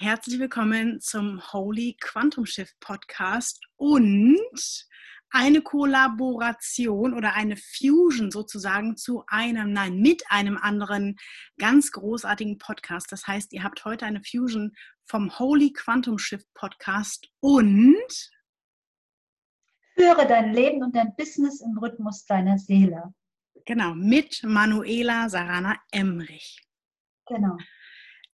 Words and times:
Herzlich 0.00 0.38
willkommen 0.38 1.00
zum 1.00 1.42
Holy 1.52 1.96
Quantum 2.00 2.46
Shift 2.46 2.78
Podcast 2.78 3.60
und 3.74 4.86
eine 5.30 5.60
Kollaboration 5.60 7.14
oder 7.14 7.34
eine 7.34 7.56
Fusion 7.56 8.30
sozusagen 8.30 8.96
zu 8.96 9.24
einem, 9.26 9.72
nein, 9.72 9.98
mit 9.98 10.22
einem 10.28 10.56
anderen 10.56 11.16
ganz 11.58 11.90
großartigen 11.90 12.58
Podcast. 12.58 13.10
Das 13.10 13.26
heißt, 13.26 13.52
ihr 13.52 13.64
habt 13.64 13.84
heute 13.84 14.06
eine 14.06 14.22
Fusion 14.22 14.72
vom 15.04 15.36
Holy 15.36 15.72
Quantum 15.72 16.16
Shift 16.16 16.46
Podcast 16.54 17.28
und 17.40 18.30
Führe 19.96 20.28
dein 20.28 20.54
Leben 20.54 20.84
und 20.84 20.94
dein 20.94 21.16
Business 21.16 21.60
im 21.60 21.76
Rhythmus 21.76 22.24
deiner 22.24 22.56
Seele. 22.56 23.02
Genau, 23.64 23.96
mit 23.96 24.44
Manuela 24.44 25.28
Sarana 25.28 25.74
Emrich. 25.90 26.62
Genau 27.26 27.56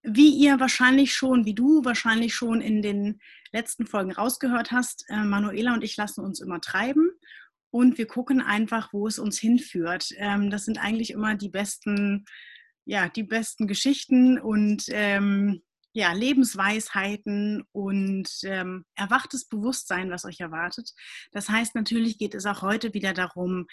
wie 0.04 0.30
ihr 0.30 0.60
wahrscheinlich 0.60 1.14
schon, 1.14 1.46
wie 1.46 1.54
du 1.54 1.84
wahrscheinlich 1.84 2.34
schon 2.34 2.60
in 2.60 2.82
den 2.82 3.20
letzten 3.52 3.86
Folgen 3.86 4.12
rausgehört 4.12 4.70
hast, 4.70 5.06
äh, 5.08 5.24
Manuela 5.24 5.74
und 5.74 5.82
ich 5.82 5.96
lassen 5.96 6.22
uns 6.24 6.40
immer 6.40 6.60
treiben 6.60 7.10
und 7.70 7.96
wir 7.96 8.06
gucken 8.06 8.42
einfach, 8.42 8.92
wo 8.92 9.06
es 9.06 9.18
uns 9.18 9.38
hinführt. 9.38 10.10
Ähm, 10.18 10.50
das 10.50 10.66
sind 10.66 10.78
eigentlich 10.78 11.10
immer 11.10 11.34
die 11.34 11.48
besten, 11.48 12.26
ja, 12.84 13.08
die 13.08 13.22
besten 13.22 13.66
Geschichten 13.66 14.38
und 14.38 14.84
ähm, 14.88 15.62
ja, 15.94 16.12
Lebensweisheiten 16.12 17.62
und 17.72 18.28
ähm, 18.42 18.84
erwachtes 18.96 19.48
Bewusstsein, 19.48 20.10
was 20.10 20.24
euch 20.24 20.40
erwartet. 20.40 20.92
Das 21.32 21.48
heißt, 21.48 21.74
natürlich 21.76 22.18
geht 22.18 22.34
es 22.34 22.46
auch 22.46 22.62
heute 22.62 22.92
wieder 22.92 23.14
darum, 23.14 23.68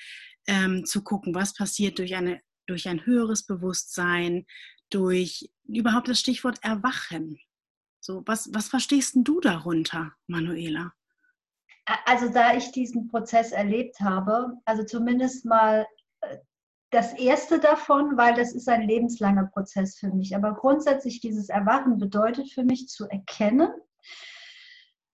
ähm, 0.47 0.85
zu 0.85 1.03
gucken, 1.03 1.35
was 1.35 1.53
passiert 1.53 1.99
durch 1.99 2.15
eine 2.15 2.41
durch 2.67 2.87
ein 2.87 3.05
höheres 3.05 3.45
Bewusstsein, 3.45 4.45
durch 4.93 5.49
überhaupt 5.65 6.07
das 6.07 6.19
Stichwort 6.19 6.59
Erwachen. 6.63 7.39
So, 7.99 8.23
was, 8.25 8.49
was 8.53 8.67
verstehst 8.67 9.13
du 9.15 9.39
darunter, 9.39 10.13
Manuela? 10.27 10.93
Also 12.05 12.29
da 12.29 12.55
ich 12.55 12.71
diesen 12.71 13.07
Prozess 13.07 13.51
erlebt 13.51 13.99
habe, 13.99 14.53
also 14.65 14.83
zumindest 14.83 15.45
mal 15.45 15.87
äh, 16.21 16.37
das 16.91 17.13
erste 17.13 17.59
davon, 17.59 18.17
weil 18.17 18.35
das 18.35 18.53
ist 18.53 18.67
ein 18.67 18.87
lebenslanger 18.87 19.47
Prozess 19.53 19.97
für 19.97 20.09
mich. 20.09 20.35
Aber 20.35 20.53
grundsätzlich 20.53 21.21
dieses 21.21 21.49
Erwachen 21.49 21.97
bedeutet 21.97 22.51
für 22.51 22.63
mich 22.63 22.87
zu 22.87 23.07
erkennen, 23.07 23.69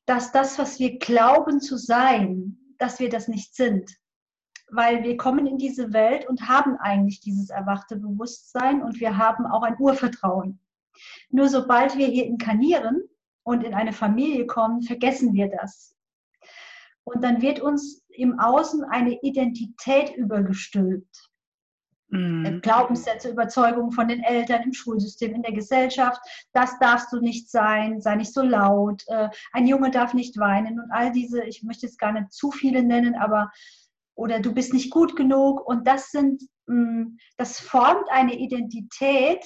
dass 0.05 0.31
das, 0.31 0.57
was 0.57 0.79
wir 0.79 0.97
glauben 0.97 1.61
zu 1.61 1.77
sein, 1.77 2.57
dass 2.77 2.99
wir 2.99 3.09
das 3.09 3.27
nicht 3.27 3.55
sind 3.55 3.97
weil 4.69 5.03
wir 5.03 5.17
kommen 5.17 5.47
in 5.47 5.57
diese 5.57 5.93
Welt 5.93 6.27
und 6.27 6.47
haben 6.47 6.77
eigentlich 6.77 7.19
dieses 7.21 7.49
erwachte 7.49 7.95
Bewusstsein 7.95 8.81
und 8.83 8.99
wir 8.99 9.17
haben 9.17 9.45
auch 9.45 9.63
ein 9.63 9.77
Urvertrauen. 9.79 10.59
Nur 11.29 11.47
sobald 11.47 11.97
wir 11.97 12.07
hier 12.07 12.25
inkarnieren 12.25 13.03
und 13.43 13.63
in 13.63 13.73
eine 13.73 13.93
Familie 13.93 14.45
kommen, 14.45 14.81
vergessen 14.81 15.33
wir 15.33 15.49
das. 15.49 15.95
Und 17.03 17.23
dann 17.23 17.41
wird 17.41 17.61
uns 17.61 18.03
im 18.09 18.39
Außen 18.39 18.83
eine 18.83 19.21
Identität 19.21 20.15
übergestülpt. 20.15 21.29
Mhm. 22.09 22.61
Glaubenssätze, 22.61 23.29
Überzeugungen 23.29 23.91
von 23.91 24.07
den 24.07 24.23
Eltern 24.23 24.63
im 24.63 24.73
Schulsystem, 24.73 25.35
in 25.35 25.41
der 25.41 25.51
Gesellschaft. 25.51 26.21
Das 26.53 26.79
darfst 26.79 27.11
du 27.11 27.19
nicht 27.19 27.49
sein, 27.49 28.01
sei 28.01 28.15
nicht 28.15 28.33
so 28.33 28.41
laut. 28.41 29.03
Äh, 29.07 29.29
ein 29.51 29.67
Junge 29.67 29.91
darf 29.91 30.13
nicht 30.13 30.37
weinen 30.37 30.79
und 30.79 30.89
all 30.91 31.11
diese, 31.11 31.43
ich 31.43 31.63
möchte 31.63 31.85
jetzt 31.85 31.99
gar 31.99 32.13
nicht 32.13 32.31
zu 32.31 32.51
viele 32.51 32.83
nennen, 32.83 33.15
aber 33.15 33.51
oder 34.17 34.39
du 34.39 34.53
bist 34.53 34.73
nicht 34.73 34.91
gut 34.91 35.15
genug. 35.15 35.65
Und 35.65 35.87
das 35.87 36.09
sind, 36.09 36.43
mm, 36.65 37.17
das 37.37 37.59
formt 37.59 38.09
eine 38.09 38.37
Identität, 38.37 39.45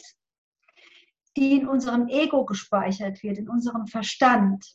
die 1.38 1.58
in 1.58 1.68
unserem 1.68 2.08
Ego 2.08 2.46
gespeichert 2.46 3.22
wird, 3.22 3.38
in 3.38 3.50
unserem 3.50 3.86
Verstand. 3.86 4.66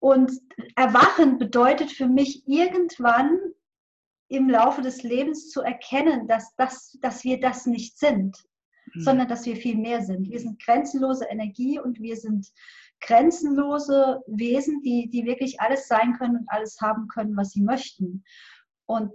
Und 0.00 0.30
Erwachen 0.76 1.38
bedeutet 1.38 1.90
für 1.90 2.06
mich 2.06 2.44
irgendwann 2.46 3.38
im 4.28 4.48
Laufe 4.48 4.82
des 4.82 5.02
Lebens 5.02 5.50
zu 5.50 5.62
erkennen, 5.62 6.28
dass, 6.28 6.54
das, 6.56 6.96
dass 7.00 7.24
wir 7.24 7.40
das 7.40 7.66
nicht 7.66 7.98
sind, 7.98 8.36
mhm. 8.94 9.00
sondern 9.00 9.28
dass 9.28 9.46
wir 9.46 9.56
viel 9.56 9.76
mehr 9.76 10.02
sind. 10.02 10.28
Wir 10.30 10.38
sind 10.38 10.62
grenzenlose 10.62 11.24
Energie 11.24 11.80
und 11.80 12.00
wir 12.00 12.16
sind 12.16 12.52
grenzenlose 13.00 14.20
Wesen, 14.26 14.80
die, 14.82 15.08
die 15.10 15.24
wirklich 15.24 15.60
alles 15.60 15.88
sein 15.88 16.14
können 16.18 16.38
und 16.38 16.50
alles 16.50 16.80
haben 16.80 17.08
können, 17.08 17.36
was 17.36 17.52
sie 17.52 17.62
möchten. 17.62 18.24
Und 18.86 19.12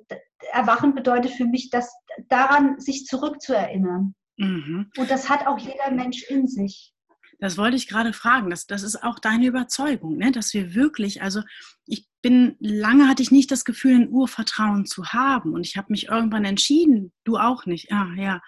Erwachen 0.51 0.93
bedeutet 0.93 1.31
für 1.31 1.45
mich, 1.45 1.69
dass 1.69 1.91
daran 2.29 2.79
sich 2.79 3.05
zurückzuerinnern. 3.05 4.15
Mhm. 4.37 4.91
Und 4.97 5.11
das 5.11 5.29
hat 5.29 5.47
auch 5.47 5.57
jeder 5.57 5.91
Mensch 5.91 6.23
in 6.23 6.47
sich. 6.47 6.93
Das 7.39 7.57
wollte 7.57 7.75
ich 7.75 7.87
gerade 7.87 8.13
fragen. 8.13 8.49
Das, 8.49 8.67
das 8.67 8.83
ist 8.83 9.03
auch 9.03 9.19
deine 9.19 9.47
Überzeugung, 9.47 10.17
ne? 10.17 10.31
dass 10.31 10.53
wir 10.53 10.75
wirklich, 10.75 11.21
also 11.21 11.41
ich 11.85 12.07
bin, 12.21 12.55
lange 12.59 13.09
hatte 13.09 13.21
ich 13.21 13.31
nicht 13.31 13.51
das 13.51 13.65
Gefühl, 13.65 13.95
ein 13.95 14.09
Urvertrauen 14.09 14.85
zu 14.85 15.07
haben. 15.07 15.53
Und 15.53 15.65
ich 15.65 15.75
habe 15.75 15.87
mich 15.89 16.07
irgendwann 16.07 16.45
entschieden, 16.45 17.11
du 17.23 17.37
auch 17.37 17.65
nicht, 17.65 17.91
ja, 17.91 18.07
ja, 18.15 18.41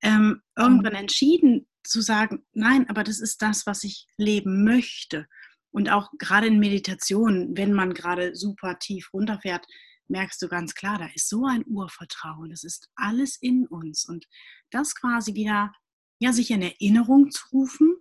ähm, 0.00 0.40
irgendwann 0.56 0.94
entschieden, 0.94 1.66
zu 1.84 2.00
sagen, 2.00 2.44
nein, 2.52 2.88
aber 2.88 3.04
das 3.04 3.20
ist 3.20 3.42
das, 3.42 3.66
was 3.66 3.84
ich 3.84 4.06
leben 4.16 4.64
möchte. 4.64 5.26
Und 5.70 5.88
auch 5.90 6.10
gerade 6.18 6.46
in 6.46 6.58
Meditation, 6.58 7.56
wenn 7.56 7.72
man 7.72 7.94
gerade 7.94 8.34
super 8.36 8.78
tief 8.78 9.12
runterfährt, 9.12 9.66
merkst 10.08 10.40
du 10.42 10.48
ganz 10.48 10.74
klar, 10.74 10.98
da 10.98 11.08
ist 11.14 11.28
so 11.28 11.46
ein 11.46 11.64
Urvertrauen. 11.66 12.50
Das 12.50 12.64
ist 12.64 12.90
alles 12.94 13.36
in 13.36 13.66
uns. 13.66 14.04
Und 14.06 14.26
das 14.70 14.94
quasi 14.94 15.34
wieder, 15.34 15.72
ja, 16.18 16.32
sich 16.32 16.50
in 16.50 16.62
Erinnerung 16.62 17.30
zu 17.30 17.48
rufen 17.52 17.96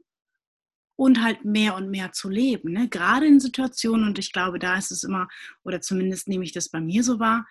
und 0.97 1.23
halt 1.23 1.45
mehr 1.45 1.75
und 1.75 1.89
mehr 1.89 2.11
zu 2.11 2.29
leben. 2.29 2.73
Ne? 2.73 2.89
Gerade 2.89 3.25
in 3.25 3.39
Situationen, 3.39 4.05
und 4.05 4.19
ich 4.19 4.33
glaube, 4.33 4.59
da 4.59 4.77
ist 4.77 4.91
es 4.91 5.03
immer, 5.03 5.27
oder 5.63 5.81
zumindest 5.81 6.27
nehme 6.27 6.43
ich 6.43 6.51
das 6.51 6.69
bei 6.69 6.81
mir 6.81 7.03
so 7.03 7.19
wahr, 7.19 7.47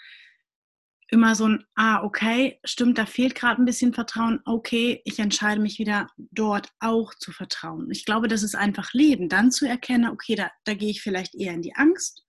immer 1.10 1.34
so 1.34 1.46
ein, 1.46 1.64
ah, 1.74 2.02
okay, 2.02 2.60
stimmt, 2.64 2.96
da 2.96 3.04
fehlt 3.04 3.34
gerade 3.34 3.60
ein 3.60 3.64
bisschen 3.64 3.92
Vertrauen, 3.92 4.40
okay, 4.44 5.02
ich 5.04 5.18
entscheide 5.18 5.60
mich 5.60 5.78
wieder 5.78 6.08
dort 6.16 6.72
auch 6.78 7.14
zu 7.14 7.32
vertrauen. 7.32 7.90
Ich 7.90 8.04
glaube, 8.04 8.28
das 8.28 8.42
ist 8.42 8.54
einfach 8.54 8.92
Leben, 8.92 9.28
dann 9.28 9.50
zu 9.50 9.66
erkennen, 9.66 10.10
okay, 10.10 10.36
da, 10.36 10.50
da 10.64 10.74
gehe 10.74 10.90
ich 10.90 11.02
vielleicht 11.02 11.34
eher 11.34 11.52
in 11.52 11.62
die 11.62 11.74
Angst 11.74 12.24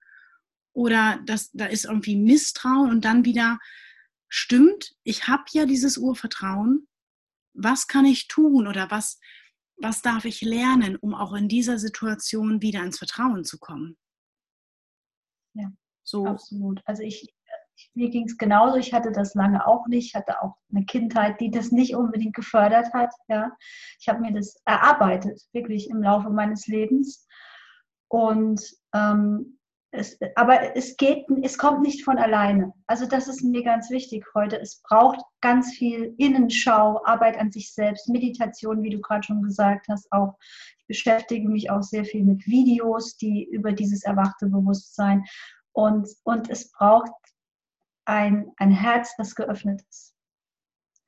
oder 0.73 1.19
das, 1.25 1.51
da 1.51 1.65
ist 1.65 1.85
irgendwie 1.85 2.15
Misstrauen 2.15 2.89
und 2.89 3.05
dann 3.05 3.25
wieder, 3.25 3.59
stimmt, 4.29 4.95
ich 5.03 5.27
habe 5.27 5.43
ja 5.51 5.65
dieses 5.65 5.97
Urvertrauen, 5.97 6.87
was 7.53 7.87
kann 7.87 8.05
ich 8.05 8.27
tun 8.27 8.67
oder 8.67 8.89
was, 8.89 9.19
was 9.77 10.01
darf 10.01 10.25
ich 10.25 10.41
lernen, 10.41 10.95
um 10.95 11.13
auch 11.13 11.33
in 11.33 11.49
dieser 11.49 11.77
Situation 11.77 12.61
wieder 12.61 12.83
ins 12.83 12.97
Vertrauen 12.97 13.43
zu 13.43 13.59
kommen? 13.59 13.97
Ja, 15.53 15.71
so. 16.03 16.25
absolut. 16.25 16.81
Also 16.85 17.03
ich, 17.03 17.33
mir 17.93 18.09
ging 18.09 18.25
es 18.25 18.37
genauso. 18.37 18.77
Ich 18.77 18.93
hatte 18.93 19.11
das 19.11 19.33
lange 19.35 19.65
auch 19.65 19.87
nicht. 19.87 20.07
Ich 20.07 20.15
hatte 20.15 20.41
auch 20.41 20.55
eine 20.73 20.85
Kindheit, 20.85 21.39
die 21.39 21.51
das 21.51 21.71
nicht 21.71 21.95
unbedingt 21.95 22.35
gefördert 22.35 22.93
hat. 22.93 23.13
Ja. 23.27 23.51
Ich 23.99 24.07
habe 24.07 24.21
mir 24.21 24.33
das 24.33 24.55
erarbeitet, 24.65 25.41
wirklich 25.53 25.89
im 25.89 26.01
Laufe 26.01 26.29
meines 26.29 26.67
Lebens. 26.67 27.27
Und 28.07 28.61
ähm, 28.93 29.57
es, 29.93 30.17
aber 30.35 30.75
es 30.75 30.95
geht, 30.95 31.25
es 31.43 31.57
kommt 31.57 31.81
nicht 31.81 32.03
von 32.03 32.17
alleine. 32.17 32.71
Also 32.87 33.05
das 33.05 33.27
ist 33.27 33.43
mir 33.43 33.63
ganz 33.63 33.89
wichtig 33.89 34.25
heute. 34.33 34.59
Es 34.59 34.81
braucht 34.81 35.19
ganz 35.41 35.73
viel 35.73 36.15
Innenschau, 36.17 37.03
Arbeit 37.05 37.37
an 37.37 37.51
sich 37.51 37.73
selbst, 37.73 38.07
Meditation, 38.07 38.83
wie 38.83 38.89
du 38.89 39.01
gerade 39.01 39.23
schon 39.23 39.43
gesagt 39.43 39.87
hast. 39.89 40.09
Auch 40.11 40.37
ich 40.77 40.87
beschäftige 40.87 41.47
mich 41.49 41.69
auch 41.69 41.83
sehr 41.83 42.05
viel 42.05 42.23
mit 42.23 42.45
Videos, 42.47 43.17
die 43.17 43.43
über 43.51 43.73
dieses 43.73 44.03
erwachte 44.03 44.47
Bewusstsein 44.47 45.25
und, 45.73 46.07
und 46.23 46.49
es 46.49 46.71
braucht 46.71 47.11
ein, 48.11 48.51
ein 48.57 48.71
Herz, 48.71 49.15
das 49.17 49.35
geöffnet 49.35 49.81
ist. 49.89 50.13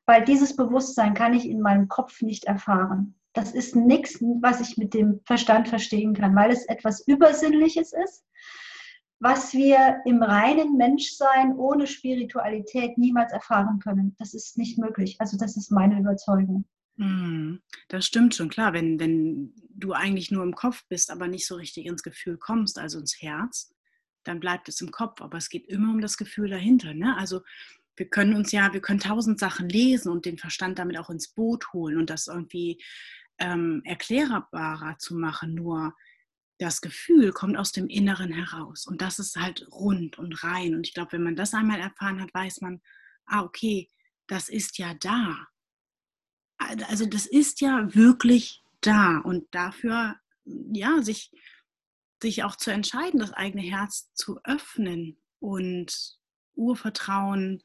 Weil 0.05 0.23
dieses 0.23 0.55
Bewusstsein 0.55 1.13
kann 1.13 1.33
ich 1.33 1.47
in 1.47 1.61
meinem 1.61 1.87
Kopf 1.87 2.21
nicht 2.21 2.45
erfahren. 2.45 3.15
Das 3.33 3.51
ist 3.51 3.75
nichts, 3.75 4.19
was 4.41 4.61
ich 4.61 4.77
mit 4.77 4.93
dem 4.93 5.19
Verstand 5.25 5.67
verstehen 5.67 6.13
kann, 6.13 6.35
weil 6.35 6.51
es 6.51 6.65
etwas 6.65 7.05
Übersinnliches 7.07 7.93
ist, 7.93 8.25
was 9.19 9.53
wir 9.53 10.01
im 10.05 10.21
reinen 10.21 10.77
Menschsein 10.77 11.55
ohne 11.55 11.87
Spiritualität 11.87 12.97
niemals 12.97 13.31
erfahren 13.31 13.79
können. 13.79 14.15
Das 14.19 14.33
ist 14.33 14.57
nicht 14.57 14.77
möglich. 14.77 15.17
Also 15.19 15.37
das 15.37 15.57
ist 15.57 15.71
meine 15.71 15.99
Überzeugung. 15.99 16.65
Hm, 16.97 17.61
das 17.87 18.05
stimmt 18.05 18.35
schon, 18.35 18.49
klar. 18.49 18.73
Wenn, 18.73 18.99
wenn 18.99 19.53
du 19.69 19.93
eigentlich 19.93 20.31
nur 20.31 20.43
im 20.43 20.53
Kopf 20.53 20.83
bist, 20.89 21.09
aber 21.09 21.27
nicht 21.27 21.47
so 21.47 21.55
richtig 21.55 21.85
ins 21.85 22.03
Gefühl 22.03 22.37
kommst, 22.37 22.77
also 22.77 22.99
ins 22.99 23.19
Herz, 23.21 23.72
dann 24.23 24.39
bleibt 24.39 24.69
es 24.69 24.81
im 24.81 24.91
Kopf. 24.91 25.21
Aber 25.21 25.37
es 25.37 25.49
geht 25.49 25.67
immer 25.67 25.91
um 25.91 26.01
das 26.01 26.17
Gefühl 26.17 26.49
dahinter. 26.49 26.93
Ne? 26.93 27.15
Also 27.17 27.41
wir 27.95 28.09
können 28.09 28.33
uns 28.35 28.51
ja, 28.51 28.73
wir 28.73 28.81
können 28.81 28.99
tausend 28.99 29.39
Sachen 29.39 29.69
lesen 29.69 30.11
und 30.11 30.25
den 30.25 30.37
Verstand 30.37 30.79
damit 30.79 30.97
auch 30.97 31.09
ins 31.09 31.27
Boot 31.27 31.73
holen 31.73 31.97
und 31.97 32.09
das 32.09 32.27
irgendwie 32.27 32.81
ähm, 33.37 33.81
erklärbarer 33.85 34.97
zu 34.97 35.15
machen. 35.15 35.53
Nur 35.53 35.95
das 36.59 36.81
Gefühl 36.81 37.31
kommt 37.33 37.57
aus 37.57 37.71
dem 37.71 37.87
Inneren 37.87 38.31
heraus 38.31 38.87
und 38.87 39.01
das 39.01 39.19
ist 39.19 39.35
halt 39.35 39.67
rund 39.71 40.17
und 40.17 40.43
rein. 40.43 40.75
Und 40.75 40.87
ich 40.87 40.93
glaube, 40.93 41.13
wenn 41.13 41.23
man 41.23 41.35
das 41.35 41.53
einmal 41.53 41.79
erfahren 41.79 42.21
hat, 42.21 42.33
weiß 42.33 42.61
man, 42.61 42.81
ah, 43.25 43.43
okay, 43.43 43.89
das 44.27 44.49
ist 44.49 44.77
ja 44.77 44.93
da. 44.95 45.47
Also 46.57 47.05
das 47.05 47.25
ist 47.25 47.61
ja 47.61 47.93
wirklich 47.93 48.63
da. 48.81 49.17
Und 49.17 49.53
dafür, 49.53 50.15
ja, 50.45 51.01
sich, 51.01 51.31
sich 52.23 52.43
auch 52.43 52.55
zu 52.55 52.71
entscheiden, 52.71 53.19
das 53.19 53.31
eigene 53.33 53.61
Herz 53.61 54.11
zu 54.15 54.39
öffnen 54.43 55.21
und 55.39 56.17
Urvertrauen 56.55 57.61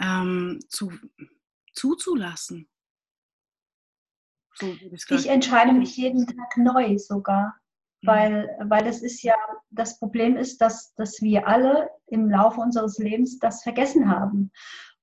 ähm, 0.00 0.58
zu, 0.68 0.92
zuzulassen. 1.74 2.68
So 4.54 4.74
ich 5.10 5.28
entscheide 5.28 5.72
mich 5.72 5.96
jeden 5.96 6.26
Tag 6.26 6.56
neu 6.56 6.98
sogar, 6.98 7.54
mhm. 8.00 8.06
weil, 8.06 8.56
weil 8.64 8.84
das 8.84 9.02
ist 9.02 9.22
ja, 9.22 9.36
das 9.70 9.98
Problem 9.98 10.36
ist, 10.36 10.60
dass, 10.60 10.94
dass 10.94 11.22
wir 11.22 11.46
alle 11.46 11.88
im 12.06 12.28
Laufe 12.28 12.60
unseres 12.60 12.98
Lebens 12.98 13.38
das 13.38 13.62
vergessen 13.62 14.10
haben. 14.10 14.50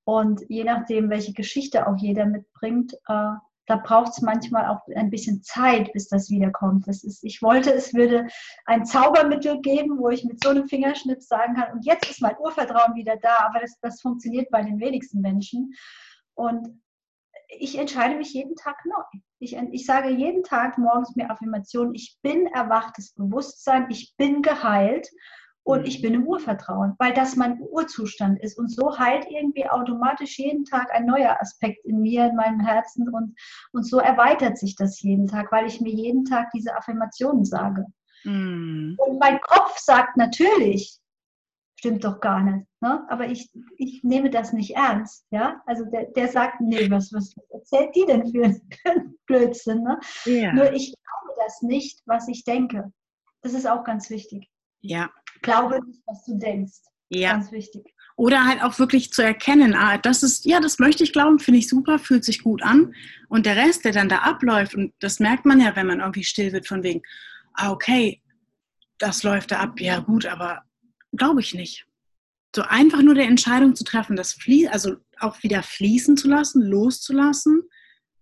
Und 0.04 0.42
je 0.50 0.64
nachdem, 0.64 1.10
welche 1.10 1.34
Geschichte 1.34 1.88
auch 1.88 1.98
jeder 1.98 2.26
mitbringt, 2.26 2.94
äh, 3.08 3.34
da 3.70 3.76
braucht 3.76 4.14
es 4.14 4.22
manchmal 4.22 4.66
auch 4.66 4.82
ein 4.96 5.12
bisschen 5.12 5.44
Zeit, 5.44 5.94
bis 5.94 6.08
das 6.08 6.30
wiederkommt. 6.32 6.88
Das 6.88 7.04
ist, 7.04 7.24
ich 7.24 7.42
wollte, 7.44 7.72
es 7.72 7.94
würde 7.94 8.28
ein 8.66 8.84
Zaubermittel 8.84 9.62
geben, 9.62 10.00
wo 10.00 10.10
ich 10.10 10.26
mit 10.26 10.44
so 10.44 10.50
einem 10.50 10.68
Fingerschnips 10.68 11.28
sagen 11.28 11.54
kann, 11.54 11.74
und 11.74 11.86
jetzt 11.86 12.10
ist 12.10 12.22
mein 12.22 12.38
Urvertrauen 12.40 12.96
wieder 12.96 13.18
da, 13.18 13.36
aber 13.46 13.60
das, 13.60 13.80
das 13.82 14.02
funktioniert 14.02 14.50
bei 14.50 14.64
den 14.64 14.80
wenigsten 14.80 15.22
Menschen. 15.22 15.74
Und 16.34 16.82
ich 17.48 17.78
entscheide 17.78 18.16
mich 18.16 18.34
jeden 18.34 18.56
Tag 18.56 18.84
neu. 18.86 19.20
Ich, 19.38 19.56
ich 19.56 19.86
sage 19.86 20.10
jeden 20.10 20.44
Tag 20.44 20.80
morgens 20.80 21.16
mir 21.16 21.30
Affirmationen, 21.30 21.94
ich 21.94 22.18
bin 22.24 22.48
erwachtes 22.48 23.14
Bewusstsein, 23.14 23.86
ich 23.90 24.16
bin 24.18 24.42
geheilt 24.42 25.08
und 25.64 25.88
ich 25.88 26.02
bin 26.02 26.14
im 26.14 26.26
Urvertrauen, 26.26 26.96
weil 26.98 27.14
das 27.14 27.36
mein 27.36 27.62
Urzustand 27.62 28.40
ist. 28.42 28.58
Und 28.58 28.70
so 28.70 28.98
heilt 28.98 29.28
irgendwie 29.30 29.70
automatisch 29.70 30.40
jeden 30.40 30.66
Tag 30.66 30.92
ein 30.92 31.06
neuer 31.06 31.38
Aspekt 31.40 31.86
in 31.86 32.02
mir, 32.02 32.28
in 32.28 32.36
meinem 32.36 32.60
Herzen. 32.60 33.08
Und, 33.10 33.36
und 33.72 33.84
so 33.84 34.00
erweitert 34.00 34.58
sich 34.58 34.76
das 34.76 35.02
jeden 35.02 35.28
Tag, 35.28 35.52
weil 35.52 35.68
ich 35.68 35.80
mir 35.80 35.94
jeden 35.94 36.26
Tag 36.26 36.50
diese 36.56 36.76
Affirmationen 36.76 37.46
sage. 37.46 37.86
Mm. 38.24 38.96
Und 38.98 39.20
mein 39.20 39.40
Kopf 39.42 39.78
sagt 39.78 40.18
natürlich, 40.18 41.00
stimmt 41.76 42.04
doch 42.04 42.20
gar 42.20 42.42
nicht. 42.42 42.66
Ne? 42.82 43.06
Aber 43.10 43.28
ich, 43.28 43.52
ich 43.78 44.04
nehme 44.04 44.30
das 44.30 44.54
nicht 44.54 44.76
ernst. 44.76 45.26
Ja? 45.32 45.62
Also 45.66 45.86
der, 45.86 46.06
der 46.06 46.28
sagt, 46.30 46.62
nee, 46.62 46.90
was, 46.90 47.14
was 47.14 47.36
erzählt 47.50 47.96
die 47.96 48.06
denn 48.06 48.32
für 48.32 48.44
ein 48.44 49.16
Blödsinn? 49.28 49.84
Ne? 49.84 50.00
Yeah. 50.26 50.54
Nur 50.54 50.74
ich 50.74 50.94
glaube 50.94 51.40
das 51.44 51.62
nicht, 51.62 52.02
was 52.06 52.28
ich 52.28 52.44
denke. 52.44 52.92
Das 53.42 53.54
ist 53.54 53.68
auch 53.68 53.84
ganz 53.84 54.10
wichtig. 54.10 54.50
Ja. 54.82 55.10
Glaube 55.42 55.80
nicht, 55.86 56.02
was 56.06 56.26
du 56.26 56.38
denkst. 56.38 56.80
Ja. 57.10 57.34
Ganz 57.34 57.52
wichtig. 57.52 57.94
Oder 58.16 58.46
halt 58.46 58.62
auch 58.62 58.78
wirklich 58.80 59.14
zu 59.14 59.24
erkennen, 59.24 59.74
ah, 59.74 59.98
das 59.98 60.24
ist, 60.24 60.46
ja, 60.46 60.60
das 60.60 60.78
möchte 60.78 61.04
ich 61.04 61.14
glauben, 61.14 61.40
finde 61.40 61.60
ich 61.60 61.70
super, 61.70 62.00
fühlt 62.00 62.26
sich 62.26 62.44
gut 62.44 62.62
an. 62.62 62.94
Und 63.30 63.46
der 63.46 63.56
Rest, 63.56 63.86
der 63.86 63.94
dann 63.94 64.10
da 64.10 64.20
abläuft, 64.20 64.76
und 64.76 64.94
das 65.00 65.20
merkt 65.22 65.46
man 65.46 65.62
ja, 65.62 65.76
wenn 65.76 65.88
man 65.88 66.02
irgendwie 66.02 66.26
still 66.26 66.52
wird, 66.52 66.68
von 66.68 66.84
wegen, 66.84 67.02
ah, 67.54 67.72
okay, 67.72 68.22
das 68.98 69.24
läuft 69.24 69.52
da 69.52 69.60
ab, 69.60 69.80
ja 69.80 70.00
gut, 70.00 70.26
aber 70.26 70.64
glaube 71.14 71.40
ich 71.40 71.54
nicht. 71.54 71.86
So 72.54 72.64
einfach 72.64 73.02
nur 73.02 73.16
der 73.16 73.28
Entscheidung 73.28 73.76
zu 73.76 73.86
treffen, 73.86 74.16
das 74.16 74.34
fließt, 74.34 74.72
also 74.74 74.98
auch 75.20 75.42
wieder 75.44 75.64
fließen 75.64 76.18
zu 76.18 76.28
lassen, 76.28 76.62
loszulassen 76.62 77.62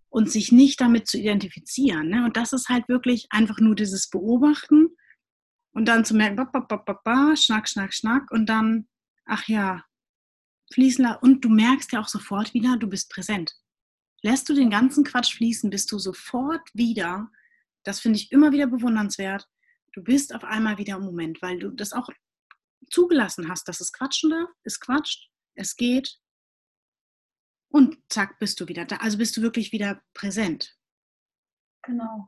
und 0.09 0.31
sich 0.31 0.51
nicht 0.51 0.79
damit 0.79 1.07
zu 1.07 1.17
identifizieren. 1.17 2.09
Ne? 2.09 2.23
Und 2.23 2.37
das 2.37 2.53
ist 2.53 2.69
halt 2.69 2.87
wirklich 2.87 3.27
einfach 3.31 3.59
nur 3.59 3.75
dieses 3.75 4.09
Beobachten 4.09 4.89
und 5.77 5.85
dann 5.85 6.03
zu 6.03 6.15
merken, 6.15 6.37
ba, 6.37 6.59
ba, 6.59 7.01
ba, 7.03 7.35
schnack, 7.35 7.69
schnack, 7.69 7.93
schnack 7.93 8.31
und 8.31 8.47
dann, 8.47 8.87
ach 9.25 9.47
ja, 9.47 9.85
fließen 10.73 11.03
lassen. 11.03 11.19
Und 11.21 11.45
du 11.45 11.49
merkst 11.49 11.91
ja 11.91 12.01
auch 12.01 12.07
sofort 12.07 12.55
wieder, 12.55 12.77
du 12.77 12.87
bist 12.87 13.11
präsent. 13.11 13.53
Lässt 14.23 14.49
du 14.49 14.55
den 14.55 14.71
ganzen 14.71 15.03
Quatsch 15.03 15.35
fließen, 15.35 15.69
bist 15.69 15.91
du 15.91 15.99
sofort 15.99 16.67
wieder, 16.73 17.29
das 17.83 17.99
finde 17.99 18.17
ich 18.17 18.31
immer 18.31 18.51
wieder 18.51 18.65
bewundernswert, 18.65 19.47
du 19.93 20.01
bist 20.01 20.33
auf 20.33 20.43
einmal 20.43 20.79
wieder 20.79 20.95
im 20.95 21.03
Moment, 21.03 21.43
weil 21.43 21.59
du 21.59 21.69
das 21.69 21.93
auch 21.93 22.09
zugelassen 22.89 23.47
hast, 23.47 23.67
dass 23.67 23.79
es 23.79 23.93
quatschen 23.93 24.31
darf, 24.31 24.49
es 24.63 24.79
quatscht, 24.79 25.29
es 25.53 25.75
geht 25.75 26.19
und 27.69 27.99
zack, 28.09 28.39
bist 28.39 28.59
du 28.59 28.67
wieder 28.67 28.85
da. 28.85 28.95
Also 28.95 29.19
bist 29.19 29.37
du 29.37 29.43
wirklich 29.43 29.71
wieder 29.71 30.01
präsent. 30.15 30.75
Genau. 31.83 32.27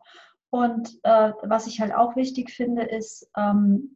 Und 0.50 1.00
äh, 1.04 1.32
was 1.44 1.68
ich 1.68 1.80
halt 1.80 1.94
auch 1.94 2.16
wichtig 2.16 2.52
finde, 2.52 2.84
ist, 2.84 3.30
ähm, 3.38 3.96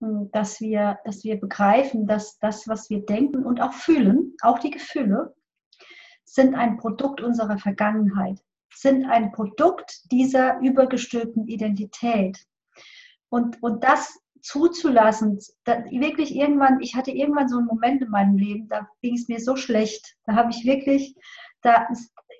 dass, 0.00 0.60
wir, 0.60 0.98
dass 1.04 1.22
wir 1.22 1.38
begreifen, 1.38 2.06
dass 2.06 2.38
das, 2.38 2.66
was 2.66 2.90
wir 2.90 3.04
denken 3.04 3.44
und 3.44 3.60
auch 3.60 3.72
fühlen, 3.72 4.34
auch 4.42 4.58
die 4.58 4.70
Gefühle, 4.70 5.34
sind 6.24 6.54
ein 6.54 6.76
Produkt 6.78 7.20
unserer 7.20 7.58
Vergangenheit, 7.58 8.40
sind 8.74 9.06
ein 9.06 9.32
Produkt 9.32 10.10
dieser 10.10 10.58
übergestülpten 10.60 11.46
Identität. 11.46 12.38
Und, 13.28 13.62
und 13.62 13.84
das 13.84 14.18
zuzulassen, 14.40 15.38
wirklich 15.64 16.34
irgendwann, 16.34 16.80
ich 16.80 16.96
hatte 16.96 17.12
irgendwann 17.12 17.48
so 17.48 17.58
einen 17.58 17.66
Moment 17.66 18.02
in 18.02 18.10
meinem 18.10 18.36
Leben, 18.36 18.68
da 18.68 18.88
ging 19.00 19.14
es 19.14 19.28
mir 19.28 19.38
so 19.38 19.54
schlecht. 19.54 20.16
Da 20.24 20.34
habe 20.34 20.50
ich 20.50 20.64
wirklich, 20.64 21.14
da 21.60 21.86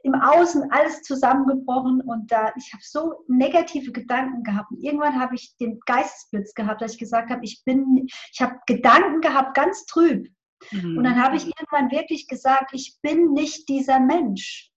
im 0.03 0.15
Außen 0.15 0.71
alles 0.73 1.03
zusammengebrochen 1.03 2.01
und 2.01 2.31
da 2.31 2.53
ich 2.57 2.73
habe 2.73 2.83
so 2.83 3.25
negative 3.29 3.93
Gedanken 3.93 4.43
gehabt. 4.43 4.71
Und 4.71 4.83
irgendwann 4.83 5.21
habe 5.21 5.35
ich 5.35 5.57
den 5.59 5.79
Geistesblitz 5.87 6.55
gehabt, 6.55 6.83
dass 6.83 6.93
ich 6.93 6.99
gesagt 6.99 7.31
habe, 7.31 7.45
ich 7.45 7.63
bin, 7.65 8.07
ich 8.33 8.41
habe 8.41 8.57
Gedanken 8.67 9.21
gehabt, 9.21 9.55
ganz 9.55 9.87
trüb. 9.87 10.29
Mhm. 10.71 10.99
Und 10.99 11.05
dann 11.05 11.23
habe 11.23 11.37
ich 11.37 11.47
irgendwann 11.47 11.91
wirklich 11.91 12.29
gesagt, 12.29 12.71
ich 12.73 12.99
bin 13.03 13.33
nicht 13.33 13.69
dieser 13.69 14.01
Mensch. 14.01 14.71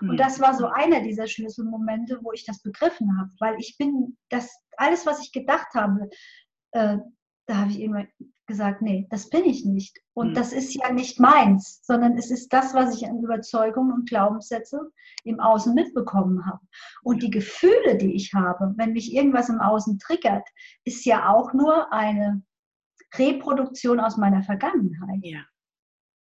Mhm. 0.00 0.10
Und 0.10 0.16
das 0.18 0.40
war 0.40 0.54
so 0.54 0.66
einer 0.66 1.00
dieser 1.00 1.26
Schlüsselmomente, 1.26 2.20
wo 2.22 2.32
ich 2.32 2.44
das 2.44 2.62
begriffen 2.62 3.18
habe, 3.18 3.30
weil 3.40 3.56
ich 3.58 3.76
bin 3.78 4.16
das 4.28 4.50
alles, 4.76 5.06
was 5.06 5.20
ich 5.22 5.32
gedacht 5.32 5.74
habe, 5.74 6.08
äh, 6.72 6.98
da 7.48 7.56
habe 7.56 7.70
ich 7.70 7.80
irgendwann 7.80 8.08
gesagt, 8.46 8.82
nee, 8.82 9.06
das 9.10 9.30
bin 9.30 9.44
ich 9.44 9.64
nicht. 9.64 9.98
Und 10.12 10.30
mhm. 10.30 10.34
das 10.34 10.52
ist 10.52 10.74
ja 10.74 10.92
nicht 10.92 11.18
meins, 11.18 11.80
sondern 11.82 12.16
es 12.16 12.30
ist 12.30 12.52
das, 12.52 12.74
was 12.74 12.94
ich 12.94 13.08
an 13.08 13.22
Überzeugungen 13.22 13.92
und 13.92 14.08
Glaubenssätze 14.08 14.90
im 15.24 15.40
Außen 15.40 15.74
mitbekommen 15.74 16.46
habe. 16.46 16.60
Und 17.02 17.22
die 17.22 17.30
Gefühle, 17.30 17.96
die 17.96 18.14
ich 18.14 18.34
habe, 18.34 18.74
wenn 18.76 18.92
mich 18.92 19.14
irgendwas 19.14 19.48
im 19.48 19.60
Außen 19.60 19.98
triggert, 19.98 20.46
ist 20.84 21.04
ja 21.06 21.30
auch 21.30 21.54
nur 21.54 21.90
eine 21.92 22.42
Reproduktion 23.14 23.98
aus 23.98 24.18
meiner 24.18 24.42
Vergangenheit. 24.42 25.20
Ja. 25.22 25.44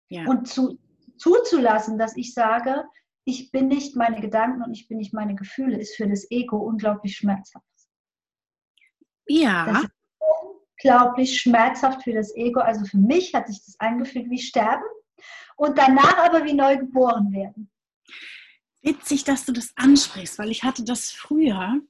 Ja. 0.09 0.25
Und 0.25 0.47
zu, 0.47 0.79
zuzulassen, 1.17 1.97
dass 1.97 2.17
ich 2.17 2.33
sage, 2.33 2.83
ich 3.25 3.51
bin 3.51 3.67
nicht 3.67 3.95
meine 3.95 4.21
Gedanken 4.21 4.63
und 4.63 4.73
ich 4.73 4.87
bin 4.87 4.97
nicht 4.97 5.13
meine 5.13 5.35
Gefühle, 5.35 5.77
ist 5.77 5.95
für 5.95 6.07
das 6.07 6.29
Ego 6.29 6.57
unglaublich 6.57 7.15
schmerzhaft. 7.15 7.65
Ja. 9.27 9.65
Das 9.65 9.87
unglaublich 10.83 11.39
schmerzhaft 11.39 12.03
für 12.03 12.13
das 12.13 12.35
Ego. 12.35 12.59
Also 12.59 12.85
für 12.85 12.97
mich 12.97 13.33
hat 13.33 13.47
sich 13.47 13.63
das 13.65 13.79
angefühlt 13.79 14.29
wie 14.29 14.39
Sterben 14.39 14.83
und 15.55 15.77
danach 15.77 16.17
aber 16.17 16.45
wie 16.45 16.53
neu 16.53 16.77
geboren 16.77 17.31
werden. 17.31 17.69
Witzig, 18.81 19.25
dass 19.25 19.45
du 19.45 19.51
das 19.51 19.73
ansprichst, 19.75 20.39
weil 20.39 20.51
ich 20.51 20.63
hatte 20.63 20.83
das 20.83 21.11
früher, 21.11 21.81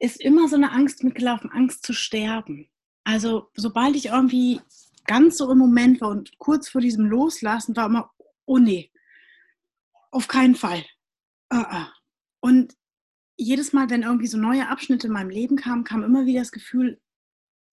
ist 0.00 0.20
immer 0.20 0.48
so 0.48 0.56
eine 0.56 0.72
Angst 0.72 1.04
mitgelaufen, 1.04 1.50
Angst 1.50 1.84
zu 1.84 1.92
sterben. 1.92 2.68
Also 3.04 3.50
sobald 3.54 3.94
ich 3.94 4.06
irgendwie 4.06 4.60
ganz 5.06 5.36
so 5.36 5.50
im 5.50 5.58
Moment 5.58 6.00
war 6.00 6.08
und 6.08 6.36
kurz 6.38 6.68
vor 6.68 6.80
diesem 6.80 7.06
Loslassen 7.06 7.76
war 7.76 7.86
immer, 7.86 8.10
oh 8.46 8.58
nee, 8.58 8.90
auf 10.10 10.26
keinen 10.26 10.56
Fall. 10.56 10.84
Uh 11.52 11.58
-uh. 11.58 11.86
Und 12.40 12.74
jedes 13.36 13.72
Mal, 13.72 13.90
wenn 13.90 14.02
irgendwie 14.02 14.26
so 14.26 14.38
neue 14.38 14.68
Abschnitte 14.68 15.06
in 15.06 15.12
meinem 15.12 15.30
Leben 15.30 15.56
kamen, 15.56 15.84
kam 15.84 16.02
immer 16.02 16.26
wieder 16.26 16.40
das 16.40 16.52
Gefühl, 16.52 17.00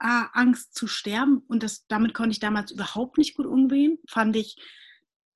ah, 0.01 0.29
Angst 0.34 0.75
zu 0.75 0.88
sterben. 0.88 1.43
Und 1.48 1.63
das, 1.63 1.86
damit 1.88 2.13
konnte 2.13 2.31
ich 2.31 2.39
damals 2.39 2.72
überhaupt 2.72 3.17
nicht 3.17 3.36
gut 3.36 3.46
umgehen. 3.46 4.00
Fand 4.10 4.36
ich, 4.36 4.58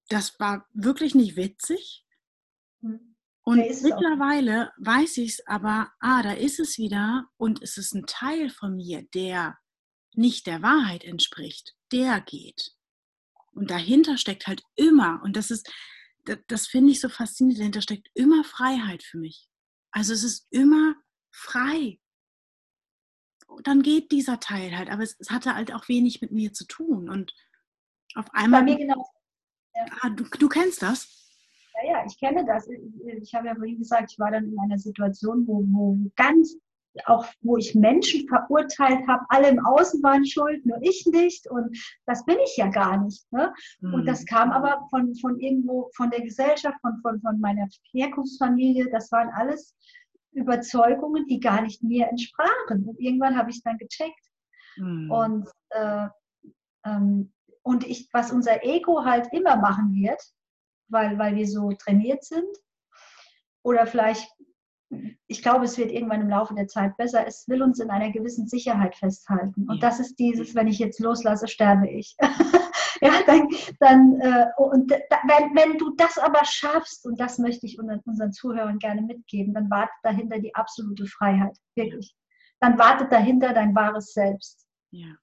das 0.10 0.39
war 0.39 0.67
wirklich 0.74 1.15
nicht 1.15 1.36
witzig. 1.36 2.05
Hm. 2.81 3.15
Und 3.43 3.57
mittlerweile 3.57 4.72
weiß 4.77 5.17
ich 5.17 5.34
es 5.34 5.48
aber, 5.48 5.91
ah, 6.00 6.24
da 6.24 6.31
ist 6.31 6.60
es 6.60 6.79
wieder 6.79 7.27
und 7.38 7.62
es 7.62 7.77
ist 7.77 7.93
ein 7.93 8.07
Teil 8.07 8.50
von 8.50 8.75
mir, 8.75 9.03
der 9.13 9.55
nicht 10.15 10.48
der 10.48 10.63
Wahrheit 10.63 11.03
entspricht. 11.03 11.75
Der 11.91 12.22
geht. 12.22 12.72
Und 13.51 13.69
dahinter 13.69 14.17
steckt 14.17 14.48
halt 14.48 14.63
immer, 14.75 15.22
und 15.24 15.36
das 15.36 15.51
ist, 15.51 15.72
das, 16.25 16.39
das 16.48 16.67
finde 16.67 16.91
ich 16.91 17.00
so 17.00 17.07
faszinierend, 17.07 17.60
dahinter 17.60 17.81
steckt 17.81 18.10
immer 18.15 18.43
Freiheit 18.43 19.03
für 19.03 19.19
mich. 19.19 19.48
Also 19.91 20.13
es 20.13 20.24
ist 20.24 20.48
immer 20.50 20.95
frei 21.31 22.00
dann 23.64 23.82
geht 23.82 24.12
dieser 24.12 24.40
Teil 24.40 24.78
halt. 24.78 24.90
Aber 24.90 25.04
es, 25.04 25.16
es, 25.20 25.30
hatte 25.30 25.56
halt 25.56 25.74
auch 25.74 25.88
wenig 25.88 26.22
mit 26.22 26.32
mir 26.32 26.54
zu 26.54 26.66
tun. 26.66 27.10
Und 27.10 27.34
auf 28.16 28.25
einmal. 28.34 28.62
Bei 28.62 28.72
mir 28.72 28.78
genau. 28.78 29.06
Ja. 29.75 29.86
Ah, 30.02 30.10
du, 30.10 30.24
du 30.24 30.48
kennst 30.48 30.82
das? 30.82 31.08
Ja, 31.84 31.92
ja, 31.92 32.06
ich 32.06 32.18
kenne 32.20 32.46
das. 32.46 32.68
Ich, 33.22 33.34
habe 33.34 33.48
ja 33.48 33.56
vorhin 33.56 33.80
gesagt, 33.80 34.12
ich 34.12 34.20
war 34.20 34.32
dann 34.32 34.46
in 34.46 34.60
einer 34.60 34.78
Situation, 34.78 35.46
wo, 35.46 35.64
wo 35.68 36.12
ganz 36.16 36.58
auch 37.06 37.25
wo 37.42 37.58
ich 37.58 37.75
Menschen 37.75 38.28
verurteilt 38.28 39.06
habe, 39.08 39.25
alle 39.30 39.50
im 39.50 39.66
Außen 39.66 40.02
waren 40.02 40.25
schuld, 40.25 40.66
nur 40.66 40.78
ich 40.82 41.06
nicht. 41.06 41.48
Und 41.48 41.78
das 42.06 42.24
bin 42.25 42.38
ich 42.46 42.56
ja 42.58 42.68
gar 42.68 43.04
nicht. 43.04 43.30
Ne? 43.32 43.54
Mhm. 43.82 43.94
Und 43.94 44.06
das 44.06 44.25
kam 44.25 44.52
aber 44.52 44.88
von, 44.90 45.14
von 45.16 45.40
irgendwo, 45.40 45.90
von 45.96 46.10
der 46.10 46.22
Gesellschaft, 46.22 46.78
von, 46.82 47.00
von, 47.02 47.20
von 47.22 47.40
meiner 47.40 47.68
Herkunftsfamilie. 47.92 48.90
Das 48.92 49.12
waren 49.12 49.30
alles 49.30 49.75
Überzeugungen, 50.36 51.25
die 51.27 51.39
gar 51.39 51.62
nicht 51.62 51.84
mir 51.84 52.08
entsprachen. 52.08 52.84
Und 52.86 53.00
irgendwann 53.00 53.38
habe 53.38 53.50
ich 53.50 53.63
dann 53.63 53.77
gecheckt. 53.77 54.25
Mhm. 54.77 55.12
Und, 55.12 55.50
äh, 55.70 56.08
ähm, 56.86 57.34
und 57.63 57.86
ich, 57.86 58.10
was 58.13 58.32
unser 58.32 58.63
Ego 58.63 59.06
halt 59.06 59.27
immer 59.32 59.56
machen 59.56 59.94
wird, 59.94 60.22
weil, 60.88 61.18
weil 61.18 61.36
wir 61.36 61.48
so 61.48 61.72
trainiert 61.72 62.24
sind, 62.24 62.48
oder 63.63 63.88
vielleicht 63.88 64.30
ich 65.27 65.42
glaube, 65.42 65.65
es 65.65 65.77
wird 65.77 65.92
irgendwann 65.92 66.22
im 66.22 66.30
Laufe 66.30 66.54
der 66.54 66.68
Zeit 66.68 66.96
besser. 66.98 67.25
Es 67.27 67.48
will 67.48 67.63
uns 67.63 67.80
in 67.80 67.89
einer 67.89 68.12
gewissen 68.12 68.48
Sicherheit 68.48 68.96
festhalten. 68.96 69.68
Und 69.68 69.82
das 69.82 70.00
ist 70.00 70.18
dieses, 70.20 70.56
wenn 70.56 70.68
ich 70.68 70.80
jetzt 70.80 71.00
loslasse, 71.00 71.48
sterbe 71.48 71.89
ich. 71.89 72.15
ja, 73.02 73.24
dann, 73.25 73.50
dann 73.80 74.20
äh, 74.22 74.48
und 74.58 74.92
da, 74.92 74.98
wenn, 75.28 75.56
wenn 75.56 75.78
du 75.78 75.96
das 75.96 76.18
aber 76.18 76.44
schaffst, 76.46 77.06
und 77.06 77.20
das 77.20 77.38
möchte 77.38 77.66
ich 77.66 77.80
unseren 77.80 78.34
Zuhörern 78.34 78.80
gerne 78.80 79.02
mitgeben, 79.02 79.54
dann 79.54 79.70
wartet 79.70 79.96
dahinter 80.04 80.40
die 80.40 80.54
absolute 80.56 81.06
Freiheit. 81.06 81.58
Wirklich. 81.75 82.16
Dann 82.60 82.78
wartet 82.78 83.12
dahinter 83.12 83.54
dein 83.54 83.75
wahres 83.75 84.14
Selbst. 84.14 84.68
Ja. 84.92 85.16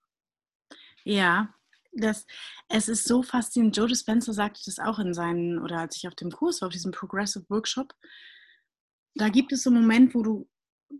Ja, 1.05 1.53
das, 1.93 2.27
es 2.69 2.89
ist 2.89 3.09
so 3.09 3.23
faszinierend. 3.23 3.77
Joe 3.77 3.89
Dispenza 3.89 4.33
sagte 4.33 4.61
das 4.67 4.79
auch 4.79 4.99
in 4.99 5.15
seinen, 5.15 5.59
oder 5.59 5.79
als 5.79 5.97
ich 5.97 6.07
auf 6.07 6.15
dem 6.15 6.31
Kurs 6.31 6.61
war, 6.61 6.69
auf 6.69 6.73
diesem 6.73 6.93
Progressive 6.93 7.45
Workshop, 7.49 7.93
da 9.15 9.29
gibt 9.29 9.53
es 9.53 9.65
so 9.65 9.71
einen 9.71 9.83
Moment, 9.83 10.15
wo 10.15 10.23
du 10.23 10.49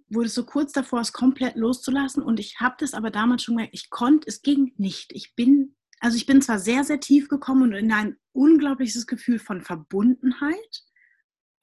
wo 0.09 0.23
es 0.23 0.35
so 0.35 0.45
kurz 0.45 0.73
davor 0.73 1.01
ist, 1.01 1.13
komplett 1.13 1.57
loszulassen. 1.57 2.23
Und 2.23 2.41
ich 2.41 2.61
habe 2.61 2.77
das 2.79 2.95
aber 2.95 3.11
damals 3.11 3.43
schon 3.43 3.57
gemerkt, 3.57 3.75
ich 3.75 3.91
konnte, 3.91 4.27
es 4.29 4.43
ging 4.43 4.73
nicht. 4.77 5.13
Ich 5.13 5.35
bin, 5.35 5.77
also 6.03 6.17
ich 6.17 6.27
bin 6.27 6.43
zwar 6.43 6.59
sehr, 6.59 6.83
sehr 6.83 6.99
tief 6.99 7.29
gekommen 7.29 7.63
und 7.63 7.73
in 7.75 7.93
ein 7.93 8.17
unglaubliches 8.33 9.07
Gefühl 9.07 9.39
von 9.39 9.63
Verbundenheit, 9.63 10.83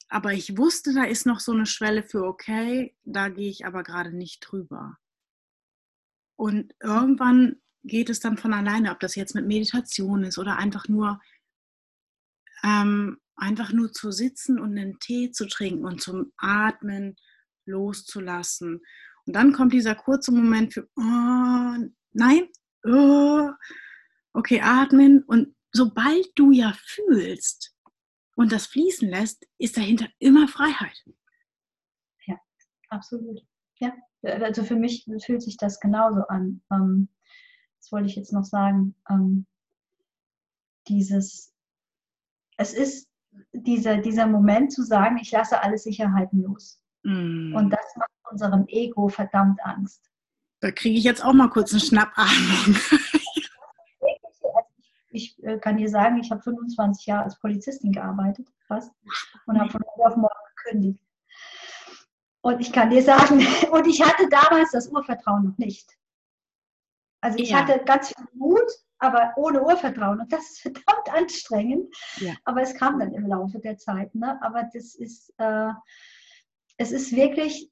aber 0.08 0.31
ich 0.31 0.58
wusste, 0.58 0.93
da 0.93 1.03
ist 1.03 1.25
noch 1.25 1.41
so 1.41 1.51
eine 1.51 1.65
Schwelle 1.65 2.03
für, 2.03 2.24
okay, 2.24 2.96
da 3.03 3.27
gehe 3.27 3.50
ich 3.50 3.65
aber 3.65 3.84
gerade 3.84 4.15
nicht 4.15 4.39
drüber. 4.39 4.98
Und 6.38 6.74
irgendwann 6.81 7.58
geht 7.84 8.10
es 8.10 8.22
dann 8.22 8.38
von 8.38 8.53
alleine, 8.53 8.91
ob 8.91 9.01
das 9.01 9.15
jetzt 9.15 9.36
mit 9.36 9.46
Meditation 9.46 10.24
ist 10.24 10.38
oder 10.38 10.58
einfach 10.58 10.88
nur 10.88 11.22
ähm, 12.63 13.19
einfach 13.36 13.74
nur 13.74 13.91
zu 13.91 14.12
sitzen 14.12 14.58
und 14.58 14.77
einen 14.77 15.00
Tee 15.00 15.31
zu 15.31 15.48
trinken 15.48 15.86
und 15.86 16.01
zum 16.01 16.31
Atmen 16.38 17.17
loszulassen. 17.65 18.81
Und 19.25 19.36
dann 19.36 19.51
kommt 19.51 19.74
dieser 19.74 19.96
kurze 19.96 20.31
Moment 20.31 20.74
für, 20.74 20.89
oh, 20.96 21.75
nein, 22.13 22.48
oh, 22.86 23.50
okay, 24.33 24.62
atmen. 24.62 25.24
Und 25.24 25.55
sobald 25.71 26.27
du 26.36 26.51
ja 26.51 26.74
fühlst 26.77 27.75
und 28.36 28.51
das 28.51 28.67
fließen 28.67 29.09
lässt, 29.09 29.45
ist 29.57 29.77
dahinter 29.77 30.07
immer 30.19 30.48
Freiheit. 30.48 31.03
Ja, 32.25 32.39
absolut. 32.89 33.41
Ja, 33.79 33.93
also 34.24 34.63
für 34.63 34.75
mich 34.75 35.05
fühlt 35.25 35.41
sich 35.41 35.57
das 35.57 35.79
genauso 35.79 36.21
an. 36.27 36.62
Ähm, 36.71 37.09
das 37.79 37.91
wollte 37.91 38.07
ich 38.07 38.15
jetzt 38.15 38.33
noch 38.33 38.43
sagen. 38.43 38.95
Ähm, 39.09 39.45
dieses, 40.88 41.53
es 42.57 42.74
ist 42.74 43.09
dieser, 43.53 43.98
dieser 43.98 44.27
Moment 44.27 44.74
zu 44.74 44.83
sagen, 44.83 45.17
ich 45.21 45.31
lasse 45.31 45.62
alle 45.62 45.77
Sicherheiten 45.77 46.41
los. 46.41 46.81
Mm. 47.03 47.55
Und 47.55 47.69
das 47.69 47.95
macht 47.95 48.09
unserem 48.31 48.65
Ego 48.67 49.07
verdammt 49.07 49.59
Angst. 49.63 50.09
Da 50.59 50.71
kriege 50.71 50.98
ich 50.98 51.03
jetzt 51.03 51.24
auch 51.24 51.33
mal 51.33 51.50
kurz 51.50 51.71
eine 51.71 51.79
Schnappatmung. 51.79 52.75
ich 55.20 55.44
äh, 55.44 55.60
kann 55.60 55.78
dir 55.78 55.90
sagen, 55.90 56.18
ich 56.20 56.32
habe 56.32 56.42
25 56.42 57.06
Jahre 57.06 57.26
als 57.26 57.40
Polizistin 57.40 57.92
gearbeitet, 57.92 58.48
fast, 58.68 58.92
und 59.46 59.60
habe 59.60 59.70
von 59.70 59.82
heute 59.82 60.08
auf 60.08 60.16
morgen 60.16 60.34
gekündigt. 60.56 61.04
Und 62.42 62.62
ich 62.62 62.72
kann 62.72 62.90
dir 62.90 63.04
sagen, 63.04 63.40
und 63.72 63.88
ich 63.88 64.02
hatte 64.02 64.30
damals 64.30 64.72
das 64.72 64.88
Urvertrauen 64.88 65.46
noch 65.46 65.58
nicht. 65.58 65.98
Also 67.22 67.38
ich 67.38 67.50
ja. 67.50 67.60
hatte 67.60 67.84
ganz 67.84 68.14
viel 68.14 68.26
Mut, 68.34 68.72
aber 68.98 69.34
ohne 69.36 69.62
Urvertrauen. 69.62 70.22
Und 70.22 70.32
das 70.32 70.52
ist 70.52 70.62
verdammt 70.62 71.10
anstrengend. 71.12 71.94
Ja. 72.18 72.34
Aber 72.46 72.62
es 72.62 72.74
kam 72.74 73.00
dann 73.00 73.14
im 73.14 73.28
Laufe 73.28 73.60
der 73.60 73.78
Zeit. 73.78 74.16
Ne? 74.16 74.42
Aber 74.42 74.70
das 74.74 74.96
ist, 74.96 75.34
äh, 75.38 75.72
es 76.78 76.94
ist 76.94 77.14
wirklich 77.14 77.70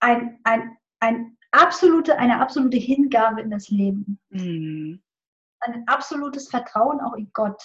ein, 0.00 0.40
ein, 0.42 0.76
ein 0.98 1.38
absolute, 1.52 2.18
eine 2.18 2.40
absolute 2.40 2.78
Hingabe 2.78 3.40
in 3.40 3.50
das 3.50 3.68
Leben. 3.68 4.18
Mhm. 4.30 5.00
Ein 5.62 5.84
absolutes 5.86 6.48
Vertrauen 6.48 7.00
auch 7.00 7.14
in 7.14 7.30
Gott. 7.32 7.62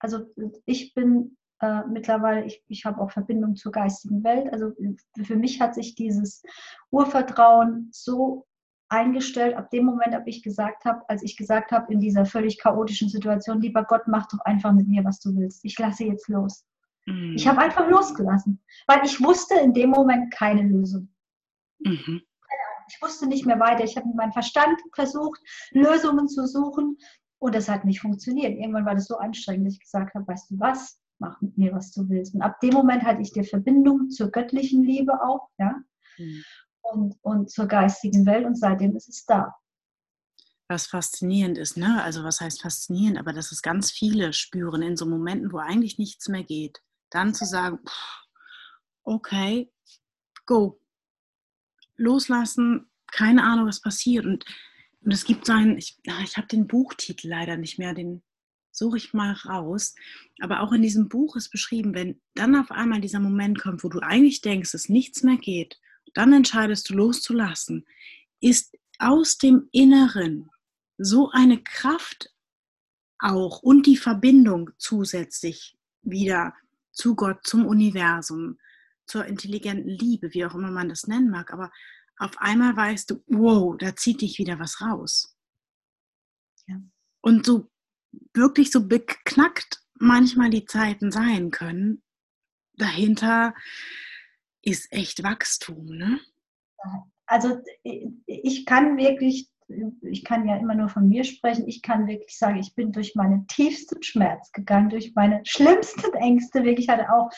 Also 0.00 0.26
ich 0.66 0.94
bin 0.94 1.36
äh, 1.60 1.82
mittlerweile, 1.86 2.44
ich, 2.44 2.62
ich 2.68 2.84
habe 2.84 3.00
auch 3.00 3.10
Verbindung 3.10 3.56
zur 3.56 3.72
geistigen 3.72 4.22
Welt. 4.24 4.52
Also 4.52 4.72
für 5.22 5.36
mich 5.36 5.60
hat 5.60 5.74
sich 5.74 5.94
dieses 5.94 6.42
Urvertrauen 6.90 7.88
so 7.92 8.46
eingestellt 8.88 9.56
ab 9.56 9.70
dem 9.70 9.86
Moment, 9.86 10.14
ab 10.14 10.24
ich 10.26 10.42
gesagt 10.42 10.84
habe, 10.84 11.02
als 11.08 11.22
ich 11.22 11.36
gesagt 11.36 11.72
habe 11.72 11.92
in 11.92 12.00
dieser 12.00 12.26
völlig 12.26 12.60
chaotischen 12.60 13.08
Situation, 13.08 13.60
lieber 13.60 13.84
Gott, 13.84 14.02
mach 14.06 14.26
doch 14.28 14.40
einfach 14.40 14.72
mit 14.72 14.88
mir, 14.88 15.04
was 15.04 15.20
du 15.20 15.34
willst. 15.36 15.64
Ich 15.64 15.78
lasse 15.78 16.04
jetzt 16.04 16.28
los. 16.28 16.64
Mhm. 17.06 17.34
Ich 17.36 17.48
habe 17.48 17.60
einfach 17.60 17.88
losgelassen, 17.88 18.62
weil 18.86 19.04
ich 19.04 19.22
wusste 19.22 19.54
in 19.54 19.72
dem 19.72 19.90
Moment 19.90 20.32
keine 20.32 20.62
Lösung. 20.62 21.08
Mhm. 21.80 22.22
Ich 22.88 23.00
wusste 23.00 23.26
nicht 23.26 23.46
mehr 23.46 23.58
weiter. 23.58 23.84
Ich 23.84 23.96
habe 23.96 24.06
mit 24.06 24.16
meinem 24.16 24.32
Verstand 24.32 24.78
versucht, 24.92 25.40
Lösungen 25.70 26.28
zu 26.28 26.46
suchen 26.46 26.98
und 27.44 27.54
das 27.54 27.68
hat 27.68 27.84
nicht 27.84 28.00
funktioniert. 28.00 28.52
Irgendwann 28.52 28.86
war 28.86 28.94
das 28.94 29.06
so 29.06 29.16
anstrengend, 29.16 29.66
dass 29.66 29.74
ich 29.74 29.80
gesagt 29.80 30.14
habe, 30.14 30.26
weißt 30.26 30.50
du 30.50 30.60
was, 30.60 30.98
mach 31.18 31.40
mit 31.40 31.56
mir, 31.56 31.72
was 31.72 31.92
du 31.92 32.08
willst. 32.08 32.34
Und 32.34 32.42
ab 32.42 32.60
dem 32.60 32.74
Moment 32.74 33.02
hatte 33.02 33.22
ich 33.22 33.32
die 33.32 33.44
Verbindung 33.44 34.10
zur 34.10 34.30
göttlichen 34.30 34.82
Liebe 34.82 35.12
auch, 35.22 35.48
ja. 35.58 35.74
Mhm 36.18 36.44
und, 36.84 37.16
und 37.22 37.50
zur 37.50 37.66
geistigen 37.66 38.26
Welt 38.26 38.46
und 38.46 38.56
seitdem 38.56 38.96
ist 38.96 39.08
es 39.08 39.24
da. 39.24 39.54
Was 40.68 40.86
faszinierend 40.86 41.58
ist, 41.58 41.76
ne? 41.76 42.02
Also 42.02 42.24
was 42.24 42.40
heißt 42.40 42.62
faszinierend, 42.62 43.18
aber 43.18 43.32
dass 43.32 43.52
es 43.52 43.62
ganz 43.62 43.90
viele 43.90 44.32
spüren 44.32 44.82
in 44.82 44.96
so 44.96 45.06
Momenten, 45.06 45.52
wo 45.52 45.58
eigentlich 45.58 45.98
nichts 45.98 46.28
mehr 46.28 46.44
geht. 46.44 46.80
Dann 47.10 47.34
zu 47.34 47.44
sagen, 47.44 47.80
okay, 49.02 49.70
go. 50.46 50.80
Loslassen, 51.96 52.90
keine 53.12 53.44
Ahnung, 53.44 53.66
was 53.66 53.80
passiert. 53.80 54.24
Und, 54.24 54.44
und 55.04 55.12
es 55.12 55.24
gibt 55.24 55.46
so 55.46 55.52
einen, 55.52 55.78
ich, 55.78 55.98
ich 56.22 56.36
habe 56.36 56.46
den 56.46 56.66
Buchtitel 56.66 57.28
leider 57.28 57.56
nicht 57.56 57.78
mehr, 57.78 57.94
den 57.94 58.22
suche 58.72 58.96
ich 58.96 59.12
mal 59.12 59.32
raus. 59.32 59.94
Aber 60.40 60.60
auch 60.60 60.72
in 60.72 60.82
diesem 60.82 61.08
Buch 61.08 61.36
ist 61.36 61.50
beschrieben, 61.50 61.94
wenn 61.94 62.20
dann 62.34 62.56
auf 62.56 62.70
einmal 62.70 63.00
dieser 63.00 63.20
Moment 63.20 63.60
kommt, 63.60 63.84
wo 63.84 63.88
du 63.88 64.00
eigentlich 64.00 64.40
denkst, 64.40 64.72
dass 64.72 64.88
nichts 64.88 65.22
mehr 65.22 65.36
geht 65.36 65.78
dann 66.14 66.32
entscheidest 66.32 66.88
du 66.88 66.94
loszulassen, 66.94 67.86
ist 68.40 68.76
aus 68.98 69.36
dem 69.36 69.68
Inneren 69.72 70.50
so 70.96 71.30
eine 71.30 71.62
Kraft 71.62 72.32
auch 73.18 73.62
und 73.62 73.86
die 73.86 73.96
Verbindung 73.96 74.70
zusätzlich 74.78 75.76
wieder 76.02 76.54
zu 76.92 77.16
Gott, 77.16 77.44
zum 77.44 77.66
Universum, 77.66 78.58
zur 79.06 79.26
intelligenten 79.26 79.90
Liebe, 79.90 80.32
wie 80.32 80.44
auch 80.44 80.54
immer 80.54 80.70
man 80.70 80.88
das 80.88 81.06
nennen 81.06 81.30
mag. 81.30 81.52
Aber 81.52 81.72
auf 82.18 82.38
einmal 82.38 82.76
weißt 82.76 83.10
du, 83.10 83.22
wow, 83.26 83.76
da 83.78 83.96
zieht 83.96 84.20
dich 84.20 84.38
wieder 84.38 84.58
was 84.58 84.80
raus. 84.80 85.36
Ja. 86.66 86.76
Und 87.20 87.46
so 87.46 87.70
wirklich 88.32 88.70
so 88.70 88.86
beknackt 88.86 89.82
manchmal 89.98 90.50
die 90.50 90.64
Zeiten 90.64 91.10
sein 91.10 91.50
können, 91.50 92.02
dahinter 92.74 93.54
ist 94.62 94.92
echt 94.92 95.22
Wachstum, 95.22 95.86
ne? 95.86 96.20
Also 97.26 97.58
ich 98.26 98.66
kann 98.66 98.96
wirklich, 98.96 99.50
ich 100.02 100.24
kann 100.24 100.46
ja 100.46 100.56
immer 100.56 100.74
nur 100.74 100.88
von 100.88 101.08
mir 101.08 101.24
sprechen, 101.24 101.66
ich 101.66 101.80
kann 101.80 102.06
wirklich 102.06 102.36
sagen, 102.38 102.58
ich 102.58 102.74
bin 102.74 102.92
durch 102.92 103.14
meinen 103.14 103.46
tiefsten 103.46 104.02
Schmerz 104.02 104.52
gegangen, 104.52 104.90
durch 104.90 105.14
meine 105.14 105.40
schlimmsten 105.44 106.12
Ängste, 106.14 106.64
wirklich 106.64 106.88
hatte 106.88 107.10
auch 107.10 107.30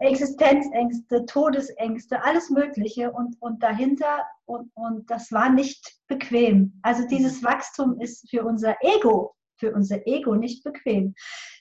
Existenzängste, 0.00 1.24
Todesängste, 1.26 2.22
alles 2.22 2.50
Mögliche 2.50 3.12
und, 3.12 3.36
und 3.40 3.62
dahinter 3.62 4.24
und, 4.44 4.70
und 4.74 5.10
das 5.10 5.32
war 5.32 5.50
nicht 5.50 5.98
bequem. 6.06 6.78
Also 6.82 7.06
dieses 7.06 7.42
Wachstum 7.42 8.00
ist 8.00 8.28
für 8.30 8.44
unser 8.44 8.76
Ego, 8.80 9.34
für 9.56 9.72
unser 9.74 10.06
Ego 10.06 10.34
nicht 10.34 10.64
bequem. 10.64 11.14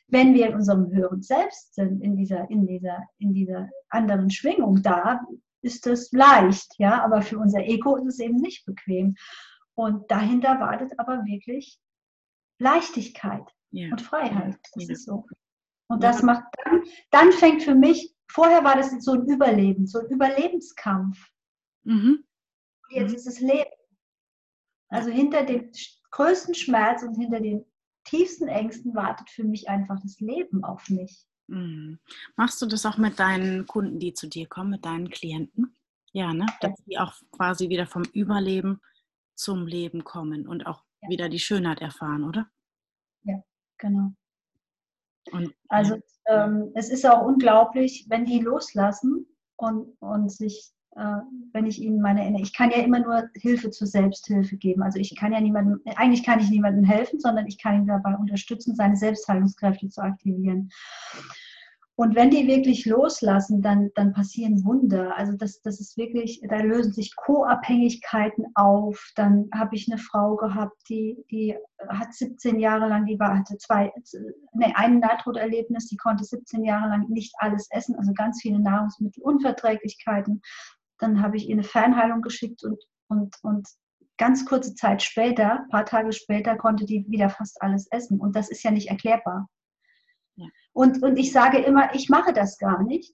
Wenn 0.08 0.34
wir 0.34 0.48
in 0.48 0.56
unserem 0.56 0.92
höheren 0.92 1.22
Selbst 1.22 1.76
sind, 1.76 2.02
in 2.02 2.16
dieser, 2.16 2.50
in 2.50 2.66
dieser, 2.66 3.04
in 3.18 3.34
dieser 3.34 3.70
anderen 3.90 4.30
Schwingung, 4.30 4.82
da 4.82 5.22
ist 5.62 5.86
das 5.86 6.12
leicht, 6.12 6.74
ja, 6.78 7.04
aber 7.04 7.22
für 7.22 7.38
unser 7.38 7.62
Ego 7.62 7.98
ist 7.98 8.06
es 8.06 8.20
eben 8.20 8.38
nicht 8.38 8.66
bequem. 8.66 9.16
Und 9.76 10.10
dahinter 10.10 10.60
wartet 10.60 10.98
aber 10.98 11.26
wirklich 11.26 11.80
Leichtigkeit 12.60 13.44
ja. 13.72 13.90
und 13.92 14.02
Freiheit. 14.02 14.58
Das 14.74 14.88
ja. 14.88 14.94
ist 14.94 15.06
so. 15.06 15.26
Und 15.90 16.04
das 16.04 16.22
macht 16.22 16.44
dann, 16.64 16.84
dann 17.12 17.32
fängt 17.32 17.64
für 17.64 17.76
mich, 17.76 18.14
vorher 18.28 18.64
war 18.64 18.76
das 18.76 18.92
so 19.04 19.14
ein 19.14 19.28
Überleben, 19.28 19.88
so 19.88 20.00
ein 20.00 20.08
Überlebenskampf. 20.08 21.18
Mhm. 21.84 22.24
Jetzt 22.90 23.12
mhm. 23.12 23.16
ist 23.16 23.28
es 23.28 23.40
Leben. 23.40 23.70
Also 24.90 25.10
hinter 25.10 25.44
dem 25.44 25.72
größten 26.12 26.56
Schmerz 26.56 27.04
und 27.04 27.16
hinter 27.16 27.42
den 27.42 27.66
tiefsten 28.06 28.48
Ängsten 28.48 28.96
wartet 28.96 29.30
für 29.30 29.44
mich 29.44 29.68
einfach 29.68 30.00
das 30.02 30.20
Leben 30.20 30.64
auf 30.64 30.90
mich. 30.90 31.26
Mhm. 31.48 32.00
Machst 32.36 32.62
du 32.62 32.66
das 32.66 32.86
auch 32.86 32.98
mit 32.98 33.20
deinen 33.20 33.66
Kunden, 33.68 34.00
die 34.00 34.14
zu 34.14 34.28
dir 34.28 34.48
kommen, 34.48 34.72
mit 34.72 34.86
deinen 34.86 35.10
Klienten? 35.10 35.76
Ja, 36.14 36.34
ne? 36.34 36.46
Dass 36.62 36.72
sie 36.86 36.98
auch 36.98 37.14
quasi 37.32 37.70
wieder 37.70 37.86
vom 37.86 38.04
Überleben 38.14 38.82
zum 39.36 39.68
Leben 39.68 40.04
kommen 40.04 40.48
und 40.48 40.66
auch 40.66 40.84
ja. 41.02 41.10
wieder 41.10 41.30
die 41.30 41.40
Schönheit 41.40 41.80
erfahren, 41.80 42.24
oder? 42.24 42.50
Ja, 43.24 43.44
genau. 43.78 44.12
Und, 45.32 45.54
also 45.68 46.00
ähm, 46.28 46.72
es 46.76 46.90
ist 46.90 47.06
auch 47.06 47.26
unglaublich, 47.26 48.06
wenn 48.10 48.26
die 48.26 48.40
loslassen 48.40 49.26
und, 49.56 49.96
und 50.00 50.32
sich 50.32 50.74
äh, 50.98 51.22
wenn 51.54 51.68
ich 51.68 51.80
ihnen 51.80 52.02
meine, 52.02 52.42
ich 52.42 52.54
kann 52.54 52.72
ja 52.72 52.78
immer 52.78 53.00
nur 53.00 53.30
Hilfe 53.36 53.70
zur 53.70 53.86
Selbsthilfe 53.86 54.58
geben. 54.58 54.82
Also 54.82 55.00
ich 55.00 55.16
kann 55.16 55.32
ja 55.32 55.40
niemandem, 55.40 55.80
eigentlich 55.96 56.24
kann 56.24 56.40
ich 56.40 56.50
niemandem 56.50 56.84
helfen, 56.84 57.20
sondern 57.20 57.46
ich 57.46 57.62
kann 57.62 57.82
ihn 57.82 57.88
dabei 57.88 58.16
unterstützen, 58.16 58.76
seine 58.76 58.96
Selbstheilungskräfte 58.96 59.90
zu 59.90 60.02
aktivieren. 60.02 60.72
Und 62.00 62.14
wenn 62.14 62.30
die 62.30 62.46
wirklich 62.46 62.86
loslassen, 62.86 63.64
dann, 63.64 63.90
dann 63.96 64.14
passieren 64.14 64.64
Wunder. 64.64 65.18
Also 65.18 65.34
das, 65.36 65.64
das 65.64 65.80
ist 65.80 65.98
wirklich, 65.98 66.40
da 66.48 66.58
lösen 66.58 66.94
sich 66.94 67.16
Co-Abhängigkeiten 67.16 68.46
auf. 68.54 69.04
Dann 69.16 69.50
habe 69.52 69.76
ich 69.76 69.92
eine 69.92 69.98
Frau 69.98 70.36
gehabt, 70.36 70.76
die, 70.90 71.18
die 71.32 71.58
hat 71.90 72.14
17 72.14 72.60
Jahre 72.60 72.88
lang, 72.88 73.08
die 73.08 73.18
war, 73.18 73.36
hatte 73.36 73.58
zwei, 73.58 73.92
nee, 74.54 74.72
ein 74.76 75.00
Nahtoderlebnis, 75.00 75.88
die 75.88 75.98
konnte 75.98 76.24
17 76.24 76.64
Jahre 76.64 76.88
lang 76.90 77.10
nicht 77.10 77.34
alles 77.40 77.68
essen, 77.72 77.96
also 77.96 78.14
ganz 78.14 78.44
viele 78.44 78.60
Nahrungsmittelunverträglichkeiten. 78.60 80.44
Dann 81.00 81.20
habe 81.24 81.38
ich 81.38 81.50
ihr 81.50 81.56
eine 81.56 81.64
Fernheilung 81.64 82.22
geschickt 82.22 82.64
und, 82.64 82.78
und, 83.08 83.36
und 83.42 83.68
ganz 84.20 84.46
kurze 84.46 84.76
Zeit 84.76 85.02
später, 85.02 85.62
ein 85.62 85.70
paar 85.70 85.86
Tage 85.86 86.12
später, 86.12 86.58
konnte 86.58 86.86
die 86.86 87.08
wieder 87.10 87.32
fast 87.32 87.60
alles 87.60 87.88
essen. 87.90 88.20
Und 88.20 88.36
das 88.36 88.50
ist 88.50 88.62
ja 88.62 88.70
nicht 88.70 88.90
erklärbar. 88.92 89.48
Ja. 90.78 90.84
Und, 90.84 91.04
und 91.04 91.18
ich 91.18 91.32
sage 91.32 91.60
immer, 91.60 91.94
ich 91.96 92.10
mache 92.10 92.34
das 92.34 92.58
gar 92.58 92.84
nicht, 92.84 93.14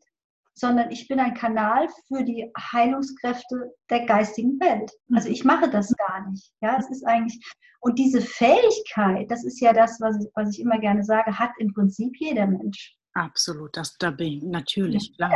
sondern 0.56 0.92
ich 0.92 1.08
bin 1.08 1.20
ein 1.20 1.34
Kanal 1.34 1.88
für 2.08 2.24
die 2.24 2.52
Heilungskräfte 2.58 3.74
der 3.90 4.06
geistigen 4.06 4.60
Welt. 4.60 4.92
Also 5.14 5.30
ich 5.30 5.44
mache 5.44 5.70
das 5.70 5.94
gar 5.96 6.30
nicht. 6.30 6.52
Ja, 6.62 6.78
es 6.78 6.90
ist 6.90 7.06
eigentlich, 7.06 7.40
und 7.80 7.98
diese 7.98 8.22
Fähigkeit, 8.22 9.30
das 9.32 9.44
ist 9.44 9.60
ja 9.60 9.74
das, 9.74 10.00
was 10.00 10.18
ich, 10.24 10.32
was 10.36 10.50
ich 10.52 10.60
immer 10.60 10.80
gerne 10.80 11.04
sage, 11.04 11.38
hat 11.38 11.52
im 11.58 11.74
Prinzip 11.74 12.14
jeder 12.20 12.46
Mensch. 12.46 12.96
Absolut, 13.14 13.76
das 13.78 13.98
da 13.98 14.12
bin 14.12 14.28
ich 14.28 14.44
natürlich, 14.44 15.16
klar. 15.16 15.32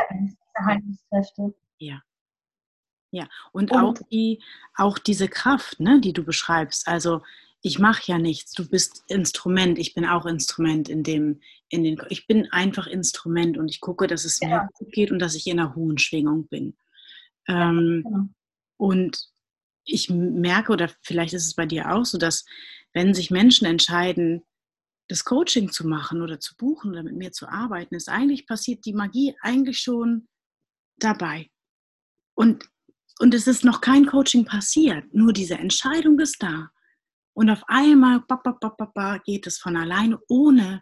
Heilungskräfte. 0.66 1.54
Ja. 1.80 2.02
Ja, 3.12 3.28
und, 3.54 3.72
und, 3.72 3.78
auch, 3.78 3.94
die, 4.12 4.44
auch 4.76 5.00
diese 5.00 5.30
Kraft, 5.30 5.80
ne, 5.80 6.02
die 6.02 6.12
du 6.12 6.24
beschreibst. 6.24 6.88
Also 6.88 7.22
ich 7.68 7.80
mache 7.80 8.04
ja 8.06 8.18
nichts, 8.18 8.54
du 8.54 8.68
bist 8.68 9.04
Instrument, 9.08 9.78
ich 9.78 9.94
bin 9.94 10.06
auch 10.06 10.26
Instrument 10.26 10.90
in 10.90 11.04
dem, 11.04 11.42
in 11.70 11.84
den, 11.84 12.02
ich 12.10 12.26
bin 12.26 12.52
einfach 12.52 12.88
Instrument 12.88 13.58
und 13.58 13.70
ich 13.70 13.82
gucke, 13.82 14.08
dass 14.08 14.26
es 14.26 14.40
ja. 14.40 14.48
mir 14.48 14.70
gut 14.74 14.92
geht 14.92 15.12
und 15.12 15.20
dass 15.20 15.36
ich 15.36 15.46
in 15.48 15.60
einer 15.60 15.76
hohen 15.76 15.98
Schwingung 15.98 16.48
bin. 16.48 16.78
Ähm, 17.48 18.04
ja. 18.04 18.10
Genau. 18.10 18.30
Und 18.78 19.20
ich 19.86 20.10
merke, 20.10 20.72
oder 20.72 20.90
vielleicht 21.02 21.34
ist 21.34 21.46
es 21.46 21.56
bei 21.56 21.66
dir 21.66 21.92
auch 21.92 22.06
so, 22.06 22.18
dass 22.18 22.46
wenn 22.94 23.14
sich 23.14 23.32
Menschen 23.32 23.66
entscheiden, 23.66 24.44
das 25.08 25.24
Coaching 25.24 25.72
zu 25.72 25.88
machen 25.88 26.22
oder 26.22 26.40
zu 26.40 26.56
buchen 26.56 26.92
oder 26.92 27.04
mit 27.04 27.16
mir 27.16 27.32
zu 27.32 27.48
arbeiten, 27.48 27.96
ist 27.96 28.10
eigentlich 28.10 28.46
passiert 28.46 28.86
die 28.86 28.94
Magie 28.94 29.36
eigentlich 29.42 29.80
schon 29.80 30.28
dabei. 30.98 31.50
Und 32.34 32.70
und 33.20 33.34
es 33.34 33.48
ist 33.48 33.66
noch 33.66 33.82
kein 33.82 34.06
Coaching 34.06 34.46
passiert, 34.46 35.12
nur 35.12 35.34
diese 35.34 35.56
Entscheidung 35.56 36.20
ist 36.20 36.44
da. 36.44 36.70
Und 37.38 37.52
auf 37.52 37.64
einmal 37.68 38.22
ba, 38.22 38.38
ba, 38.38 38.58
ba, 38.96 39.20
geht 39.20 39.46
es 39.46 39.60
von 39.60 39.78
alleine, 39.78 40.20
ohne, 40.28 40.82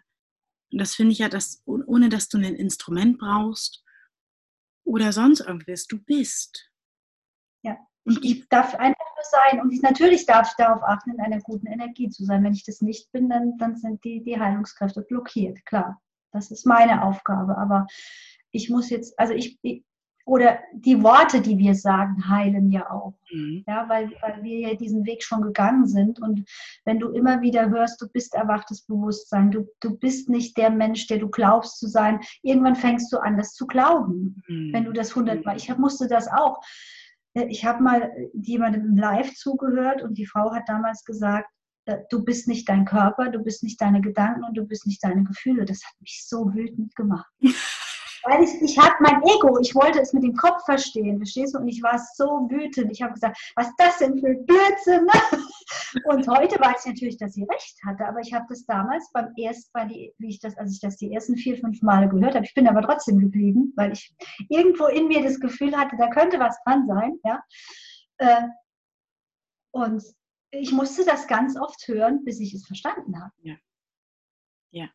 und 0.72 0.80
das 0.80 0.94
finde 0.94 1.12
ich 1.12 1.18
ja, 1.18 1.28
dass, 1.28 1.62
ohne 1.66 2.08
dass 2.08 2.30
du 2.30 2.38
ein 2.38 2.54
Instrument 2.54 3.18
brauchst 3.18 3.84
oder 4.82 5.12
sonst 5.12 5.40
irgendwas. 5.40 5.86
Du 5.86 6.02
bist. 6.02 6.72
Ja, 7.62 7.76
ich, 8.04 8.24
ich 8.24 8.48
darf 8.48 8.74
einfach 8.74 9.04
nur 9.16 9.24
sein. 9.50 9.60
Und 9.60 9.70
ich, 9.70 9.82
natürlich 9.82 10.24
darf 10.24 10.48
ich 10.48 10.54
darauf 10.56 10.82
achten, 10.82 11.10
in 11.10 11.20
einer 11.20 11.42
guten 11.42 11.66
Energie 11.66 12.08
zu 12.08 12.24
sein. 12.24 12.42
Wenn 12.42 12.54
ich 12.54 12.64
das 12.64 12.80
nicht 12.80 13.12
bin, 13.12 13.28
dann, 13.28 13.58
dann 13.58 13.76
sind 13.76 14.02
die, 14.02 14.24
die 14.24 14.40
Heilungskräfte 14.40 15.02
blockiert. 15.02 15.62
Klar, 15.66 16.00
das 16.32 16.50
ist 16.50 16.64
meine 16.64 17.02
Aufgabe. 17.04 17.58
Aber 17.58 17.86
ich 18.50 18.70
muss 18.70 18.88
jetzt, 18.88 19.18
also 19.18 19.34
ich, 19.34 19.58
oder 20.26 20.58
die 20.74 21.00
Worte, 21.04 21.40
die 21.40 21.56
wir 21.56 21.76
sagen, 21.76 22.28
heilen 22.28 22.72
ja 22.72 22.90
auch. 22.90 23.14
Mhm. 23.30 23.62
Ja, 23.66 23.88
weil, 23.88 24.10
weil 24.20 24.42
wir 24.42 24.58
ja 24.58 24.74
diesen 24.74 25.06
Weg 25.06 25.22
schon 25.22 25.40
gegangen 25.40 25.86
sind. 25.86 26.20
Und 26.20 26.44
wenn 26.84 26.98
du 26.98 27.10
immer 27.10 27.42
wieder 27.42 27.70
hörst, 27.70 28.02
du 28.02 28.08
bist 28.08 28.34
erwachtes 28.34 28.82
Bewusstsein, 28.82 29.52
du, 29.52 29.68
du 29.80 29.96
bist 29.96 30.28
nicht 30.28 30.56
der 30.58 30.70
Mensch, 30.70 31.06
der 31.06 31.18
du 31.18 31.28
glaubst 31.28 31.78
zu 31.78 31.86
sein, 31.86 32.18
irgendwann 32.42 32.74
fängst 32.74 33.12
du 33.12 33.18
an, 33.18 33.38
das 33.38 33.54
zu 33.54 33.68
glauben. 33.68 34.42
Mhm. 34.48 34.72
Wenn 34.72 34.84
du 34.84 34.92
das 34.92 35.14
hundertmal, 35.14 35.56
ich 35.56 35.74
musste 35.78 36.08
das 36.08 36.26
auch. 36.26 36.60
Ich 37.48 37.64
habe 37.64 37.82
mal 37.84 38.10
jemandem 38.34 38.96
live 38.96 39.32
zugehört 39.34 40.02
und 40.02 40.18
die 40.18 40.26
Frau 40.26 40.52
hat 40.52 40.68
damals 40.68 41.04
gesagt, 41.04 41.48
äh, 41.84 41.98
du 42.10 42.24
bist 42.24 42.48
nicht 42.48 42.68
dein 42.68 42.84
Körper, 42.84 43.30
du 43.30 43.38
bist 43.44 43.62
nicht 43.62 43.80
deine 43.80 44.00
Gedanken 44.00 44.42
und 44.42 44.56
du 44.56 44.66
bist 44.66 44.88
nicht 44.88 45.04
deine 45.04 45.22
Gefühle. 45.22 45.66
Das 45.66 45.84
hat 45.84 46.00
mich 46.00 46.24
so 46.26 46.52
wütend 46.52 46.96
gemacht. 46.96 47.30
Weil 48.26 48.42
ich, 48.42 48.60
ich 48.60 48.76
hatte 48.76 48.96
mein 49.00 49.22
Ego, 49.22 49.58
ich 49.60 49.72
wollte 49.74 50.00
es 50.00 50.12
mit 50.12 50.24
dem 50.24 50.34
Kopf 50.34 50.64
verstehen, 50.64 51.18
verstehst 51.18 51.54
du? 51.54 51.58
Und 51.58 51.68
ich 51.68 51.80
war 51.80 51.98
so 52.14 52.48
wütend. 52.50 52.90
Ich 52.90 53.00
habe 53.00 53.12
gesagt, 53.12 53.38
was 53.54 53.68
das 53.76 53.98
denn 53.98 54.18
für 54.18 54.34
Blödsinn? 54.34 55.06
Und 56.04 56.26
heute 56.26 56.58
weiß 56.58 56.84
ich 56.84 56.92
natürlich, 56.92 57.18
dass 57.18 57.34
sie 57.34 57.44
recht 57.44 57.78
hatte, 57.84 58.04
aber 58.04 58.20
ich 58.20 58.32
habe 58.34 58.46
das 58.48 58.64
damals 58.66 59.10
beim 59.12 59.32
ersten, 59.36 59.70
bei 59.72 59.84
die, 59.84 60.12
wie 60.18 60.30
ich 60.30 60.40
das, 60.40 60.56
als 60.58 60.72
ich 60.72 60.80
das 60.80 60.96
die 60.96 61.12
ersten 61.12 61.36
vier, 61.36 61.56
fünf 61.56 61.80
Male 61.82 62.08
gehört 62.08 62.34
habe, 62.34 62.44
ich 62.44 62.54
bin 62.54 62.66
aber 62.66 62.82
trotzdem 62.82 63.20
geblieben, 63.20 63.72
weil 63.76 63.92
ich 63.92 64.14
irgendwo 64.48 64.86
in 64.86 65.06
mir 65.06 65.22
das 65.22 65.38
Gefühl 65.38 65.76
hatte, 65.76 65.96
da 65.96 66.08
könnte 66.08 66.40
was 66.40 66.58
dran 66.64 66.86
sein, 66.86 67.18
ja. 67.24 67.42
Äh, 68.18 68.48
und 69.70 70.02
ich 70.50 70.72
musste 70.72 71.04
das 71.04 71.26
ganz 71.28 71.56
oft 71.56 71.86
hören, 71.86 72.24
bis 72.24 72.40
ich 72.40 72.54
es 72.54 72.66
verstanden 72.66 73.20
habe. 73.20 73.32
Ja. 73.42 73.56
Ja. 74.70 74.88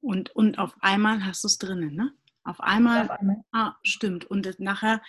Und, 0.00 0.34
und 0.36 0.58
auf 0.58 0.76
einmal 0.80 1.24
hast 1.24 1.44
du 1.44 1.48
es 1.48 1.58
drinnen, 1.58 1.94
ne? 1.94 2.12
Auf 2.46 2.60
einmal, 2.60 3.02
auf 3.02 3.10
einmal. 3.10 3.44
ah, 3.52 3.74
stimmt. 3.82 4.24
Und 4.24 4.60
nachher 4.60 5.02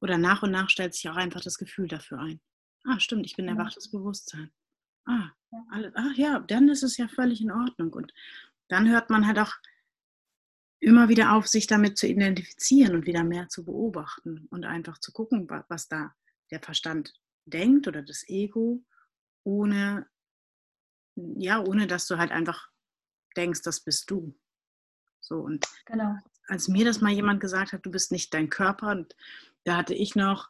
oder 0.00 0.16
nach 0.16 0.42
und 0.44 0.52
nach 0.52 0.70
stellt 0.70 0.94
sich 0.94 1.08
auch 1.08 1.16
einfach 1.16 1.40
das 1.40 1.58
Gefühl 1.58 1.88
dafür 1.88 2.20
ein. 2.20 2.40
Ah, 2.84 3.00
stimmt, 3.00 3.26
ich 3.26 3.34
bin 3.34 3.48
erwachtes 3.48 3.90
Bewusstsein. 3.90 4.52
Ah, 5.06 5.30
alles, 5.70 5.92
ach 5.96 6.14
ja, 6.14 6.38
dann 6.38 6.68
ist 6.68 6.84
es 6.84 6.96
ja 6.96 7.08
völlig 7.08 7.40
in 7.40 7.50
Ordnung. 7.50 7.92
Und 7.92 8.12
dann 8.68 8.88
hört 8.88 9.10
man 9.10 9.26
halt 9.26 9.40
auch 9.40 9.52
immer 10.78 11.08
wieder 11.08 11.32
auf, 11.32 11.48
sich 11.48 11.66
damit 11.66 11.98
zu 11.98 12.06
identifizieren 12.06 12.94
und 12.94 13.06
wieder 13.06 13.24
mehr 13.24 13.48
zu 13.48 13.64
beobachten 13.64 14.46
und 14.50 14.64
einfach 14.64 14.98
zu 14.98 15.10
gucken, 15.12 15.48
was 15.68 15.88
da 15.88 16.14
der 16.50 16.60
Verstand 16.60 17.12
denkt 17.44 17.88
oder 17.88 18.02
das 18.02 18.24
Ego, 18.28 18.84
ohne, 19.42 20.06
ja, 21.16 21.60
ohne 21.60 21.88
dass 21.88 22.06
du 22.06 22.18
halt 22.18 22.30
einfach 22.30 22.68
denkst, 23.36 23.62
das 23.62 23.80
bist 23.80 24.10
du. 24.10 24.38
So 25.20 25.40
und 25.40 25.66
genau 25.86 26.18
als 26.46 26.68
mir 26.68 26.84
das 26.84 27.00
mal 27.00 27.12
jemand 27.12 27.40
gesagt 27.40 27.72
hat, 27.72 27.84
du 27.84 27.90
bist 27.90 28.12
nicht 28.12 28.32
dein 28.34 28.50
Körper, 28.50 28.90
und 28.92 29.14
da 29.64 29.76
hatte 29.76 29.94
ich 29.94 30.14
noch, 30.14 30.48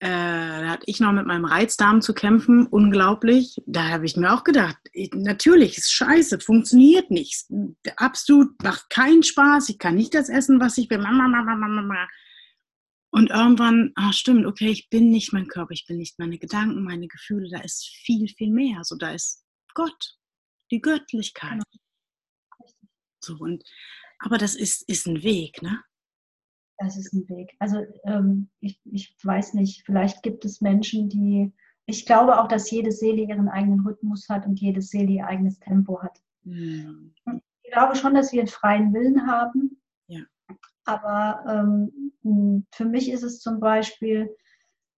äh, 0.00 0.08
da 0.08 0.68
hatte 0.68 0.84
ich 0.86 1.00
noch 1.00 1.12
mit 1.12 1.26
meinem 1.26 1.44
Reizdarm 1.44 2.02
zu 2.02 2.12
kämpfen, 2.12 2.66
unglaublich. 2.66 3.62
Da 3.66 3.88
habe 3.88 4.06
ich 4.06 4.16
mir 4.16 4.32
auch 4.32 4.44
gedacht, 4.44 4.76
ich, 4.92 5.12
natürlich 5.14 5.78
ist 5.78 5.92
scheiße, 5.92 6.40
funktioniert 6.40 7.10
nicht, 7.10 7.46
absolut 7.96 8.62
macht 8.62 8.90
keinen 8.90 9.22
Spaß, 9.22 9.68
ich 9.68 9.78
kann 9.78 9.94
nicht 9.94 10.14
das 10.14 10.28
essen, 10.28 10.60
was 10.60 10.78
ich 10.78 10.90
will. 10.90 11.04
Und 13.14 13.28
irgendwann, 13.28 13.92
ah 13.94 14.12
stimmt, 14.12 14.46
okay, 14.46 14.70
ich 14.70 14.88
bin 14.88 15.10
nicht 15.10 15.34
mein 15.34 15.46
Körper, 15.46 15.72
ich 15.72 15.86
bin 15.86 15.98
nicht 15.98 16.18
meine 16.18 16.38
Gedanken, 16.38 16.82
meine 16.82 17.08
Gefühle, 17.08 17.50
da 17.50 17.60
ist 17.60 17.86
viel, 17.86 18.26
viel 18.26 18.50
mehr. 18.50 18.84
So, 18.84 18.96
da 18.96 19.12
ist 19.12 19.44
Gott, 19.74 20.16
die 20.70 20.80
Göttlichkeit. 20.80 21.50
Genau. 21.50 21.62
So, 23.20 23.36
und 23.38 23.62
aber 24.22 24.38
das 24.38 24.54
ist, 24.54 24.88
ist 24.88 25.06
ein 25.06 25.22
Weg, 25.22 25.62
ne? 25.62 25.80
Das 26.78 26.96
ist 26.96 27.12
ein 27.12 27.28
Weg. 27.28 27.54
Also 27.58 27.84
ähm, 28.04 28.48
ich, 28.60 28.80
ich 28.84 29.16
weiß 29.22 29.54
nicht, 29.54 29.84
vielleicht 29.84 30.22
gibt 30.22 30.44
es 30.44 30.60
Menschen, 30.60 31.08
die, 31.08 31.52
ich 31.86 32.06
glaube 32.06 32.40
auch, 32.40 32.48
dass 32.48 32.70
jede 32.70 32.90
Seele 32.90 33.22
ihren 33.22 33.48
eigenen 33.48 33.80
Rhythmus 33.86 34.28
hat 34.28 34.46
und 34.46 34.60
jede 34.60 34.82
Seele 34.82 35.12
ihr 35.12 35.26
eigenes 35.26 35.60
Tempo 35.60 36.02
hat. 36.02 36.20
Mhm. 36.44 37.14
Ich 37.62 37.72
glaube 37.72 37.94
schon, 37.94 38.14
dass 38.14 38.32
wir 38.32 38.40
einen 38.40 38.48
freien 38.48 38.92
Willen 38.92 39.26
haben. 39.26 39.80
Ja. 40.08 40.22
Aber 40.84 41.44
ähm, 41.48 42.66
für 42.72 42.84
mich 42.84 43.10
ist 43.10 43.22
es 43.22 43.40
zum 43.40 43.60
Beispiel 43.60 44.34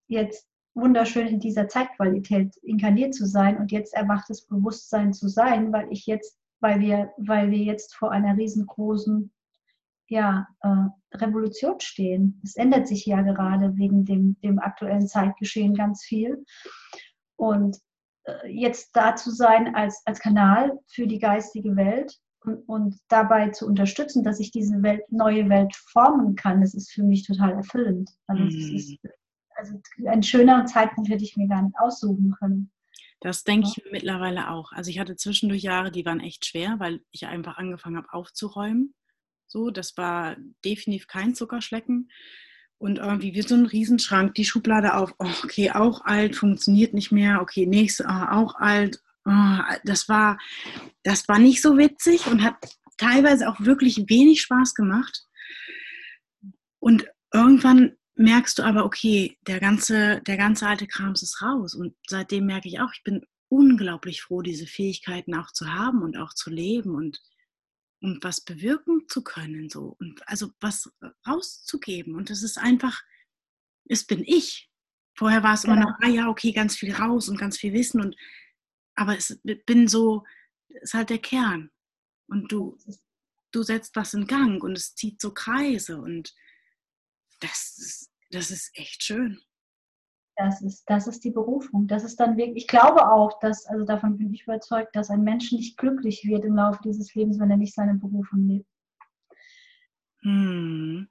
jetzt 0.07 0.49
wunderschön 0.75 1.29
in 1.29 1.41
dieser 1.41 1.69
Zeitqualität 1.69 2.57
inkarniert 2.63 3.15
zu 3.15 3.27
sein 3.27 3.59
und 3.59 3.73
jetzt 3.73 3.95
erwachtes 3.95 4.47
Bewusstsein 4.47 5.13
zu 5.13 5.29
sein, 5.29 5.73
weil 5.73 5.91
ich 5.91 6.07
jetzt 6.07 6.39
weil 6.61 6.81
wir, 6.81 7.13
weil 7.19 7.51
wir 7.51 7.59
jetzt 7.59 7.95
vor 7.95 8.11
einer 8.11 8.37
riesengroßen 8.37 9.33
ja, 10.09 10.47
äh, 10.61 11.17
Revolution 11.17 11.81
stehen. 11.81 12.41
Es 12.45 12.57
ändert 12.57 12.89
sich 12.89 13.07
ja 13.07 13.23
gerade 13.23 13.77
wegen 13.77 14.05
dem, 14.05 14.37
dem 14.43 14.59
aktuellen 14.59 15.07
Zeitgeschehen 15.07 15.75
ganz 15.75 16.05
viel. 16.05 16.45
Und 17.37 17.79
äh, 18.25 18.49
jetzt 18.49 18.95
da 18.95 19.17
zu 19.17 19.31
sein 19.31 19.75
als, 19.75 20.03
als 20.05 20.21
Kanal 20.21 20.79
für 20.89 21.07
die 21.07 21.19
geistige 21.19 21.77
Welt 21.77 22.19
und, 22.41 22.69
und 22.69 22.99
dabei 23.09 23.51
zu 23.51 23.67
unterstützen, 23.67 24.23
dass 24.23 24.41
ich 24.41 24.51
diese 24.51 24.83
Welt, 24.83 25.03
neue 25.11 25.49
Welt 25.49 25.75
formen 25.75 26.35
kann, 26.37 26.61
das 26.61 26.75
ist 26.75 26.93
für 26.93 27.03
mich 27.03 27.27
total 27.27 27.53
erfüllend. 27.53 28.11
Also, 28.27 28.43
mhm. 28.43 28.77
ist, 28.77 28.99
also 29.57 29.81
einen 30.07 30.23
schöneren 30.23 30.67
Zeitpunkt 30.67 31.11
hätte 31.11 31.25
ich 31.25 31.37
mir 31.37 31.49
gar 31.49 31.63
nicht 31.63 31.77
aussuchen 31.79 32.35
können. 32.39 32.71
Das 33.25 33.43
denke 33.43 33.69
ich 33.69 33.83
mittlerweile 33.91 34.51
auch. 34.51 34.73
Also 34.73 34.91
ich 34.91 34.99
hatte 34.99 35.17
zwischendurch 35.17 35.63
Jahre, 35.63 35.91
die 35.91 36.05
waren 36.05 36.21
echt 36.21 36.45
schwer, 36.45 36.79
weil 36.79 37.01
ich 37.11 37.25
einfach 37.25 37.57
angefangen 37.57 37.97
habe 37.97 38.13
aufzuräumen. 38.13 38.95
So, 39.47 39.71
das 39.71 39.97
war 39.97 40.37
definitiv 40.63 41.07
kein 41.07 41.35
Zuckerschlecken. 41.35 42.11
Und 42.77 42.99
irgendwie 42.99 43.33
wie 43.33 43.41
so 43.41 43.55
ein 43.55 43.65
Riesenschrank, 43.65 44.35
die 44.35 44.45
Schublade 44.45 44.95
auf, 44.95 45.15
oh, 45.19 45.31
okay, 45.43 45.71
auch 45.71 46.05
alt, 46.05 46.37
funktioniert 46.37 46.93
nicht 46.93 47.13
mehr, 47.13 47.41
okay, 47.41 47.65
nächste, 47.65 48.05
oh, 48.07 48.27
auch 48.31 48.57
alt. 48.57 49.01
Oh, 49.25 49.59
das, 49.85 50.07
war, 50.11 50.39
das 51.03 51.27
war 51.27 51.39
nicht 51.39 51.63
so 51.63 51.79
witzig 51.79 52.27
und 52.27 52.43
hat 52.43 52.57
teilweise 52.99 53.49
auch 53.49 53.59
wirklich 53.59 54.05
wenig 54.07 54.43
Spaß 54.43 54.75
gemacht. 54.75 55.25
Und 56.79 57.07
irgendwann 57.33 57.97
merkst 58.17 58.59
du 58.59 58.63
aber, 58.63 58.85
okay, 58.85 59.37
der 59.47 59.61
ganze, 59.61 60.21
der 60.23 60.37
ganze 60.37 60.67
alte 60.67 60.87
Krams 60.87 61.23
ist 61.23 61.43
raus. 61.43 61.75
Und 61.75 61.95
seitdem 62.09 62.47
merke 62.47 62.69
ich 62.69 62.81
auch, 62.81 62.93
ich 62.93 63.03
bin 63.03 63.27
unglaublich 63.49 64.23
froh, 64.23 64.43
diese 64.43 64.67
Fähigkeiten 64.67 65.35
auch 65.35 65.51
zu 65.51 65.73
haben 65.73 66.03
und 66.03 66.17
auch 66.17 66.33
zu 66.33 66.51
leben 66.51 66.95
und, 66.95 67.21
und 68.01 68.23
was 68.23 68.41
bewirken 68.41 69.09
zu 69.09 69.23
können. 69.23 69.69
So. 69.69 69.97
Und 69.99 70.27
also 70.29 70.51
was 70.61 70.93
rauszugeben. 71.27 72.15
Und 72.15 72.31
das 72.31 72.43
ist 72.43 72.59
einfach, 72.59 73.03
es 73.87 74.07
bin 74.07 74.23
ich. 74.25 74.71
Vorher 75.17 75.43
war 75.43 75.55
es 75.55 75.65
immer 75.65 75.77
genau. 75.77 75.91
noch, 75.91 75.99
ah 76.01 76.09
ja, 76.09 76.29
okay, 76.29 76.53
ganz 76.53 76.77
viel 76.77 76.93
raus 76.93 77.29
und 77.29 77.39
ganz 77.39 77.59
viel 77.59 77.73
Wissen. 77.73 78.01
Und, 78.01 78.17
aber 78.95 79.17
es 79.17 79.41
bin 79.67 79.89
so, 79.89 80.25
es 80.69 80.83
ist 80.83 80.95
halt 80.95 81.11
der 81.11 81.19
Kern. 81.19 81.71
Und 82.27 82.51
du, 82.51 82.79
du 83.53 83.63
setzt 83.63 83.95
was 83.97 84.15
in 84.15 84.27
Gang 84.27 84.63
und 84.63 84.77
es 84.77 84.95
zieht 84.95 85.21
so 85.21 85.33
Kreise 85.33 86.01
und 86.01 86.35
das 87.41 87.79
ist, 87.79 88.11
das 88.31 88.51
ist 88.51 88.71
echt 88.75 89.03
schön. 89.03 89.41
Das 90.37 90.63
ist, 90.63 90.85
das 90.91 91.07
ist 91.07 91.23
die 91.23 91.31
Berufung. 91.31 91.87
Das 91.87 92.03
ist 92.03 92.19
dann 92.19 92.37
wirklich, 92.37 92.65
ich 92.65 92.67
glaube 92.67 93.09
auch, 93.09 93.39
dass, 93.39 93.67
also 93.67 93.85
davon 93.85 94.19
bin 94.19 94.35
ich 94.35 94.43
überzeugt, 94.43 94.97
dass 94.97 95.11
ein 95.11 95.23
Mensch 95.23 95.53
nicht 95.53 95.79
glücklich 95.79 96.25
wird 96.25 96.45
im 96.45 96.57
Laufe 96.57 96.81
dieses 96.83 97.15
Lebens, 97.15 97.39
wenn 97.39 97.51
er 97.51 97.57
nicht 97.57 97.75
seine 97.75 97.95
Berufung 97.95 98.49
lebt. 98.49 98.67
Hm. 100.23 101.09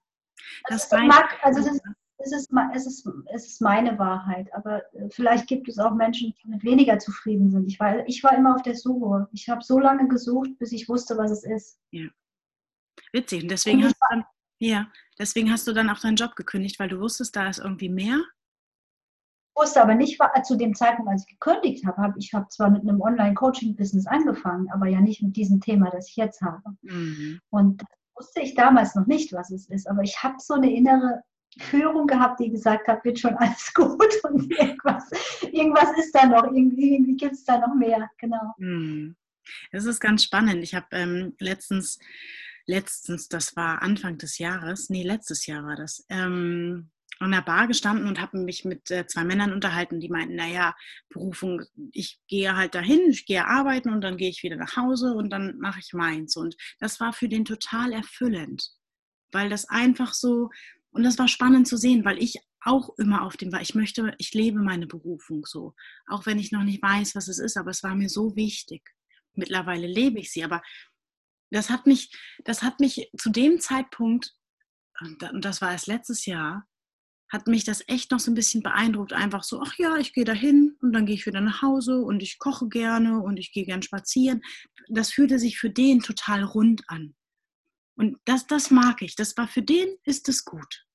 Das 0.67 0.91
also, 0.91 1.05
mag, 1.05 1.39
also 1.41 1.62
es 1.62 1.67
ist, 1.67 1.81
es, 2.17 2.31
ist, 2.33 2.49
es, 2.73 2.86
ist, 2.86 3.09
es 3.33 3.45
ist 3.47 3.62
meine 3.62 3.97
Wahrheit, 3.97 4.53
aber 4.53 4.83
äh, 4.93 5.09
vielleicht 5.09 5.47
gibt 5.47 5.69
es 5.69 5.79
auch 5.79 5.93
Menschen, 5.93 6.33
die 6.43 6.49
mit 6.49 6.63
weniger 6.63 6.99
zufrieden 6.99 7.49
sind. 7.49 7.65
Ich 7.67 7.79
war, 7.79 8.05
ich 8.07 8.21
war 8.23 8.36
immer 8.36 8.55
auf 8.55 8.62
der 8.63 8.75
Suche. 8.75 9.29
Ich 9.31 9.47
habe 9.47 9.63
so 9.63 9.79
lange 9.79 10.07
gesucht, 10.09 10.49
bis 10.59 10.73
ich 10.73 10.89
wusste, 10.89 11.17
was 11.17 11.31
es 11.31 11.43
ist. 11.45 11.79
Ja. 11.91 12.09
Witzig. 13.13 13.43
Und 13.43 13.51
deswegen 13.51 13.79
Und 13.79 13.86
hast 13.86 13.95
du 13.95 14.05
dann 14.09 14.25
ja, 14.59 14.88
deswegen 15.19 15.52
hast 15.52 15.67
du 15.67 15.73
dann 15.73 15.89
auch 15.89 15.99
deinen 15.99 16.15
Job 16.15 16.36
gekündigt, 16.36 16.80
weil 16.80 16.89
du 16.89 16.99
wusstest, 16.99 17.36
da 17.36 17.49
ist 17.49 17.60
irgendwie 17.60 17.89
mehr. 17.89 18.21
Ich 19.56 19.62
wusste 19.62 19.82
aber 19.84 19.93
nicht, 19.93 20.19
zu 20.45 20.58
dem 20.58 20.73
Zeitpunkt, 20.73 21.12
als 21.12 21.26
ich 21.28 21.38
gekündigt 21.38 21.86
habe, 21.86 22.02
habe 22.02 22.17
ich 22.17 22.34
habe 22.34 22.47
zwar 22.49 22.71
mit 22.71 22.82
einem 22.82 23.02
Online-Coaching-Business 23.02 24.08
angefangen, 24.08 24.67
aber 24.71 24.88
ja 24.88 24.99
nicht 24.99 25.21
mit 25.21 25.36
diesem 25.36 25.62
Thema, 25.62 25.91
das 25.91 26.10
ich 26.10 26.15
jetzt 26.15 26.41
habe. 26.41 26.62
Mhm. 26.82 27.39
Und 27.49 27.84
wusste 28.15 28.41
ich 28.41 28.56
damals 28.56 28.95
noch 28.95 29.06
nicht, 29.06 29.32
was 29.34 29.52
es 29.52 29.69
ist, 29.69 29.88
aber 29.88 30.02
ich 30.02 30.23
habe 30.23 30.36
so 30.39 30.56
eine 30.56 30.73
innere 30.73 31.21
Führung 31.60 32.08
gehabt, 32.08 32.39
die 32.39 32.49
gesagt 32.49 32.88
hat, 32.88 33.04
wird 33.06 33.19
schon 33.19 33.36
alles 33.36 33.71
gut 33.76 34.13
und 34.23 34.52
irgendwas, 34.52 35.10
irgendwas 35.52 35.97
ist 35.97 36.13
da 36.13 36.26
noch, 36.26 36.45
irgendwie, 36.45 36.95
irgendwie 36.95 37.15
gibt 37.15 37.34
es 37.34 37.43
da 37.43 37.60
noch 37.60 37.76
mehr, 37.76 38.10
genau. 38.17 38.54
Mhm. 38.58 39.15
Das 39.71 39.86
ist 39.86 39.99
ganz 39.99 40.23
spannend. 40.23 40.63
Ich 40.63 40.73
habe 40.73 40.88
ähm, 40.91 41.36
letztens 41.39 41.99
letztens, 42.65 43.28
das 43.28 43.56
war 43.56 43.82
Anfang 43.82 44.17
des 44.17 44.38
Jahres, 44.38 44.89
nee, 44.89 45.04
letztes 45.04 45.45
Jahr 45.45 45.65
war 45.65 45.76
das, 45.76 46.06
ähm, 46.10 46.91
an 47.19 47.32
der 47.32 47.41
Bar 47.41 47.67
gestanden 47.67 48.08
und 48.08 48.19
habe 48.19 48.38
mich 48.38 48.65
mit 48.65 48.89
äh, 48.91 49.06
zwei 49.08 49.23
Männern 49.23 49.54
unterhalten, 49.54 49.99
die 49.99 50.10
meinten, 50.10 50.36
naja, 50.36 50.76
Berufung, 51.10 51.62
ich 51.91 52.19
gehe 52.28 52.56
halt 52.56 52.76
dahin, 52.76 53.10
ich 53.10 53.26
gehe 53.26 53.45
arbeiten 53.45 53.89
und 53.89 54.02
dann 54.02 54.17
gehe 54.17 54.30
ich 54.30 54.43
wieder 54.43 54.56
nach 54.56 54.76
Hause 54.76 55.13
und 55.13 55.30
dann 55.30 55.58
mache 55.60 55.80
ich 55.80 55.93
meins. 55.93 56.36
Und 56.36 56.56
das 56.80 56.99
war 56.99 57.13
für 57.13 57.30
den 57.30 57.45
total 57.45 57.93
erfüllend, 57.93 58.71
weil 59.32 59.49
das 59.49 59.69
einfach 59.69 60.13
so, 60.13 60.49
und 60.91 61.04
das 61.04 61.17
war 61.17 61.28
spannend 61.28 61.67
zu 61.67 61.78
sehen, 61.78 62.06
weil 62.06 62.21
ich 62.21 62.38
auch 62.62 62.89
immer 62.97 63.23
auf 63.23 63.38
dem 63.38 63.52
war, 63.52 63.62
ich 63.62 63.76
möchte, 63.76 64.13
ich 64.17 64.34
lebe 64.34 64.60
meine 64.60 64.88
Berufung 64.88 65.45
so, 65.45 65.73
auch 66.08 66.26
wenn 66.26 66.39
ich 66.39 66.52
noch 66.52 66.63
nicht 66.63 66.82
weiß, 66.82 67.15
was 67.15 67.28
es 67.28 67.39
ist, 67.39 67.58
aber 67.58 67.71
es 67.71 67.84
war 67.84 67.95
mir 67.95 68.10
so 68.10 68.36
wichtig. 68.36 68.89
Mittlerweile 69.36 69.88
lebe 69.88 70.19
ich 70.19 70.32
sie, 70.32 70.43
aber 70.43 70.62
das 71.53 71.69
hat 71.69 71.85
mich, 71.85 72.11
das 72.43 72.63
hat 72.63 72.79
mich 72.79 73.09
zu 73.17 73.29
dem 73.29 73.59
Zeitpunkt, 73.59 74.35
und 74.99 75.45
das 75.45 75.61
war 75.61 75.71
erst 75.71 75.87
letztes 75.87 76.25
Jahr, 76.25 76.67
hat 77.31 77.47
mich 77.47 77.63
das 77.63 77.83
echt 77.87 78.11
noch 78.11 78.19
so 78.19 78.29
ein 78.29 78.35
bisschen 78.35 78.61
beeindruckt. 78.61 79.11
Einfach 79.11 79.43
so, 79.43 79.59
ach 79.61 79.73
ja, 79.77 79.97
ich 79.97 80.13
gehe 80.13 80.23
dahin 80.23 80.77
und 80.81 80.93
dann 80.93 81.07
gehe 81.07 81.15
ich 81.15 81.25
wieder 81.25 81.41
nach 81.41 81.63
Hause 81.63 81.99
und 82.01 82.21
ich 82.21 82.37
koche 82.37 82.67
gerne 82.69 83.19
und 83.19 83.37
ich 83.37 83.51
gehe 83.51 83.65
gern 83.65 83.81
spazieren. 83.81 84.41
Das 84.87 85.11
fühlte 85.11 85.39
sich 85.39 85.57
für 85.57 85.71
den 85.71 86.01
total 86.01 86.43
rund 86.43 86.83
an. 86.87 87.15
Und 87.95 88.19
das, 88.25 88.45
das 88.45 88.69
mag 88.69 89.01
ich. 89.01 89.15
Das 89.15 89.35
war 89.35 89.47
für 89.47 89.63
den 89.63 89.97
ist 90.03 90.29
es 90.29 90.45
gut. 90.45 90.85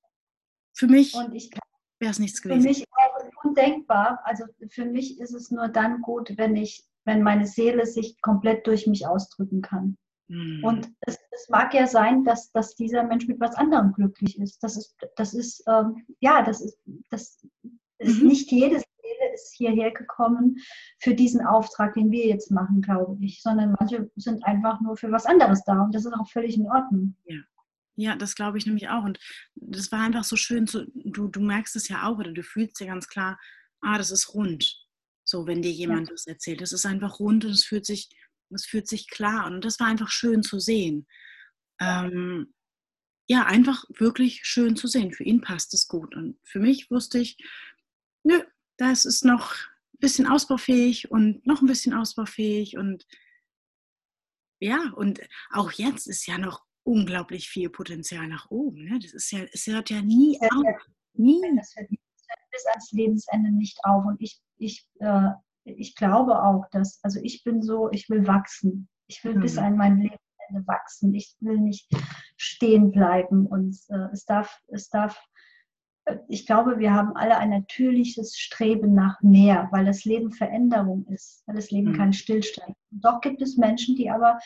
Für 0.76 0.86
mich 0.86 1.12
wäre 1.12 2.10
es 2.10 2.20
nichts 2.20 2.40
gewesen. 2.40 2.62
Für 2.62 2.68
mich 2.68 2.84
auch 2.92 3.44
undenkbar. 3.44 4.20
Also 4.24 4.44
für 4.70 4.84
mich 4.84 5.18
ist 5.18 5.34
es 5.34 5.50
nur 5.50 5.68
dann 5.68 6.02
gut, 6.02 6.34
wenn 6.36 6.54
ich, 6.54 6.84
wenn 7.04 7.22
meine 7.22 7.48
Seele 7.48 7.84
sich 7.84 8.20
komplett 8.20 8.66
durch 8.68 8.86
mich 8.86 9.08
ausdrücken 9.08 9.60
kann. 9.60 9.96
Mhm. 10.28 10.62
Und 10.62 10.88
es, 11.00 11.18
es, 11.30 11.48
mag 11.48 11.72
ja 11.74 11.86
sein, 11.86 12.24
dass, 12.24 12.52
dass 12.52 12.74
dieser 12.74 13.02
Mensch 13.02 13.26
mit 13.26 13.40
was 13.40 13.54
anderem 13.54 13.92
glücklich 13.92 14.38
ist. 14.38 14.62
Das 14.62 14.76
ist, 14.76 14.96
das 15.16 15.34
ist 15.34 15.64
ähm, 15.66 16.04
ja, 16.20 16.42
das 16.42 16.60
ist, 16.60 16.78
das 17.10 17.44
ist 17.98 18.22
mhm. 18.22 18.28
nicht 18.28 18.50
jede 18.50 18.76
Seele 18.76 19.34
ist 19.34 19.54
hierher 19.54 19.90
gekommen 19.90 20.58
für 20.98 21.14
diesen 21.14 21.44
Auftrag, 21.44 21.94
den 21.94 22.10
wir 22.10 22.26
jetzt 22.26 22.50
machen, 22.50 22.82
glaube 22.82 23.16
ich, 23.24 23.42
sondern 23.42 23.74
manche 23.78 24.10
sind 24.16 24.44
einfach 24.44 24.80
nur 24.80 24.96
für 24.96 25.10
was 25.10 25.26
anderes 25.26 25.64
da 25.64 25.82
und 25.82 25.94
das 25.94 26.04
ist 26.04 26.12
auch 26.12 26.28
völlig 26.28 26.56
in 26.56 26.66
Ordnung. 26.70 27.16
Ja. 27.24 27.40
Ja, 28.00 28.14
das 28.14 28.36
glaube 28.36 28.58
ich 28.58 28.66
nämlich 28.66 28.88
auch. 28.88 29.02
Und 29.02 29.18
das 29.56 29.90
war 29.90 30.02
einfach 30.02 30.22
so 30.22 30.36
schön, 30.36 30.68
zu, 30.68 30.86
du, 30.94 31.26
du 31.26 31.40
merkst 31.40 31.74
es 31.74 31.88
ja 31.88 32.04
auch 32.06 32.16
oder 32.18 32.30
du 32.30 32.44
fühlst 32.44 32.78
ja 32.78 32.86
ganz 32.86 33.08
klar, 33.08 33.40
ah, 33.80 33.98
das 33.98 34.12
ist 34.12 34.34
rund. 34.34 34.86
So, 35.24 35.48
wenn 35.48 35.62
dir 35.62 35.72
jemand 35.72 36.06
ja. 36.06 36.14
das 36.14 36.28
erzählt. 36.28 36.60
Das 36.60 36.72
ist 36.72 36.86
einfach 36.86 37.18
rund 37.18 37.44
und 37.44 37.50
es 37.50 37.64
fühlt 37.64 37.84
sich 37.84 38.08
es 38.50 38.66
fühlt 38.66 38.88
sich 38.88 39.08
klar 39.08 39.44
an. 39.44 39.54
Und 39.56 39.64
das 39.64 39.80
war 39.80 39.86
einfach 39.86 40.10
schön 40.10 40.42
zu 40.42 40.58
sehen. 40.58 41.06
Ähm, 41.80 42.54
ja, 43.28 43.44
einfach 43.44 43.84
wirklich 43.90 44.40
schön 44.44 44.76
zu 44.76 44.86
sehen. 44.86 45.12
Für 45.12 45.24
ihn 45.24 45.40
passt 45.40 45.74
es 45.74 45.86
gut. 45.86 46.14
Und 46.14 46.38
für 46.44 46.60
mich 46.60 46.90
wusste 46.90 47.18
ich, 47.18 47.36
nö, 48.24 48.42
das 48.78 49.04
ist 49.04 49.24
noch 49.24 49.54
ein 49.54 49.98
bisschen 50.00 50.26
ausbaufähig 50.26 51.10
und 51.10 51.46
noch 51.46 51.60
ein 51.60 51.66
bisschen 51.66 51.94
ausbaufähig. 51.94 52.78
Und 52.78 53.06
ja, 54.60 54.92
und 54.96 55.20
auch 55.50 55.72
jetzt 55.72 56.06
ist 56.06 56.26
ja 56.26 56.38
noch 56.38 56.64
unglaublich 56.84 57.48
viel 57.48 57.68
Potenzial 57.68 58.26
nach 58.28 58.50
oben. 58.50 58.84
Ne? 58.84 58.98
Das 58.98 59.12
ist 59.12 59.30
ja, 59.30 59.44
es 59.52 59.66
hört 59.66 59.90
ja 59.90 60.00
nie 60.00 60.38
auf. 60.40 60.86
Nie. 61.12 61.40
Das 61.56 61.74
hört 61.76 61.90
bis 62.50 62.66
ans 62.66 62.92
Lebensende 62.92 63.50
nicht 63.52 63.78
auf. 63.84 64.04
Und 64.06 64.20
ich, 64.20 64.40
ich 64.56 64.86
äh, 65.00 65.30
ich 65.76 65.94
glaube 65.94 66.42
auch, 66.42 66.66
dass, 66.70 67.00
also 67.02 67.20
ich 67.22 67.44
bin 67.44 67.62
so, 67.62 67.90
ich 67.90 68.08
will 68.08 68.26
wachsen. 68.26 68.88
Ich 69.06 69.24
will 69.24 69.36
mhm. 69.36 69.40
bis 69.40 69.58
an 69.58 69.76
mein 69.76 69.96
Lebensende 69.96 70.66
wachsen. 70.66 71.14
Ich 71.14 71.36
will 71.40 71.58
nicht 71.58 71.88
stehen 72.36 72.90
bleiben. 72.90 73.46
Und 73.46 73.78
äh, 73.88 74.08
es 74.12 74.24
darf, 74.24 74.60
es 74.68 74.88
darf, 74.88 75.20
äh, 76.04 76.16
ich 76.28 76.46
glaube, 76.46 76.78
wir 76.78 76.92
haben 76.92 77.16
alle 77.16 77.36
ein 77.38 77.50
natürliches 77.50 78.36
Streben 78.38 78.94
nach 78.94 79.20
mehr, 79.22 79.68
weil 79.72 79.84
das 79.84 80.04
Leben 80.04 80.32
Veränderung 80.32 81.06
ist, 81.08 81.42
weil 81.46 81.56
das 81.56 81.70
Leben 81.70 81.92
mhm. 81.92 81.96
kein 81.96 82.12
Stillstand. 82.12 82.74
Und 82.90 83.04
doch 83.04 83.20
gibt 83.20 83.42
es 83.42 83.56
Menschen, 83.56 83.96
die 83.96 84.10
aber 84.10 84.38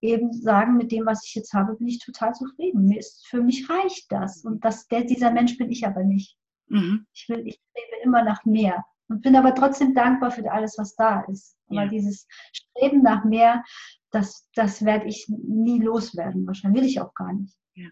eben 0.00 0.32
sagen, 0.32 0.76
mit 0.76 0.92
dem, 0.92 1.06
was 1.06 1.24
ich 1.26 1.34
jetzt 1.34 1.52
habe, 1.52 1.76
bin 1.76 1.88
ich 1.88 1.98
total 1.98 2.32
zufrieden. 2.34 2.84
Mir 2.84 2.98
ist, 2.98 3.26
für 3.26 3.42
mich 3.42 3.68
reicht 3.68 4.10
das. 4.12 4.44
Und 4.44 4.64
das, 4.64 4.86
der, 4.86 5.04
dieser 5.04 5.32
Mensch 5.32 5.56
bin 5.56 5.70
ich 5.70 5.86
aber 5.86 6.04
nicht. 6.04 6.36
Mhm. 6.68 7.06
Ich 7.12 7.28
will, 7.28 7.46
ich 7.46 7.60
strebe 7.70 8.02
immer 8.04 8.22
nach 8.22 8.44
mehr 8.44 8.84
und 9.08 9.22
bin 9.22 9.36
aber 9.36 9.54
trotzdem 9.54 9.94
dankbar 9.94 10.30
für 10.30 10.50
alles, 10.50 10.76
was 10.78 10.94
da 10.96 11.22
ist. 11.22 11.56
Ja. 11.68 11.82
Aber 11.82 11.90
dieses 11.90 12.26
Streben 12.52 13.02
nach 13.02 13.24
mehr, 13.24 13.64
das, 14.10 14.48
das 14.54 14.84
werde 14.84 15.06
ich 15.06 15.26
nie 15.28 15.80
loswerden. 15.80 16.46
Wahrscheinlich 16.46 16.82
will 16.82 16.88
ich 16.88 17.00
auch 17.00 17.14
gar 17.14 17.32
nicht. 17.32 17.54
Ja, 17.74 17.88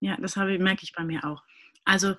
ja 0.00 0.16
das 0.16 0.36
habe, 0.36 0.58
merke 0.58 0.84
ich 0.84 0.92
bei 0.94 1.04
mir 1.04 1.24
auch. 1.24 1.42
Also 1.84 2.14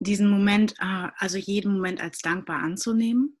diesen 0.00 0.30
Moment, 0.30 0.74
ah, 0.78 1.12
also 1.16 1.38
jeden 1.38 1.72
Moment 1.72 2.00
als 2.00 2.18
dankbar 2.18 2.62
anzunehmen 2.62 3.38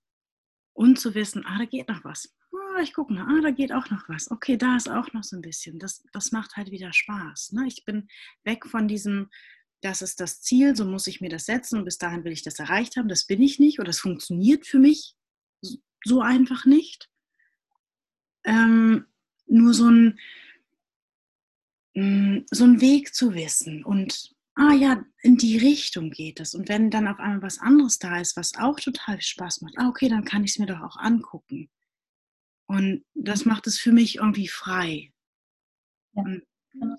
und 0.72 0.98
zu 0.98 1.14
wissen, 1.14 1.44
ah, 1.46 1.58
da 1.58 1.64
geht 1.64 1.88
noch 1.88 2.04
was. 2.04 2.34
Ah, 2.52 2.78
ah, 2.78 2.82
ich 2.82 2.94
gucke 2.94 3.12
mal, 3.12 3.26
ah, 3.28 3.40
da 3.42 3.50
geht 3.50 3.72
auch 3.72 3.90
noch 3.90 4.08
was. 4.08 4.30
Okay, 4.30 4.56
da 4.56 4.76
ist 4.76 4.88
auch 4.88 5.12
noch 5.12 5.24
so 5.24 5.36
ein 5.36 5.42
bisschen. 5.42 5.78
Das, 5.78 6.04
das 6.12 6.32
macht 6.32 6.56
halt 6.56 6.70
wieder 6.70 6.92
Spaß. 6.92 7.52
Ne? 7.52 7.66
Ich 7.66 7.84
bin 7.84 8.08
weg 8.44 8.66
von 8.66 8.88
diesem, 8.88 9.28
das 9.80 10.02
ist 10.02 10.20
das 10.20 10.40
Ziel, 10.40 10.76
so 10.76 10.84
muss 10.84 11.06
ich 11.06 11.20
mir 11.20 11.30
das 11.30 11.46
setzen 11.46 11.78
und 11.78 11.84
bis 11.84 11.98
dahin 11.98 12.24
will 12.24 12.32
ich 12.32 12.42
das 12.42 12.58
erreicht 12.58 12.96
haben. 12.96 13.08
Das 13.08 13.24
bin 13.26 13.42
ich 13.42 13.58
nicht 13.58 13.78
oder 13.78 13.86
das 13.86 14.00
funktioniert 14.00 14.66
für 14.66 14.78
mich 14.78 15.14
so 16.04 16.20
einfach 16.20 16.64
nicht. 16.64 17.08
Ähm, 18.44 19.06
nur 19.46 19.74
so 19.74 19.90
ein, 19.90 20.18
mm, 21.94 22.46
so 22.50 22.64
ein 22.64 22.80
Weg 22.80 23.14
zu 23.14 23.34
wissen 23.34 23.84
und 23.84 24.34
ah 24.54 24.74
ja, 24.74 25.04
in 25.22 25.36
die 25.36 25.56
Richtung 25.56 26.10
geht 26.10 26.40
es. 26.40 26.54
Und 26.54 26.68
wenn 26.68 26.90
dann 26.90 27.06
auf 27.06 27.20
einmal 27.20 27.42
was 27.42 27.58
anderes 27.58 27.98
da 27.98 28.20
ist, 28.20 28.36
was 28.36 28.56
auch 28.56 28.78
total 28.80 29.20
Spaß 29.20 29.60
macht, 29.60 29.74
ah, 29.78 29.88
okay, 29.88 30.08
dann 30.08 30.24
kann 30.24 30.44
ich 30.44 30.52
es 30.52 30.58
mir 30.58 30.66
doch 30.66 30.80
auch 30.80 30.96
angucken. 30.96 31.70
Und 32.66 33.04
das 33.14 33.44
macht 33.44 33.66
es 33.66 33.78
für 33.78 33.92
mich 33.92 34.16
irgendwie 34.16 34.48
frei. 34.48 35.12
Ja. 36.12 36.24
Genau. 36.72 36.96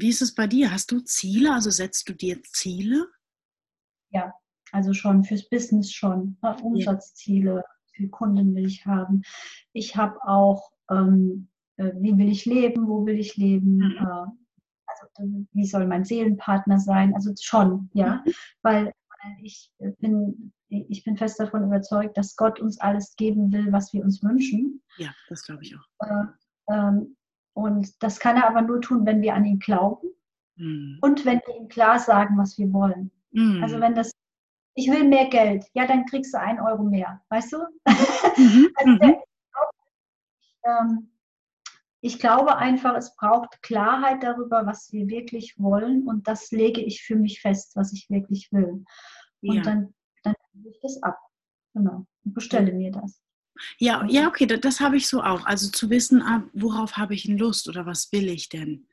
Wie 0.00 0.08
ist 0.08 0.22
es 0.22 0.34
bei 0.34 0.46
dir? 0.46 0.72
Hast 0.72 0.90
du 0.90 1.00
Ziele? 1.00 1.52
Also 1.52 1.70
setzt 1.70 2.08
du 2.08 2.14
dir 2.14 2.42
Ziele? 2.42 3.06
Ja, 4.10 4.32
also 4.72 4.94
schon 4.94 5.24
fürs 5.24 5.48
Business 5.48 5.92
schon. 5.92 6.38
Umsatzziele, 6.62 7.56
ja. 7.56 7.64
wie 7.94 8.08
Kunden 8.08 8.54
will 8.54 8.66
ich 8.66 8.86
haben. 8.86 9.22
Ich 9.72 9.96
habe 9.96 10.16
auch, 10.26 10.70
ähm, 10.90 11.48
äh, 11.76 11.92
wie 11.96 12.16
will 12.16 12.30
ich 12.30 12.46
leben, 12.46 12.88
wo 12.88 13.04
will 13.04 13.18
ich 13.18 13.36
leben, 13.36 13.76
mhm. 13.76 13.96
äh, 13.98 14.26
also 14.86 15.46
wie 15.52 15.66
soll 15.66 15.86
mein 15.86 16.04
Seelenpartner 16.04 16.80
sein, 16.80 17.14
also 17.14 17.32
schon, 17.38 17.90
ja, 17.92 18.22
mhm. 18.24 18.32
weil 18.62 18.92
ich 19.42 19.70
bin, 19.98 20.52
ich 20.68 21.04
bin 21.04 21.16
fest 21.18 21.38
davon 21.38 21.64
überzeugt, 21.64 22.16
dass 22.16 22.36
Gott 22.36 22.58
uns 22.58 22.80
alles 22.80 23.14
geben 23.16 23.52
will, 23.52 23.70
was 23.70 23.92
wir 23.92 24.02
uns 24.02 24.22
wünschen. 24.22 24.82
Ja, 24.96 25.10
das 25.28 25.44
glaube 25.44 25.62
ich 25.62 25.76
auch. 25.76 26.06
Äh, 26.06 26.24
ähm, 26.72 27.16
und 27.52 28.02
das 28.02 28.20
kann 28.20 28.36
er 28.36 28.46
aber 28.48 28.62
nur 28.62 28.80
tun, 28.80 29.06
wenn 29.06 29.22
wir 29.22 29.34
an 29.34 29.44
ihn 29.44 29.58
glauben 29.58 30.08
mhm. 30.56 30.98
und 31.00 31.24
wenn 31.24 31.40
wir 31.46 31.56
ihm 31.56 31.68
klar 31.68 31.98
sagen, 31.98 32.38
was 32.38 32.58
wir 32.58 32.72
wollen. 32.72 33.10
Mhm. 33.32 33.62
Also 33.62 33.80
wenn 33.80 33.94
das 33.94 34.12
ich 34.74 34.90
will 34.90 35.04
mehr 35.04 35.28
Geld. 35.28 35.66
Ja, 35.74 35.86
dann 35.86 36.06
kriegst 36.06 36.34
du 36.34 36.40
ein 36.40 36.60
Euro 36.60 36.82
mehr. 36.82 37.20
Weißt 37.28 37.52
du? 37.52 37.58
Mhm. 38.36 38.68
also 38.76 38.98
der, 38.98 39.08
mhm. 39.08 39.16
ähm, 40.64 41.10
ich 42.00 42.18
glaube 42.18 42.56
einfach, 42.56 42.96
es 42.96 43.14
braucht 43.14 43.62
Klarheit 43.62 44.22
darüber, 44.22 44.66
was 44.66 44.90
wir 44.92 45.08
wirklich 45.08 45.58
wollen. 45.58 46.08
Und 46.08 46.26
das 46.28 46.50
lege 46.50 46.80
ich 46.80 47.02
für 47.02 47.16
mich 47.16 47.40
fest, 47.40 47.76
was 47.76 47.92
ich 47.92 48.08
wirklich 48.08 48.50
will. 48.52 48.84
Und 49.42 49.56
ja. 49.56 49.62
dann, 49.62 49.94
dann 50.22 50.34
ich 50.64 50.80
das 50.80 51.02
ab. 51.02 51.18
Genau. 51.74 52.06
Und 52.24 52.34
bestelle 52.34 52.72
mir 52.72 52.90
das. 52.90 53.20
Ja, 53.78 54.04
ja, 54.06 54.28
okay, 54.28 54.46
das, 54.46 54.60
das 54.60 54.80
habe 54.80 54.96
ich 54.96 55.06
so 55.06 55.22
auch. 55.22 55.44
Also 55.46 55.70
zu 55.70 55.90
wissen, 55.90 56.22
ah, 56.22 56.48
worauf 56.52 56.96
habe 56.96 57.14
ich 57.14 57.24
Lust 57.26 57.68
oder 57.68 57.86
was 57.86 58.10
will 58.12 58.28
ich 58.28 58.48
denn? 58.48 58.86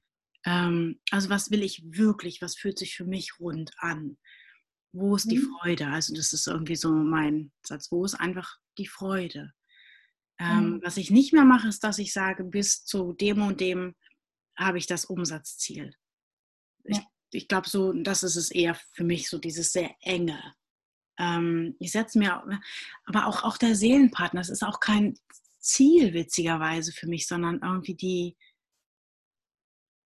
Ähm, 0.45 0.99
also 1.11 1.29
was 1.29 1.51
will 1.51 1.63
ich 1.63 1.83
wirklich? 1.85 2.41
Was 2.41 2.55
fühlt 2.55 2.79
sich 2.79 2.95
für 2.95 3.05
mich 3.05 3.39
rund 3.39 3.71
an? 3.77 4.17
Wo 4.93 5.15
ist 5.15 5.29
die 5.29 5.39
mhm. 5.39 5.55
Freude? 5.59 5.87
Also 5.87 6.15
das 6.15 6.33
ist 6.33 6.47
irgendwie 6.47 6.75
so 6.75 6.91
mein 6.91 7.51
Satz. 7.65 7.91
Wo 7.91 8.05
ist 8.05 8.15
einfach 8.15 8.57
die 8.77 8.87
Freude? 8.87 9.53
Ähm, 10.39 10.75
mhm. 10.75 10.81
Was 10.83 10.97
ich 10.97 11.11
nicht 11.11 11.33
mehr 11.33 11.45
mache, 11.45 11.67
ist, 11.67 11.83
dass 11.83 11.99
ich 11.99 12.13
sage, 12.13 12.43
bis 12.43 12.85
zu 12.85 13.13
dem 13.13 13.41
und 13.41 13.59
dem 13.59 13.95
habe 14.57 14.77
ich 14.77 14.87
das 14.87 15.05
Umsatzziel. 15.05 15.93
Ja. 16.85 16.97
Ich, 17.31 17.41
ich 17.41 17.47
glaube, 17.47 17.69
so, 17.69 17.93
das 17.93 18.23
ist 18.23 18.35
es 18.35 18.51
eher 18.51 18.75
für 18.93 19.03
mich, 19.03 19.29
so 19.29 19.37
dieses 19.37 19.71
sehr 19.71 19.95
enge. 20.01 20.55
Ähm, 21.19 21.75
ich 21.79 21.91
setze 21.91 22.19
mir, 22.19 22.43
aber 23.05 23.27
auch, 23.27 23.43
auch 23.43 23.57
der 23.57 23.75
Seelenpartner, 23.75 24.41
das 24.41 24.49
ist 24.49 24.63
auch 24.63 24.79
kein 24.79 25.17
Ziel, 25.59 26.13
witzigerweise 26.13 26.91
für 26.91 27.07
mich, 27.07 27.27
sondern 27.27 27.59
irgendwie 27.61 27.95
die, 27.95 28.37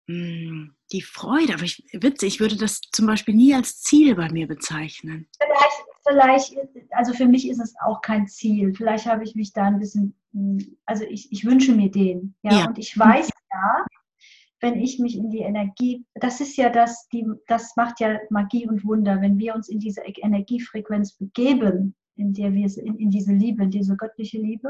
hm, 0.07 0.75
die 0.91 1.01
Freude. 1.01 1.53
Aber 1.53 1.63
ich, 1.63 1.83
witzig, 1.93 2.35
ich 2.35 2.39
würde 2.39 2.57
das 2.57 2.81
zum 2.91 3.05
Beispiel 3.05 3.35
nie 3.35 3.53
als 3.53 3.81
Ziel 3.81 4.15
bei 4.15 4.29
mir 4.31 4.47
bezeichnen. 4.47 5.27
Vielleicht, 5.37 6.53
vielleicht, 6.55 6.87
also 6.91 7.13
für 7.13 7.27
mich 7.27 7.47
ist 7.47 7.59
es 7.59 7.73
auch 7.85 8.01
kein 8.01 8.27
Ziel. 8.27 8.73
Vielleicht 8.73 9.05
habe 9.05 9.23
ich 9.23 9.35
mich 9.35 9.53
da 9.53 9.63
ein 9.63 9.79
bisschen, 9.79 10.15
hm, 10.33 10.77
also 10.85 11.03
ich, 11.03 11.31
ich 11.31 11.45
wünsche 11.45 11.73
mir 11.73 11.91
den. 11.91 12.35
Ja? 12.41 12.59
ja. 12.59 12.67
Und 12.67 12.77
ich 12.77 12.97
weiß 12.97 13.29
ja, 13.51 13.85
wenn 14.61 14.79
ich 14.79 14.99
mich 14.99 15.17
in 15.17 15.29
die 15.29 15.39
Energie, 15.39 16.05
das 16.15 16.39
ist 16.39 16.55
ja 16.55 16.69
das, 16.69 17.07
die, 17.09 17.25
das 17.47 17.75
macht 17.75 17.99
ja 17.99 18.19
Magie 18.29 18.67
und 18.67 18.85
Wunder, 18.85 19.21
wenn 19.21 19.37
wir 19.37 19.55
uns 19.55 19.67
in 19.69 19.79
diese 19.79 20.01
Energiefrequenz 20.01 21.13
begeben, 21.13 21.95
in 22.15 22.33
der 22.33 22.53
wir 22.53 22.65
in, 22.77 22.97
in 22.97 23.09
diese 23.09 23.33
Liebe, 23.33 23.63
in 23.63 23.71
diese 23.71 23.97
göttliche 23.97 24.37
Liebe, 24.37 24.69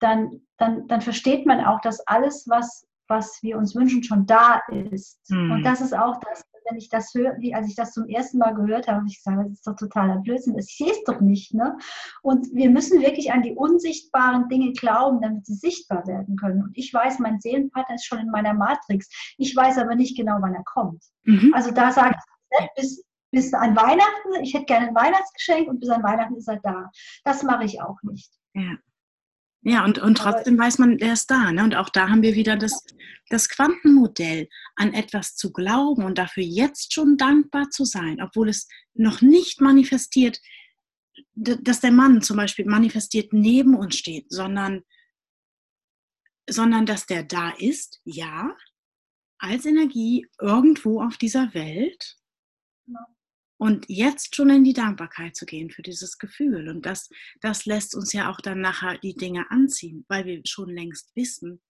dann, 0.00 0.40
dann, 0.58 0.88
dann 0.88 1.00
versteht 1.00 1.46
man 1.46 1.64
auch, 1.64 1.80
dass 1.80 2.00
alles, 2.06 2.46
was 2.48 2.86
was 3.10 3.42
wir 3.42 3.58
uns 3.58 3.74
wünschen, 3.74 4.02
schon 4.02 4.24
da 4.24 4.62
ist. 4.92 5.18
Mhm. 5.28 5.50
Und 5.50 5.62
das 5.64 5.82
ist 5.82 5.92
auch 5.92 6.18
das, 6.20 6.44
wenn 6.68 6.76
ich 6.76 6.88
das 6.88 7.12
höre, 7.14 7.36
wie 7.38 7.54
als 7.54 7.68
ich 7.68 7.74
das 7.74 7.92
zum 7.92 8.08
ersten 8.08 8.38
Mal 8.38 8.54
gehört 8.54 8.86
habe, 8.86 8.98
habe 8.98 9.08
ich 9.08 9.16
gesagt, 9.16 9.38
das 9.38 9.52
ist 9.52 9.66
doch 9.66 9.76
totaler 9.76 10.18
Blödsinn, 10.18 10.58
ich 10.58 10.76
sehe 10.76 10.90
es 10.90 11.02
doch 11.04 11.20
nicht. 11.20 11.54
Ne? 11.54 11.76
Und 12.22 12.46
wir 12.52 12.70
müssen 12.70 13.00
wirklich 13.00 13.32
an 13.32 13.42
die 13.42 13.54
unsichtbaren 13.54 14.48
Dinge 14.48 14.72
glauben, 14.72 15.20
damit 15.20 15.46
sie 15.46 15.54
sichtbar 15.54 16.06
werden 16.06 16.36
können. 16.36 16.62
Und 16.62 16.76
ich 16.76 16.92
weiß, 16.92 17.18
mein 17.18 17.40
Seelenpartner 17.40 17.94
ist 17.94 18.06
schon 18.06 18.18
in 18.18 18.30
meiner 18.30 18.54
Matrix. 18.54 19.08
Ich 19.38 19.54
weiß 19.54 19.78
aber 19.78 19.94
nicht 19.94 20.16
genau, 20.16 20.38
wann 20.40 20.54
er 20.54 20.64
kommt. 20.64 21.02
Mhm. 21.24 21.52
Also 21.54 21.70
da 21.70 21.92
sage 21.92 22.14
ich, 22.16 22.68
bis, 22.76 23.04
bis 23.30 23.54
an 23.54 23.76
Weihnachten, 23.76 24.42
ich 24.42 24.54
hätte 24.54 24.66
gerne 24.66 24.88
ein 24.88 24.94
Weihnachtsgeschenk 24.94 25.68
und 25.68 25.80
bis 25.80 25.90
an 25.90 26.02
Weihnachten 26.02 26.36
ist 26.36 26.48
er 26.48 26.60
da. 26.60 26.90
Das 27.24 27.42
mache 27.42 27.64
ich 27.64 27.80
auch 27.80 28.02
nicht. 28.02 28.32
Ja. 28.54 28.76
Ja, 29.62 29.84
und, 29.84 29.98
und 29.98 30.16
trotzdem 30.16 30.58
weiß 30.58 30.78
man, 30.78 30.98
er 30.98 31.12
ist 31.12 31.30
da. 31.30 31.52
Ne? 31.52 31.62
Und 31.62 31.74
auch 31.74 31.90
da 31.90 32.08
haben 32.08 32.22
wir 32.22 32.34
wieder 32.34 32.56
das, 32.56 32.82
das 33.28 33.48
Quantenmodell, 33.48 34.48
an 34.76 34.94
etwas 34.94 35.36
zu 35.36 35.52
glauben 35.52 36.04
und 36.04 36.16
dafür 36.16 36.42
jetzt 36.42 36.94
schon 36.94 37.18
dankbar 37.18 37.68
zu 37.68 37.84
sein, 37.84 38.22
obwohl 38.22 38.48
es 38.48 38.68
noch 38.94 39.20
nicht 39.20 39.60
manifestiert, 39.60 40.40
dass 41.34 41.80
der 41.80 41.92
Mann 41.92 42.22
zum 42.22 42.38
Beispiel 42.38 42.64
manifestiert 42.64 43.34
neben 43.34 43.74
uns 43.74 43.96
steht, 43.96 44.32
sondern, 44.32 44.82
sondern 46.48 46.86
dass 46.86 47.04
der 47.04 47.24
da 47.24 47.50
ist, 47.50 48.00
ja, 48.04 48.56
als 49.38 49.66
Energie 49.66 50.26
irgendwo 50.40 51.02
auf 51.02 51.18
dieser 51.18 51.52
Welt. 51.52 52.16
Ja. 52.86 53.06
Und 53.60 53.84
jetzt 53.88 54.34
schon 54.34 54.48
in 54.48 54.64
die 54.64 54.72
Dankbarkeit 54.72 55.36
zu 55.36 55.44
gehen 55.44 55.70
für 55.70 55.82
dieses 55.82 56.16
Gefühl. 56.16 56.70
Und 56.70 56.86
das, 56.86 57.10
das 57.42 57.66
lässt 57.66 57.94
uns 57.94 58.14
ja 58.14 58.30
auch 58.30 58.40
dann 58.40 58.62
nachher 58.62 58.96
die 58.96 59.14
Dinge 59.14 59.50
anziehen, 59.50 60.06
weil 60.08 60.24
wir 60.24 60.40
schon 60.46 60.70
längst 60.70 61.14
wissen, 61.14 61.60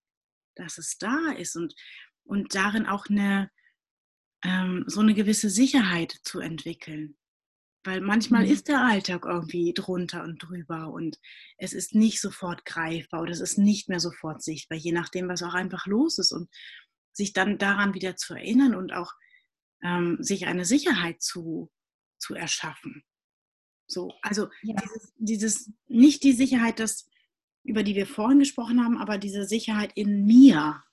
dass 0.54 0.78
es 0.78 0.98
da 0.98 1.32
ist 1.36 1.56
und, 1.56 1.74
und 2.22 2.54
darin 2.54 2.86
auch 2.86 3.06
eine, 3.06 3.50
ähm, 4.44 4.84
so 4.86 5.00
eine 5.00 5.14
gewisse 5.14 5.50
Sicherheit 5.50 6.14
zu 6.22 6.38
entwickeln. 6.38 7.16
Weil 7.82 8.02
manchmal 8.02 8.44
mhm. 8.46 8.52
ist 8.52 8.68
der 8.68 8.84
Alltag 8.84 9.24
irgendwie 9.24 9.72
drunter 9.74 10.22
und 10.22 10.38
drüber 10.38 10.92
und 10.92 11.18
es 11.58 11.72
ist 11.72 11.96
nicht 11.96 12.20
sofort 12.20 12.64
greifbar 12.64 13.22
oder 13.22 13.32
es 13.32 13.40
ist 13.40 13.58
nicht 13.58 13.88
mehr 13.88 14.00
sofort 14.00 14.44
sichtbar, 14.44 14.78
je 14.78 14.92
nachdem, 14.92 15.28
was 15.28 15.42
auch 15.42 15.54
einfach 15.54 15.86
los 15.86 16.18
ist. 16.18 16.30
Und 16.30 16.48
sich 17.12 17.32
dann 17.32 17.58
daran 17.58 17.94
wieder 17.94 18.14
zu 18.14 18.34
erinnern 18.34 18.76
und 18.76 18.92
auch 18.92 19.12
ähm, 19.82 20.18
sich 20.20 20.46
eine 20.46 20.64
Sicherheit 20.64 21.20
zu, 21.20 21.68
zu 22.20 22.34
erschaffen. 22.34 23.04
So, 23.86 24.12
also 24.22 24.48
ja. 24.62 24.76
dieses, 24.76 25.12
dieses, 25.16 25.72
nicht 25.88 26.22
die 26.22 26.32
Sicherheit, 26.32 26.78
das, 26.78 27.08
über 27.64 27.82
die 27.82 27.96
wir 27.96 28.06
vorhin 28.06 28.38
gesprochen 28.38 28.82
haben, 28.82 28.98
aber 28.98 29.18
diese 29.18 29.44
Sicherheit 29.44 29.92
in 29.94 30.24
mir, 30.26 30.84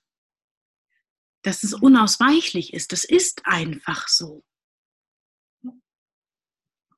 dass 1.44 1.64
es 1.64 1.74
unausweichlich 1.74 2.74
ist. 2.74 2.92
Das 2.92 3.04
ist 3.04 3.46
einfach 3.46 4.08
so. 4.08 4.44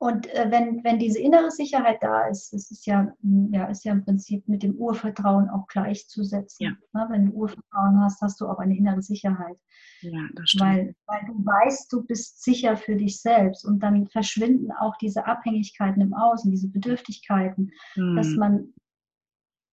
Und 0.00 0.32
äh, 0.32 0.50
wenn, 0.50 0.82
wenn 0.82 0.98
diese 0.98 1.18
innere 1.18 1.50
Sicherheit 1.50 2.02
da 2.02 2.26
ist, 2.26 2.54
das 2.54 2.70
ist 2.70 2.86
ja, 2.86 3.12
hm, 3.20 3.50
ja, 3.52 3.66
ist 3.66 3.84
ja 3.84 3.92
im 3.92 4.02
Prinzip 4.02 4.48
mit 4.48 4.62
dem 4.62 4.74
Urvertrauen 4.76 5.50
auch 5.50 5.66
gleichzusetzen. 5.66 6.64
Ja. 6.64 6.70
Ne? 6.94 7.06
Wenn 7.10 7.26
du 7.26 7.32
Urvertrauen 7.32 8.00
hast, 8.00 8.22
hast 8.22 8.40
du 8.40 8.48
auch 8.48 8.58
eine 8.58 8.74
innere 8.74 9.02
Sicherheit. 9.02 9.58
Ja, 10.00 10.26
das 10.34 10.48
stimmt. 10.48 10.64
Weil, 10.64 10.94
weil 11.06 11.20
du 11.26 11.44
weißt, 11.44 11.92
du 11.92 12.02
bist 12.02 12.42
sicher 12.42 12.78
für 12.78 12.96
dich 12.96 13.20
selbst 13.20 13.66
und 13.66 13.80
dann 13.82 14.06
verschwinden 14.06 14.72
auch 14.72 14.96
diese 14.96 15.26
Abhängigkeiten 15.26 16.00
im 16.00 16.14
Außen, 16.14 16.50
diese 16.50 16.68
Bedürftigkeiten, 16.68 17.70
hm. 17.92 18.16
dass 18.16 18.28
man 18.28 18.72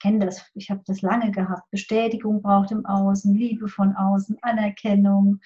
kenne 0.02 0.26
das, 0.26 0.46
ich 0.54 0.70
habe 0.70 0.84
das 0.86 1.02
lange 1.02 1.32
gehabt, 1.32 1.72
Bestätigung 1.72 2.42
braucht 2.42 2.72
im 2.72 2.86
Außen, 2.86 3.34
Liebe 3.34 3.70
von 3.70 3.96
außen, 3.96 4.38
Anerkennung, 4.42 5.40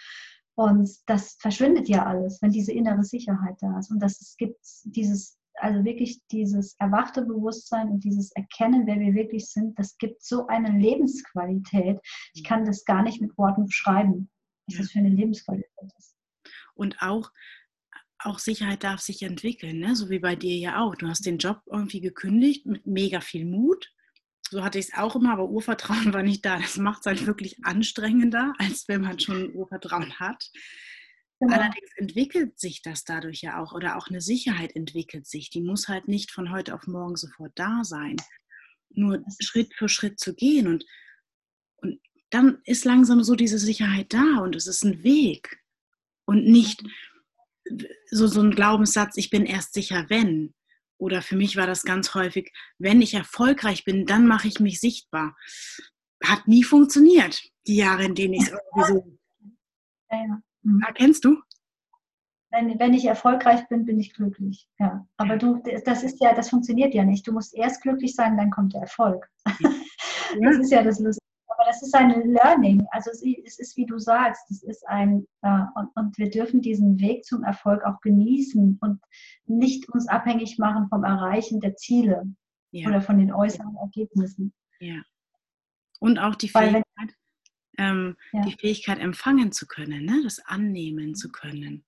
und 0.62 0.88
das 1.08 1.38
verschwindet 1.40 1.90
ja 1.90 2.06
alles, 2.06 2.40
wenn 2.40 2.52
diese 2.52 2.72
innere 2.72 3.04
Sicherheit 3.04 3.56
da 3.62 3.80
ist. 3.80 3.90
Und 3.90 4.00
das 4.00 4.22
es 4.22 4.36
gibt 4.38 4.60
dieses, 4.84 5.40
also 5.56 5.84
wirklich 5.84 6.22
dieses 6.28 6.76
erwachte 6.78 7.24
Bewusstsein 7.24 7.90
und 7.90 8.04
dieses 8.04 8.32
Erkennen, 8.34 8.86
wer 8.86 9.00
wir 9.00 9.16
wirklich 9.16 9.50
sind, 9.50 9.80
das 9.80 9.98
gibt 9.98 10.24
so 10.24 10.46
eine 10.46 10.70
Lebensqualität. 10.78 12.00
Ich 12.36 12.44
kann 12.44 12.64
das 12.64 12.86
gar 12.86 13.02
nicht 13.02 13.22
mit 13.22 13.36
Worten 13.40 13.66
beschreiben, 13.66 14.30
was 14.68 14.76
ja. 14.76 14.82
das 14.82 14.92
für 14.92 15.00
eine 15.00 15.10
Lebensqualität 15.10 15.72
ist. 15.98 16.16
Und 16.76 17.02
auch, 17.02 17.32
auch 18.20 18.38
Sicherheit 18.38 18.84
darf 18.84 19.00
sich 19.00 19.24
entwickeln, 19.24 19.80
ne? 19.80 19.96
so 19.96 20.12
wie 20.12 20.20
bei 20.20 20.36
dir 20.36 20.56
ja 20.58 20.80
auch. 20.84 20.94
Du 20.94 21.08
hast 21.08 21.26
den 21.26 21.40
Job 21.40 21.62
irgendwie 21.66 22.02
gekündigt 22.02 22.68
mit 22.68 22.86
mega 22.86 23.20
viel 23.20 23.46
Mut 23.46 23.92
so 24.52 24.64
hatte 24.66 24.80
ich 24.80 24.90
es 24.90 24.98
auch 24.98 25.16
immer, 25.16 25.32
aber 25.32 25.50
Urvertrauen 25.50 26.14
war 26.14 26.24
nicht 26.24 26.46
da. 26.46 26.60
Das 26.60 26.76
macht 26.76 27.00
es 27.02 27.06
halt 27.06 27.26
wirklich 27.26 27.64
anstrengender, 27.64 28.54
als 28.58 28.88
wenn 28.90 29.02
man 29.02 29.18
schon 29.18 29.56
Urvertrauen 29.56 30.20
hat. 30.20 30.52
Genau. 31.40 31.56
Allerdings 31.56 31.90
entwickelt 31.96 32.60
sich 32.60 32.82
das 32.82 33.06
dadurch 33.06 33.42
ja 33.42 33.64
auch 33.64 33.72
oder 33.72 33.98
auch 33.98 34.10
eine 34.10 34.20
Sicherheit 34.20 34.76
entwickelt 34.76 35.26
sich. 35.26 35.50
Die 35.50 35.62
muss 35.62 35.88
halt 35.88 36.10
nicht 36.10 36.32
von 36.32 36.52
heute 36.52 36.76
auf 36.76 36.86
morgen 36.86 37.16
sofort 37.16 37.54
da 37.56 37.84
sein. 37.84 38.18
Nur 38.90 39.24
Schritt 39.40 39.74
für 39.74 39.88
Schritt 39.88 40.20
zu 40.20 40.36
gehen 40.36 40.68
und, 40.68 40.86
und 41.78 42.02
dann 42.30 42.60
ist 42.66 42.84
langsam 42.84 43.24
so 43.24 43.36
diese 43.36 43.58
Sicherheit 43.58 44.14
da 44.14 44.40
und 44.42 44.58
es 44.58 44.68
ist 44.68 44.84
ein 44.84 45.02
Weg 45.02 45.62
und 46.26 46.46
nicht 46.46 46.84
so, 48.12 48.28
so 48.28 48.42
ein 48.42 48.52
Glaubenssatz, 48.52 49.16
ich 49.16 49.30
bin 49.30 49.46
erst 49.46 49.74
sicher, 49.74 50.08
wenn. 50.10 50.54
Oder 51.02 51.24
für 51.24 51.36
mich 51.36 51.58
war 51.58 51.66
das 51.66 51.82
ganz 51.82 52.14
häufig, 52.14 52.54
wenn 52.78 53.02
ich 53.02 53.16
erfolgreich 53.16 53.84
bin, 53.86 54.06
dann 54.06 54.28
mache 54.28 54.48
ich 54.48 54.60
mich 54.60 54.80
sichtbar. 54.80 55.36
Hat 56.24 56.48
nie 56.48 56.64
funktioniert, 56.64 57.42
die 57.66 57.78
Jahre, 57.78 58.04
in 58.04 58.14
denen 58.14 58.36
ich 58.36 58.44
es 58.44 58.50
irgendwie 58.52 58.88
so. 58.88 59.18
Ja, 60.12 60.18
ja. 60.18 60.42
Mhm. 60.62 60.84
Erkennst 60.86 61.26
du? 61.26 61.42
Wenn, 62.52 62.78
wenn 62.78 62.94
ich 62.94 63.06
erfolgreich 63.06 63.68
bin, 63.68 63.86
bin 63.86 64.00
ich 64.00 64.14
glücklich. 64.14 64.68
Ja. 64.78 65.08
Aber 65.18 65.38
du, 65.38 65.64
das 65.86 66.04
ist 66.04 66.22
ja, 66.22 66.36
das 66.36 66.50
funktioniert 66.50 66.94
ja 66.94 67.04
nicht. 67.04 67.26
Du 67.26 67.32
musst 67.32 67.56
erst 67.56 67.82
glücklich 67.82 68.14
sein, 68.14 68.38
dann 68.38 68.52
kommt 68.52 68.74
der 68.74 68.82
Erfolg. 68.82 69.28
Ja. 69.60 69.70
Das 70.42 70.60
ist 70.60 70.72
ja 70.72 70.82
das 70.82 70.98
Lustige. 70.98 71.21
Das 71.72 71.82
ist 71.84 71.96
ein 71.96 72.10
Learning. 72.34 72.86
Also 72.92 73.12
es 73.12 73.22
ist, 73.22 73.78
wie 73.78 73.86
du 73.86 73.98
sagst, 73.98 74.52
es 74.52 74.62
ist 74.62 74.86
ein, 74.90 75.26
äh, 75.42 75.62
und, 75.76 75.88
und 75.96 76.18
wir 76.18 76.30
dürfen 76.30 76.62
diesen 76.62 77.00
Weg 77.00 77.24
zum 77.24 77.46
Erfolg 77.46 77.82
auch 77.86 78.02
genießen 78.02 78.78
und 78.82 79.02
nicht 79.46 79.88
uns 79.88 80.10
abhängig 80.10 80.58
machen 80.58 80.90
vom 80.90 81.06
Erreichen 81.06 81.62
der 81.62 81.78
Ziele 81.78 82.26
ja. 82.72 82.90
oder 82.90 83.00
von 83.00 83.18
den 83.18 83.32
äußeren 83.32 83.78
Ergebnissen. 83.78 84.54
Ja. 84.82 85.02
Und 86.02 86.20
auch 86.20 86.36
die 86.36 86.50
Fähigkeit, 86.50 86.84
ähm, 87.78 88.18
ja. 88.34 88.42
die 88.42 88.58
Fähigkeit 88.60 89.00
empfangen 89.00 89.54
zu 89.54 89.66
können, 89.66 90.04
ne? 90.04 90.20
das 90.26 90.40
annehmen 90.40 91.16
zu 91.16 91.32
können 91.32 91.86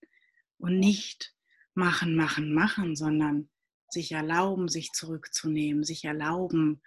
und 0.60 0.80
nicht 0.80 1.36
machen, 1.74 2.16
machen, 2.16 2.54
machen, 2.54 2.96
sondern 2.96 3.50
sich 3.90 4.14
erlauben, 4.14 4.70
sich 4.70 4.94
zurückzunehmen, 4.94 5.84
sich 5.84 6.06
erlauben, 6.06 6.82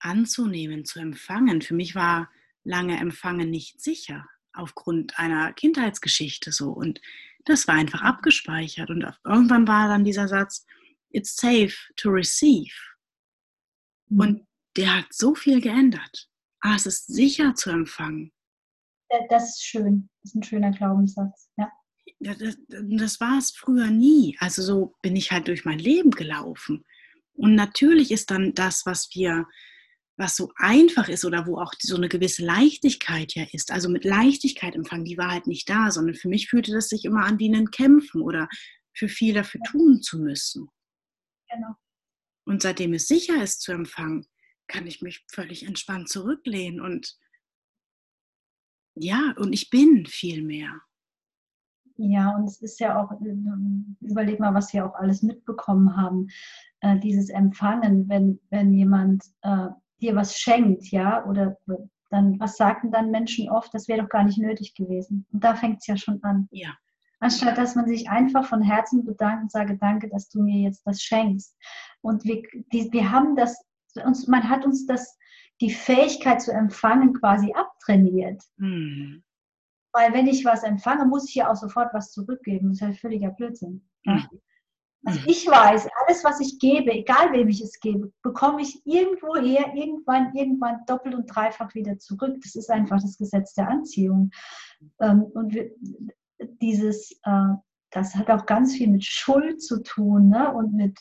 anzunehmen, 0.00 0.84
zu 0.84 0.98
empfangen. 0.98 1.62
Für 1.62 1.74
mich 1.74 1.94
war 1.94 2.30
lange 2.64 2.98
Empfangen 2.98 3.50
nicht 3.50 3.80
sicher, 3.80 4.26
aufgrund 4.52 5.18
einer 5.18 5.52
Kindheitsgeschichte 5.52 6.52
so. 6.52 6.70
Und 6.70 7.00
das 7.44 7.68
war 7.68 7.76
einfach 7.76 8.02
abgespeichert. 8.02 8.90
Und 8.90 9.06
irgendwann 9.24 9.68
war 9.68 9.88
dann 9.88 10.04
dieser 10.04 10.28
Satz, 10.28 10.66
it's 11.10 11.36
safe 11.36 11.74
to 11.96 12.10
receive. 12.10 12.74
Mhm. 14.08 14.20
Und 14.20 14.46
der 14.76 14.98
hat 14.98 15.06
so 15.12 15.34
viel 15.34 15.60
geändert. 15.60 16.28
Ah, 16.60 16.74
es 16.74 16.86
ist 16.86 17.06
sicher 17.06 17.54
zu 17.54 17.70
empfangen. 17.70 18.32
Das 19.28 19.50
ist 19.50 19.66
schön. 19.66 20.08
Das 20.22 20.30
ist 20.30 20.36
ein 20.36 20.42
schöner 20.42 20.70
Glaubenssatz. 20.70 21.50
Ja. 21.56 21.70
Das, 22.20 22.38
das, 22.38 22.56
das 22.68 23.20
war 23.20 23.38
es 23.38 23.50
früher 23.50 23.86
nie. 23.86 24.36
Also 24.40 24.62
so 24.62 24.94
bin 25.02 25.16
ich 25.16 25.32
halt 25.32 25.48
durch 25.48 25.64
mein 25.64 25.78
Leben 25.78 26.10
gelaufen. 26.10 26.84
Und 27.32 27.54
natürlich 27.54 28.10
ist 28.10 28.30
dann 28.30 28.54
das, 28.54 28.84
was 28.84 29.08
wir 29.14 29.48
was 30.20 30.36
so 30.36 30.52
einfach 30.56 31.08
ist 31.08 31.24
oder 31.24 31.46
wo 31.46 31.58
auch 31.58 31.72
so 31.80 31.96
eine 31.96 32.08
gewisse 32.08 32.44
Leichtigkeit 32.44 33.34
ja 33.34 33.44
ist. 33.52 33.72
Also 33.72 33.88
mit 33.88 34.04
Leichtigkeit 34.04 34.74
empfangen, 34.76 35.06
die 35.06 35.16
war 35.16 35.30
halt 35.30 35.46
nicht 35.46 35.68
da, 35.68 35.90
sondern 35.90 36.14
für 36.14 36.28
mich 36.28 36.48
fühlte 36.48 36.72
das 36.72 36.88
sich 36.88 37.04
immer 37.06 37.24
an 37.24 37.38
wie 37.38 37.52
ein 37.52 37.70
Kämpfen 37.70 38.20
oder 38.20 38.48
für 38.92 39.08
viel 39.08 39.34
dafür 39.34 39.62
tun 39.62 40.02
zu 40.02 40.20
müssen. 40.20 40.68
Genau. 41.50 41.74
Und 42.44 42.62
seitdem 42.62 42.92
es 42.92 43.08
sicher 43.08 43.42
ist 43.42 43.62
zu 43.62 43.72
empfangen, 43.72 44.26
kann 44.68 44.86
ich 44.86 45.00
mich 45.00 45.24
völlig 45.32 45.66
entspannt 45.66 46.08
zurücklehnen 46.08 46.80
und 46.80 47.16
ja, 48.94 49.34
und 49.38 49.52
ich 49.52 49.70
bin 49.70 50.04
viel 50.06 50.42
mehr. 50.42 50.82
Ja, 51.96 52.34
und 52.36 52.44
es 52.44 52.60
ist 52.60 52.80
ja 52.80 53.02
auch, 53.02 53.12
überleg 54.00 54.40
mal, 54.40 54.54
was 54.54 54.72
wir 54.72 54.84
auch 54.84 54.94
alles 54.94 55.22
mitbekommen 55.22 55.96
haben, 55.96 56.28
äh, 56.80 56.98
dieses 56.98 57.30
Empfangen, 57.30 58.08
wenn, 58.08 58.40
wenn 58.50 58.74
jemand 58.74 59.24
äh, 59.42 59.68
dir 60.00 60.16
was 60.16 60.38
schenkt, 60.38 60.88
ja, 60.90 61.24
oder 61.26 61.56
dann, 62.10 62.38
was 62.40 62.56
sagten 62.56 62.90
dann 62.90 63.10
Menschen 63.10 63.48
oft, 63.48 63.72
das 63.72 63.88
wäre 63.88 64.02
doch 64.02 64.08
gar 64.08 64.24
nicht 64.24 64.38
nötig 64.38 64.74
gewesen. 64.74 65.26
Und 65.32 65.44
da 65.44 65.54
fängt 65.54 65.78
es 65.80 65.86
ja 65.86 65.96
schon 65.96 66.22
an. 66.22 66.48
Ja. 66.50 66.74
Anstatt 67.20 67.58
dass 67.58 67.74
man 67.74 67.86
sich 67.86 68.08
einfach 68.08 68.46
von 68.46 68.62
Herzen 68.62 69.04
bedankt 69.04 69.42
und 69.42 69.52
sage, 69.52 69.76
danke, 69.76 70.08
dass 70.08 70.28
du 70.30 70.42
mir 70.42 70.62
jetzt 70.62 70.86
das 70.86 71.02
schenkst. 71.02 71.56
Und 72.00 72.24
wir, 72.24 72.42
die, 72.72 72.90
wir 72.92 73.10
haben 73.10 73.36
das, 73.36 73.62
uns, 74.04 74.26
man 74.26 74.48
hat 74.48 74.64
uns 74.64 74.86
das, 74.86 75.18
die 75.60 75.70
Fähigkeit 75.70 76.40
zu 76.40 76.50
empfangen 76.50 77.12
quasi 77.12 77.52
abtrainiert. 77.52 78.42
Mhm. 78.56 79.22
Weil 79.92 80.12
wenn 80.14 80.26
ich 80.26 80.44
was 80.44 80.62
empfange, 80.62 81.04
muss 81.04 81.28
ich 81.28 81.34
ja 81.34 81.50
auch 81.50 81.56
sofort 81.56 81.92
was 81.92 82.10
zurückgeben. 82.12 82.68
Das 82.68 82.76
ist 82.76 82.80
ja 82.80 82.92
völliger 82.92 83.30
Blödsinn. 83.30 83.86
Mhm. 84.04 84.26
Also 85.04 85.20
ich 85.26 85.46
weiß, 85.46 85.88
alles, 86.04 86.24
was 86.24 86.40
ich 86.40 86.58
gebe, 86.58 86.92
egal 86.92 87.32
wem 87.32 87.48
ich 87.48 87.62
es 87.62 87.80
gebe, 87.80 88.12
bekomme 88.22 88.60
ich 88.60 88.84
irgendwoher, 88.84 89.74
irgendwann, 89.74 90.34
irgendwann 90.34 90.80
doppelt 90.86 91.14
und 91.14 91.26
dreifach 91.26 91.74
wieder 91.74 91.98
zurück. 91.98 92.36
Das 92.42 92.54
ist 92.54 92.70
einfach 92.70 93.00
das 93.00 93.16
Gesetz 93.16 93.54
der 93.54 93.68
Anziehung. 93.68 94.30
Ähm, 95.00 95.22
und 95.22 95.56
dieses, 96.60 97.12
äh, 97.24 97.54
das 97.90 98.14
hat 98.14 98.30
auch 98.30 98.46
ganz 98.46 98.74
viel 98.74 98.88
mit 98.88 99.04
Schuld 99.04 99.62
zu 99.62 99.82
tun 99.82 100.28
ne? 100.28 100.52
und 100.52 100.74
mit, 100.74 100.98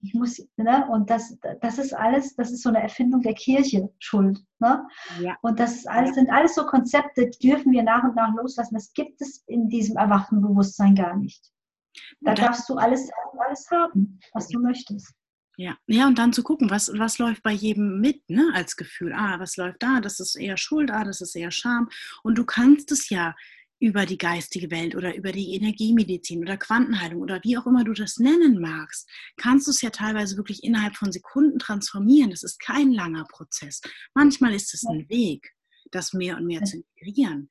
ich 0.00 0.12
muss, 0.12 0.46
ne? 0.56 0.86
und 0.90 1.08
das, 1.08 1.38
das 1.62 1.78
ist 1.78 1.94
alles, 1.94 2.36
das 2.36 2.50
ist 2.50 2.62
so 2.62 2.68
eine 2.68 2.82
Erfindung 2.82 3.22
der 3.22 3.34
Kirche, 3.34 3.88
Schuld. 3.98 4.38
Ne? 4.58 4.86
Ja. 5.20 5.36
Und 5.40 5.58
das 5.58 5.86
alles, 5.86 6.14
sind 6.14 6.30
alles 6.30 6.54
so 6.54 6.66
Konzepte, 6.66 7.28
die 7.28 7.48
dürfen 7.48 7.72
wir 7.72 7.82
nach 7.82 8.04
und 8.04 8.14
nach 8.14 8.34
loslassen. 8.34 8.74
Das 8.74 8.92
gibt 8.92 9.20
es 9.22 9.42
in 9.46 9.68
diesem 9.68 9.96
erwachten 9.96 10.42
Bewusstsein 10.42 10.94
gar 10.94 11.16
nicht. 11.16 11.50
Da 12.20 12.34
darfst 12.34 12.68
du 12.68 12.74
alles, 12.74 13.08
alles 13.38 13.70
haben, 13.70 14.20
was 14.32 14.48
du 14.48 14.60
möchtest. 14.60 15.14
Ja, 15.56 15.76
ja, 15.88 16.06
und 16.06 16.18
dann 16.18 16.32
zu 16.32 16.44
gucken, 16.44 16.70
was, 16.70 16.88
was 16.94 17.18
läuft 17.18 17.42
bei 17.42 17.50
jedem 17.50 18.00
mit, 18.00 18.30
ne, 18.30 18.48
als 18.54 18.76
Gefühl. 18.76 19.12
Ah, 19.12 19.40
was 19.40 19.56
läuft 19.56 19.82
da? 19.82 20.00
Das 20.00 20.20
ist 20.20 20.36
eher 20.36 20.56
Schuld, 20.56 20.90
ah, 20.92 21.02
das 21.02 21.20
ist 21.20 21.34
eher 21.34 21.50
Scham. 21.50 21.88
Und 22.22 22.38
du 22.38 22.44
kannst 22.44 22.92
es 22.92 23.10
ja 23.10 23.34
über 23.80 24.06
die 24.06 24.18
geistige 24.18 24.70
Welt 24.70 24.96
oder 24.96 25.14
über 25.14 25.32
die 25.32 25.54
Energiemedizin 25.54 26.42
oder 26.42 26.56
Quantenheilung 26.56 27.22
oder 27.22 27.40
wie 27.42 27.56
auch 27.56 27.66
immer 27.66 27.84
du 27.84 27.92
das 27.92 28.18
nennen 28.18 28.60
magst, 28.60 29.08
kannst 29.36 29.66
du 29.66 29.70
es 29.70 29.82
ja 29.82 29.90
teilweise 29.90 30.36
wirklich 30.36 30.64
innerhalb 30.64 30.96
von 30.96 31.12
Sekunden 31.12 31.58
transformieren. 31.58 32.30
Das 32.30 32.42
ist 32.42 32.60
kein 32.60 32.92
langer 32.92 33.24
Prozess. 33.24 33.80
Manchmal 34.14 34.54
ist 34.54 34.74
es 34.74 34.84
ein 34.84 35.08
Weg, 35.08 35.54
das 35.90 36.12
mehr 36.12 36.36
und 36.36 36.46
mehr 36.46 36.62
zu 36.64 36.78
integrieren. 36.78 37.50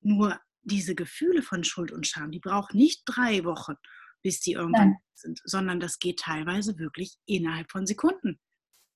Nur 0.00 0.38
diese 0.62 0.94
Gefühle 0.94 1.42
von 1.42 1.64
Schuld 1.64 1.92
und 1.92 2.06
Scham, 2.06 2.30
die 2.30 2.40
brauchen 2.40 2.76
nicht 2.76 3.02
drei 3.06 3.44
Wochen, 3.44 3.74
bis 4.22 4.40
die 4.40 4.52
irgendwann 4.52 4.90
Nein. 4.90 4.98
sind, 5.14 5.40
sondern 5.44 5.80
das 5.80 5.98
geht 5.98 6.20
teilweise 6.20 6.78
wirklich 6.78 7.16
innerhalb 7.26 7.70
von 7.70 7.86
Sekunden. 7.86 8.38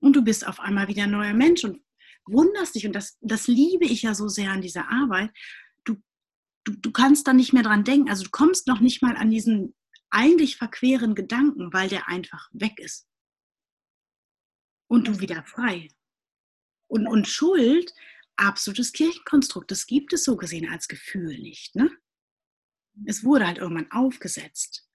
Und 0.00 0.14
du 0.14 0.22
bist 0.22 0.46
auf 0.46 0.60
einmal 0.60 0.88
wieder 0.88 1.04
ein 1.04 1.10
neuer 1.10 1.34
Mensch 1.34 1.64
und 1.64 1.80
wunderst 2.26 2.74
dich. 2.74 2.86
Und 2.86 2.92
das, 2.92 3.16
das 3.20 3.46
liebe 3.46 3.84
ich 3.84 4.02
ja 4.02 4.14
so 4.14 4.28
sehr 4.28 4.50
an 4.50 4.60
dieser 4.60 4.88
Arbeit. 4.90 5.30
Du, 5.84 5.96
du, 6.64 6.72
du 6.76 6.92
kannst 6.92 7.26
da 7.26 7.32
nicht 7.32 7.52
mehr 7.52 7.62
dran 7.62 7.84
denken. 7.84 8.10
Also 8.10 8.24
du 8.24 8.30
kommst 8.30 8.66
noch 8.68 8.80
nicht 8.80 9.02
mal 9.02 9.16
an 9.16 9.30
diesen 9.30 9.74
eigentlich 10.10 10.56
verqueren 10.56 11.14
Gedanken, 11.14 11.72
weil 11.72 11.88
der 11.88 12.08
einfach 12.08 12.48
weg 12.52 12.78
ist. 12.78 13.08
Und 14.88 15.08
du 15.08 15.20
wieder 15.20 15.42
frei. 15.44 15.88
Und, 16.88 17.08
und 17.08 17.26
Schuld 17.26 17.92
absolutes 18.36 18.92
Kirchenkonstrukt. 18.92 19.70
Das 19.70 19.86
gibt 19.86 20.12
es 20.12 20.24
so 20.24 20.36
gesehen 20.36 20.68
als 20.68 20.88
Gefühl 20.88 21.38
nicht. 21.38 21.74
Ne? 21.74 21.90
Es 23.04 23.24
wurde 23.24 23.46
halt 23.46 23.58
irgendwann 23.58 23.90
aufgesetzt. 23.90 24.88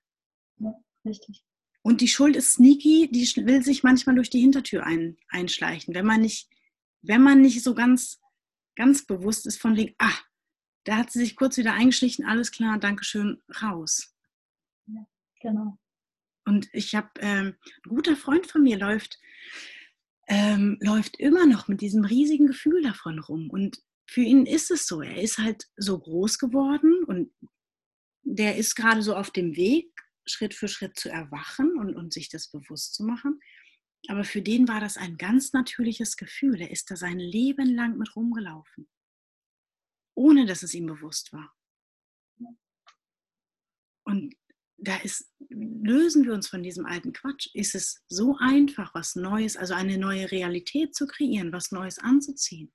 Ja, 0.58 0.74
richtig. 1.06 1.44
Und 1.84 2.02
die 2.02 2.08
Schuld 2.08 2.36
ist 2.36 2.54
sneaky, 2.54 3.10
die 3.12 3.46
will 3.46 3.64
sich 3.64 3.84
manchmal 3.84 4.16
durch 4.16 4.30
die 4.30 4.40
Hintertür 4.40 4.86
ein, 4.86 5.18
einschleichen, 5.30 5.96
wenn 5.96 6.06
man 6.06 6.22
nicht, 6.22 6.50
wenn 7.02 7.22
man 7.22 7.42
nicht 7.42 7.64
so 7.64 7.74
ganz, 7.74 8.20
ganz 8.76 9.06
bewusst 9.06 9.48
ist 9.48 9.60
von 9.60 9.76
wegen, 9.76 9.96
ah, 9.98 10.18
da 10.84 10.98
hat 10.98 11.12
sie 11.12 11.20
sich 11.20 11.36
kurz 11.36 11.58
wieder 11.58 11.74
eingeschlichen, 11.74 12.26
alles 12.26 12.52
klar, 12.52 12.78
Dankeschön, 12.80 13.42
raus. 13.62 14.16
Ja, 14.88 15.08
genau. 15.42 15.78
Und 16.46 16.70
ich 16.74 16.96
habe, 16.96 17.10
ähm, 17.20 17.56
ein 17.86 17.90
guter 17.90 18.16
Freund 18.16 18.48
von 18.48 18.64
mir 18.64 18.78
läuft 18.78 19.20
ähm, 20.32 20.78
läuft 20.80 21.20
immer 21.20 21.46
noch 21.46 21.68
mit 21.68 21.82
diesem 21.82 22.06
riesigen 22.06 22.48
Gefühl 22.48 22.82
davon 22.82 23.20
rum. 23.20 23.50
Und 23.50 23.84
für 24.10 24.22
ihn 24.22 24.46
ist 24.46 24.72
es 24.72 24.88
so. 24.88 25.02
Er 25.02 25.22
ist 25.22 25.38
halt 25.38 25.70
so 25.76 26.00
groß 26.00 26.40
geworden 26.40 27.04
und 27.04 27.34
der 28.24 28.56
ist 28.56 28.76
gerade 28.76 29.02
so 29.02 29.14
auf 29.14 29.32
dem 29.32 29.58
Weg, 29.58 29.92
Schritt 30.26 30.54
für 30.54 30.70
Schritt 30.70 30.98
zu 30.98 31.10
erwachen 31.10 31.78
und, 31.78 31.98
und 31.98 32.14
sich 32.14 32.30
das 32.30 32.50
bewusst 32.50 32.94
zu 32.94 33.04
machen. 33.04 33.42
Aber 34.08 34.24
für 34.24 34.42
den 34.42 34.70
war 34.70 34.80
das 34.80 34.96
ein 34.96 35.18
ganz 35.18 35.52
natürliches 35.52 36.16
Gefühl. 36.16 36.62
Er 36.62 36.72
ist 36.72 36.90
da 36.90 36.96
sein 36.96 37.20
Leben 37.20 37.76
lang 37.76 37.98
mit 37.98 38.16
rumgelaufen, 38.16 38.88
ohne 40.16 40.46
dass 40.46 40.64
es 40.64 40.74
ihm 40.74 40.86
bewusst 40.86 41.34
war. 41.34 41.54
Und 44.06 44.34
da 44.78 44.96
ist 44.98 45.31
lösen 45.54 46.24
wir 46.26 46.34
uns 46.34 46.48
von 46.48 46.64
diesem 46.64 46.86
alten 46.86 47.14
Quatsch. 47.14 47.50
Ist 47.54 47.76
es 47.76 48.04
so 48.08 48.36
einfach, 48.40 48.94
was 48.94 49.16
Neues, 49.16 49.58
also 49.58 49.74
eine 49.74 49.98
neue 49.98 50.32
Realität 50.32 50.96
zu 50.96 51.08
kreieren, 51.08 51.52
was 51.52 51.72
Neues 51.72 52.00
anzuziehen? 52.00 52.72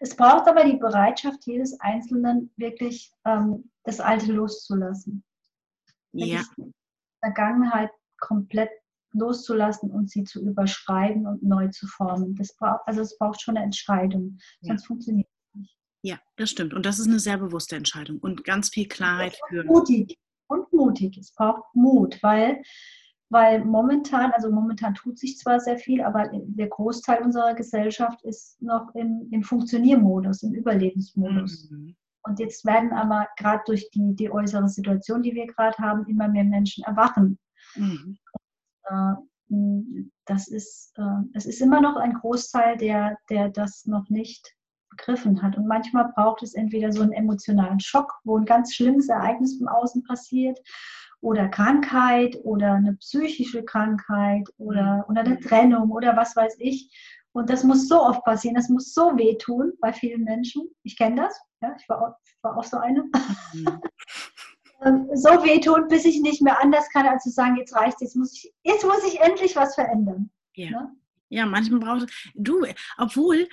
Es 0.00 0.16
braucht 0.16 0.48
aber 0.48 0.64
die 0.64 0.76
Bereitschaft 0.76 1.46
jedes 1.46 1.78
Einzelnen, 1.80 2.50
wirklich 2.56 3.12
ähm, 3.26 3.70
das 3.84 4.00
Alte 4.00 4.32
loszulassen. 4.32 5.22
Ja. 6.12 6.42
Die 6.56 6.72
Vergangenheit 7.20 7.90
komplett 8.18 8.70
loszulassen 9.12 9.90
und 9.90 10.10
sie 10.10 10.24
zu 10.24 10.42
überschreiben 10.42 11.26
und 11.26 11.42
neu 11.42 11.68
zu 11.68 11.86
formen. 11.86 12.34
Das 12.36 12.54
braucht, 12.56 12.80
also 12.86 13.02
es 13.02 13.16
braucht 13.18 13.40
schon 13.40 13.56
eine 13.56 13.64
Entscheidung, 13.64 14.38
sonst 14.60 14.82
ja. 14.82 14.86
funktioniert 14.86 15.28
es 15.28 15.60
nicht. 15.60 15.76
Ja, 16.02 16.20
das 16.36 16.50
stimmt. 16.50 16.74
Und 16.74 16.86
das 16.86 16.98
ist 16.98 17.06
eine 17.06 17.20
sehr 17.20 17.38
bewusste 17.38 17.76
Entscheidung 17.76 18.18
und 18.18 18.44
ganz 18.44 18.70
viel 18.70 18.88
Klarheit 18.88 19.38
für. 19.48 19.64
Mutig 19.64 20.18
und 20.48 20.72
mutig. 20.72 21.18
Es 21.18 21.32
braucht 21.32 21.62
Mut, 21.74 22.18
weil, 22.22 22.62
weil 23.30 23.64
momentan, 23.64 24.32
also 24.32 24.50
momentan 24.50 24.94
tut 24.94 25.18
sich 25.18 25.38
zwar 25.38 25.60
sehr 25.60 25.78
viel, 25.78 26.02
aber 26.02 26.30
der 26.32 26.68
Großteil 26.68 27.22
unserer 27.22 27.54
Gesellschaft 27.54 28.22
ist 28.24 28.60
noch 28.62 28.94
im, 28.94 29.28
im 29.30 29.42
Funktioniermodus, 29.42 30.42
im 30.42 30.54
Überlebensmodus. 30.54 31.70
Mhm. 31.70 31.96
Und 32.22 32.40
jetzt 32.40 32.64
werden 32.64 32.92
aber 32.92 33.28
gerade 33.38 33.62
durch 33.66 33.88
die, 33.90 34.14
die 34.16 34.30
äußere 34.30 34.68
Situation, 34.68 35.22
die 35.22 35.34
wir 35.34 35.46
gerade 35.46 35.78
haben, 35.78 36.06
immer 36.06 36.28
mehr 36.28 36.44
Menschen 36.44 36.82
erwachen. 36.84 37.38
Mhm. 37.76 38.18
Und, 38.88 38.88
äh, 38.88 40.06
das 40.24 40.48
ist, 40.48 40.92
äh, 40.98 41.22
es 41.34 41.46
ist 41.46 41.60
immer 41.60 41.80
noch 41.80 41.96
ein 41.96 42.14
Großteil, 42.14 42.76
der, 42.76 43.16
der 43.30 43.48
das 43.48 43.86
noch 43.86 44.08
nicht 44.08 44.56
begriffen 44.96 45.42
hat. 45.42 45.56
Und 45.56 45.66
manchmal 45.66 46.12
braucht 46.14 46.42
es 46.42 46.54
entweder 46.54 46.92
so 46.92 47.02
einen 47.02 47.12
emotionalen 47.12 47.80
Schock, 47.80 48.12
wo 48.24 48.38
ein 48.38 48.44
ganz 48.44 48.74
schlimmes 48.74 49.08
Ereignis 49.08 49.60
im 49.60 49.68
Außen 49.68 50.02
passiert, 50.04 50.58
oder 51.20 51.48
Krankheit 51.48 52.38
oder 52.44 52.74
eine 52.74 52.94
psychische 52.94 53.64
Krankheit 53.64 54.48
oder, 54.58 54.98
mhm. 54.98 55.04
oder 55.08 55.20
eine 55.22 55.40
Trennung 55.40 55.90
oder 55.90 56.16
was 56.16 56.36
weiß 56.36 56.56
ich. 56.58 56.90
Und 57.32 57.50
das 57.50 57.64
muss 57.64 57.88
so 57.88 58.00
oft 58.00 58.24
passieren, 58.24 58.54
das 58.54 58.68
muss 58.68 58.94
so 58.94 59.16
wehtun 59.16 59.72
bei 59.80 59.92
vielen 59.92 60.24
Menschen. 60.24 60.68
Ich 60.84 60.96
kenne 60.96 61.16
das, 61.16 61.38
ja, 61.60 61.74
ich 61.78 61.88
war 61.88 62.00
auch, 62.00 62.14
war 62.42 62.56
auch 62.56 62.64
so 62.64 62.78
eine. 62.78 63.04
Mhm. 63.52 63.80
Ähm, 64.84 65.08
so 65.14 65.30
wehtun, 65.30 65.88
bis 65.88 66.04
ich 66.04 66.20
nicht 66.20 66.42
mehr 66.42 66.60
anders 66.62 66.86
kann, 66.90 67.06
als 67.06 67.22
zu 67.22 67.30
sagen, 67.30 67.56
jetzt 67.56 67.74
reicht 67.74 67.94
es, 67.94 68.02
jetzt 68.02 68.16
muss 68.16 68.34
ich, 68.34 68.52
jetzt 68.62 68.84
muss 68.84 69.02
ich 69.06 69.18
endlich 69.20 69.56
was 69.56 69.74
verändern. 69.74 70.28
Ja, 70.54 70.68
ja? 70.70 70.92
ja 71.30 71.46
manchmal 71.46 71.80
braucht 71.80 72.02
es, 72.02 72.32
du, 72.34 72.66
obwohl, 72.98 73.48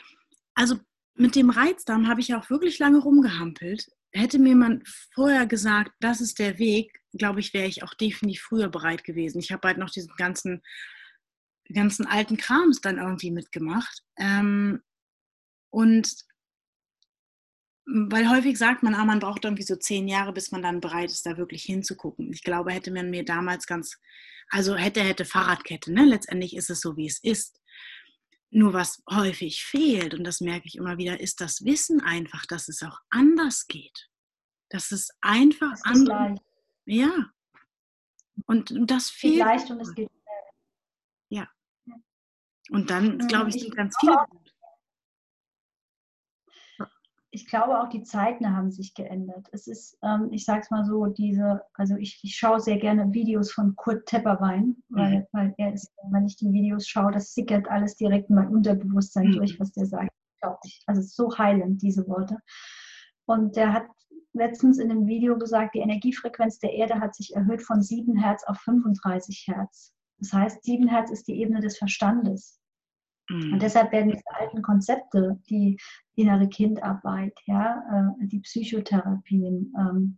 also 0.53 0.75
mit 1.15 1.35
dem 1.35 1.49
Reizdarm 1.49 2.07
habe 2.07 2.21
ich 2.21 2.33
auch 2.33 2.49
wirklich 2.49 2.79
lange 2.79 2.99
rumgehampelt. 2.99 3.87
Hätte 4.11 4.39
mir 4.39 4.55
man 4.55 4.83
vorher 5.13 5.45
gesagt, 5.45 5.91
das 5.99 6.21
ist 6.21 6.39
der 6.39 6.59
Weg, 6.59 6.99
glaube 7.13 7.39
ich, 7.39 7.53
wäre 7.53 7.67
ich 7.67 7.83
auch 7.83 7.93
definitiv 7.93 8.41
früher 8.41 8.69
bereit 8.69 9.03
gewesen. 9.03 9.39
Ich 9.39 9.51
habe 9.51 9.67
halt 9.67 9.77
noch 9.77 9.89
diesen 9.89 10.13
ganzen, 10.17 10.61
ganzen 11.73 12.05
alten 12.05 12.37
Krams 12.37 12.81
dann 12.81 12.97
irgendwie 12.97 13.31
mitgemacht. 13.31 14.03
Ähm, 14.17 14.81
und 15.71 16.09
weil 17.85 18.29
häufig 18.29 18.57
sagt 18.57 18.83
man, 18.83 18.95
ah, 18.95 19.05
man 19.05 19.19
braucht 19.19 19.43
irgendwie 19.43 19.63
so 19.63 19.75
zehn 19.75 20.07
Jahre, 20.07 20.31
bis 20.31 20.51
man 20.51 20.61
dann 20.61 20.79
bereit 20.79 21.11
ist, 21.11 21.25
da 21.25 21.37
wirklich 21.37 21.63
hinzugucken. 21.63 22.31
Ich 22.31 22.43
glaube, 22.43 22.71
hätte 22.71 22.91
man 22.91 23.09
mir 23.09 23.25
damals 23.25 23.67
ganz, 23.67 23.99
also 24.49 24.75
hätte, 24.75 25.01
hätte 25.01 25.25
Fahrradkette, 25.25 25.91
ne? 25.91 26.05
Letztendlich 26.05 26.55
ist 26.55 26.69
es 26.69 26.79
so, 26.79 26.95
wie 26.95 27.07
es 27.07 27.19
ist. 27.23 27.59
Nur 28.55 28.73
was 28.73 29.01
häufig 29.09 29.65
fehlt, 29.65 30.13
und 30.13 30.23
das 30.23 30.39
merke 30.39 30.67
ich 30.67 30.75
immer 30.75 30.99
wieder, 30.99 31.19
ist 31.19 31.41
das 31.41 31.65
Wissen 31.65 32.01
einfach, 32.01 32.45
dass 32.45 32.67
es 32.67 32.83
auch 32.83 32.99
anders 33.09 33.65
geht. 33.67 34.09
Dass 34.69 34.91
es 34.91 35.09
einfach 35.21 35.71
das 35.71 35.83
anders 35.85 36.39
Ja. 36.85 37.31
Und, 38.45 38.71
das 38.91 39.09
fehlt. 39.09 39.39
Leicht 39.39 39.71
und 39.71 39.79
es 39.79 39.93
geht 39.95 40.09
Ja. 41.29 41.49
Und 42.69 42.91
dann, 42.91 43.17
glaube 43.27 43.49
ich, 43.49 43.55
sind 43.55 43.75
ganz 43.75 43.95
viele 43.99 44.17
ich 47.33 47.47
glaube 47.47 47.81
auch 47.81 47.89
die 47.89 48.03
Zeiten 48.03 48.55
haben 48.55 48.69
sich 48.69 48.93
geändert. 48.93 49.47
Es 49.51 49.65
ist, 49.65 49.97
ähm, 50.03 50.29
ich 50.31 50.45
sage 50.45 50.61
es 50.61 50.69
mal 50.69 50.85
so, 50.85 51.07
diese, 51.07 51.63
also 51.73 51.95
ich, 51.95 52.19
ich 52.21 52.35
schaue 52.35 52.59
sehr 52.59 52.77
gerne 52.77 53.11
Videos 53.11 53.51
von 53.51 53.75
Kurt 53.75 54.05
Tepperwein, 54.05 54.77
weil, 54.89 55.19
mhm. 55.19 55.25
weil 55.31 55.53
er 55.57 55.73
ist, 55.73 55.91
wenn 56.11 56.27
ich 56.27 56.35
die 56.35 56.53
Videos 56.53 56.87
schaue, 56.87 57.11
das 57.11 57.33
sickert 57.33 57.67
alles 57.67 57.95
direkt 57.95 58.29
in 58.29 58.35
mein 58.35 58.49
Unterbewusstsein 58.49 59.29
mhm. 59.29 59.37
durch, 59.37 59.59
was 59.59 59.71
der 59.71 59.87
sagt. 59.87 60.11
Also 60.85 61.01
es 61.01 61.07
ist 61.07 61.15
so 61.15 61.35
heilend, 61.35 61.81
diese 61.81 62.07
Worte. 62.07 62.37
Und 63.25 63.55
der 63.55 63.73
hat 63.73 63.87
letztens 64.33 64.77
in 64.77 64.91
einem 64.91 65.07
Video 65.07 65.35
gesagt, 65.37 65.73
die 65.73 65.79
Energiefrequenz 65.79 66.59
der 66.59 66.73
Erde 66.73 66.99
hat 66.99 67.15
sich 67.15 67.35
erhöht 67.35 67.63
von 67.63 67.81
7 67.81 68.15
Hertz 68.15 68.43
auf 68.43 68.57
35 68.57 69.45
Hertz. 69.47 69.91
Das 70.19 70.33
heißt, 70.33 70.63
7 70.63 70.87
Hertz 70.87 71.09
ist 71.09 71.27
die 71.27 71.39
Ebene 71.39 71.61
des 71.61 71.79
Verstandes. 71.79 72.59
Und 73.29 73.51
mhm. 73.51 73.59
deshalb 73.59 73.91
werden 73.91 74.11
diese 74.11 74.39
alten 74.39 74.61
Konzepte, 74.61 75.39
die 75.49 75.77
innere 76.15 76.47
Kindarbeit, 76.47 77.33
ja, 77.45 78.13
äh, 78.21 78.27
die 78.27 78.39
Psychotherapien, 78.39 79.73
ähm, 79.77 80.17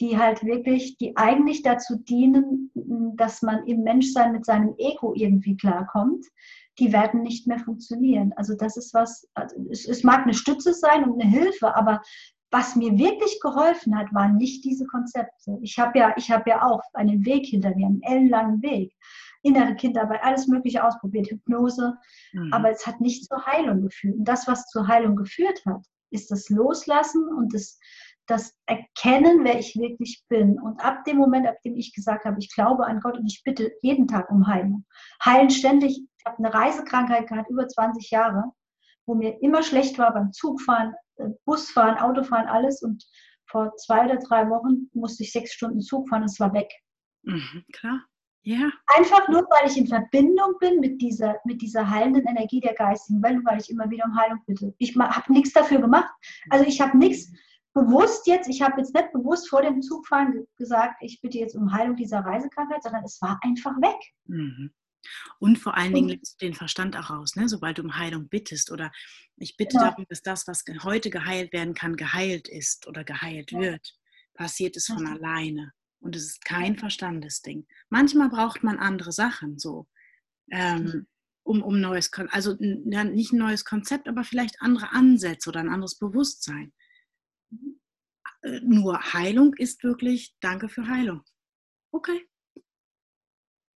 die 0.00 0.18
halt 0.18 0.42
wirklich, 0.42 0.96
die 0.96 1.16
eigentlich 1.16 1.62
dazu 1.62 1.96
dienen, 1.96 2.70
dass 3.16 3.42
man 3.42 3.66
im 3.66 3.82
Menschsein 3.82 4.32
mit 4.32 4.44
seinem 4.44 4.74
Ego 4.78 5.12
irgendwie 5.14 5.56
klarkommt, 5.56 6.26
die 6.78 6.92
werden 6.92 7.22
nicht 7.22 7.46
mehr 7.46 7.58
funktionieren. 7.58 8.32
Also 8.36 8.54
das 8.56 8.76
ist 8.76 8.94
was, 8.94 9.28
also 9.34 9.54
es, 9.70 9.86
es 9.86 10.02
mag 10.02 10.22
eine 10.22 10.34
Stütze 10.34 10.72
sein 10.72 11.04
und 11.04 11.20
eine 11.20 11.30
Hilfe, 11.30 11.76
aber 11.76 12.00
was 12.50 12.76
mir 12.76 12.98
wirklich 12.98 13.38
geholfen 13.40 13.96
hat, 13.96 14.12
waren 14.12 14.36
nicht 14.36 14.64
diese 14.64 14.86
Konzepte. 14.86 15.58
Ich 15.62 15.78
habe 15.78 15.98
ja, 15.98 16.14
ich 16.16 16.30
habe 16.30 16.50
ja 16.50 16.66
auch 16.66 16.82
einen 16.94 17.24
Weg 17.24 17.46
hinter 17.46 17.74
mir, 17.74 17.86
einen 17.86 18.02
ellenlangen 18.02 18.62
Weg 18.62 18.94
innere 19.42 19.74
Kindarbeit, 19.74 20.22
alles 20.22 20.46
Mögliche 20.46 20.84
ausprobiert, 20.84 21.28
Hypnose, 21.30 21.96
mhm. 22.32 22.52
aber 22.52 22.70
es 22.70 22.86
hat 22.86 23.00
nicht 23.00 23.26
zur 23.26 23.44
Heilung 23.46 23.82
geführt. 23.82 24.16
Und 24.16 24.24
das, 24.24 24.46
was 24.46 24.66
zur 24.66 24.86
Heilung 24.86 25.16
geführt 25.16 25.60
hat, 25.66 25.84
ist 26.10 26.30
das 26.30 26.48
Loslassen 26.48 27.26
und 27.28 27.54
das, 27.54 27.78
das 28.26 28.54
Erkennen, 28.66 29.44
wer 29.44 29.58
ich 29.58 29.76
wirklich 29.76 30.22
bin. 30.28 30.60
Und 30.60 30.82
ab 30.84 31.04
dem 31.04 31.16
Moment, 31.16 31.46
ab 31.46 31.56
dem 31.64 31.76
ich 31.76 31.92
gesagt 31.92 32.24
habe, 32.24 32.38
ich 32.38 32.54
glaube 32.54 32.86
an 32.86 33.00
Gott 33.00 33.18
und 33.18 33.26
ich 33.26 33.42
bitte 33.44 33.72
jeden 33.82 34.06
Tag 34.06 34.30
um 34.30 34.46
Heilung. 34.46 34.84
Heilen 35.24 35.50
ständig, 35.50 35.98
ich 35.98 36.24
habe 36.24 36.38
eine 36.38 36.54
Reisekrankheit 36.54 37.28
gehabt, 37.28 37.50
über 37.50 37.66
20 37.66 38.10
Jahre, 38.10 38.44
wo 39.06 39.14
mir 39.14 39.42
immer 39.42 39.62
schlecht 39.62 39.98
war 39.98 40.12
beim 40.12 40.32
Zugfahren, 40.32 40.94
äh, 41.16 41.30
Busfahren, 41.44 41.98
Autofahren, 41.98 42.46
alles. 42.46 42.82
Und 42.82 43.04
vor 43.46 43.76
zwei 43.76 44.04
oder 44.04 44.16
drei 44.16 44.48
Wochen 44.48 44.88
musste 44.92 45.24
ich 45.24 45.32
sechs 45.32 45.52
Stunden 45.52 45.80
Zug 45.80 46.08
fahren 46.08 46.22
und 46.22 46.30
es 46.30 46.38
war 46.38 46.52
weg. 46.54 46.70
Mhm, 47.22 47.64
klar. 47.72 48.00
Ja. 48.44 48.70
Einfach 48.96 49.28
nur, 49.28 49.42
weil 49.42 49.70
ich 49.70 49.76
in 49.76 49.86
Verbindung 49.86 50.54
bin 50.58 50.80
mit 50.80 51.00
dieser, 51.00 51.36
mit 51.44 51.62
dieser 51.62 51.88
heilenden 51.88 52.26
Energie 52.26 52.60
der 52.60 52.74
geistigen 52.74 53.22
Welt, 53.22 53.40
weil 53.44 53.60
ich 53.60 53.70
immer 53.70 53.88
wieder 53.88 54.04
um 54.04 54.16
Heilung 54.16 54.40
bitte. 54.46 54.74
Ich 54.78 54.96
habe 54.96 55.32
nichts 55.32 55.52
dafür 55.52 55.80
gemacht. 55.80 56.10
Also 56.50 56.66
ich 56.66 56.80
habe 56.80 56.98
nichts 56.98 57.32
bewusst 57.72 58.26
jetzt, 58.26 58.48
ich 58.48 58.60
habe 58.60 58.80
jetzt 58.80 58.94
nicht 58.94 59.12
bewusst 59.12 59.48
vor 59.48 59.62
dem 59.62 59.80
Zugfahren 59.80 60.46
gesagt, 60.56 60.96
ich 61.00 61.20
bitte 61.20 61.38
jetzt 61.38 61.54
um 61.54 61.72
Heilung 61.72 61.96
dieser 61.96 62.20
Reisekrankheit, 62.20 62.82
sondern 62.82 63.04
es 63.04 63.20
war 63.22 63.38
einfach 63.42 63.76
weg. 63.80 63.96
Mhm. 64.26 64.72
Und 65.38 65.58
vor 65.58 65.76
allen 65.76 65.94
Dingen 65.94 66.10
lässt 66.10 66.40
du 66.40 66.46
den 66.46 66.54
Verstand 66.54 66.96
auch 66.96 67.10
raus, 67.10 67.34
ne? 67.34 67.48
sobald 67.48 67.78
du 67.78 67.82
um 67.82 67.96
Heilung 67.96 68.28
bittest 68.28 68.70
oder 68.70 68.92
ich 69.36 69.56
bitte 69.56 69.76
genau. 69.76 69.90
darum, 69.90 70.04
dass 70.08 70.22
das, 70.22 70.46
was 70.46 70.64
heute 70.82 71.10
geheilt 71.10 71.52
werden 71.52 71.74
kann, 71.74 71.96
geheilt 71.96 72.48
ist 72.48 72.86
oder 72.86 73.02
geheilt 73.02 73.50
ja. 73.50 73.60
wird, 73.60 73.98
passiert 74.34 74.76
es 74.76 74.86
von 74.86 75.06
alleine. 75.06 75.72
Und 76.02 76.16
es 76.16 76.24
ist 76.24 76.44
kein 76.44 76.76
Verstandesding. 76.76 77.66
Manchmal 77.88 78.28
braucht 78.28 78.62
man 78.62 78.78
andere 78.78 79.12
Sachen 79.12 79.58
so, 79.58 79.86
ähm, 80.50 80.82
mhm. 80.82 81.06
um, 81.44 81.62
um 81.62 81.80
neues, 81.80 82.10
also 82.30 82.56
nicht 82.58 83.32
ein 83.32 83.38
neues 83.38 83.64
Konzept, 83.64 84.08
aber 84.08 84.24
vielleicht 84.24 84.60
andere 84.60 84.92
Ansätze 84.92 85.48
oder 85.48 85.60
ein 85.60 85.68
anderes 85.68 85.98
Bewusstsein. 85.98 86.72
Äh, 88.42 88.60
nur 88.62 89.12
Heilung 89.12 89.54
ist 89.54 89.84
wirklich 89.84 90.34
Danke 90.40 90.68
für 90.68 90.88
Heilung. 90.88 91.22
Okay. 91.92 92.28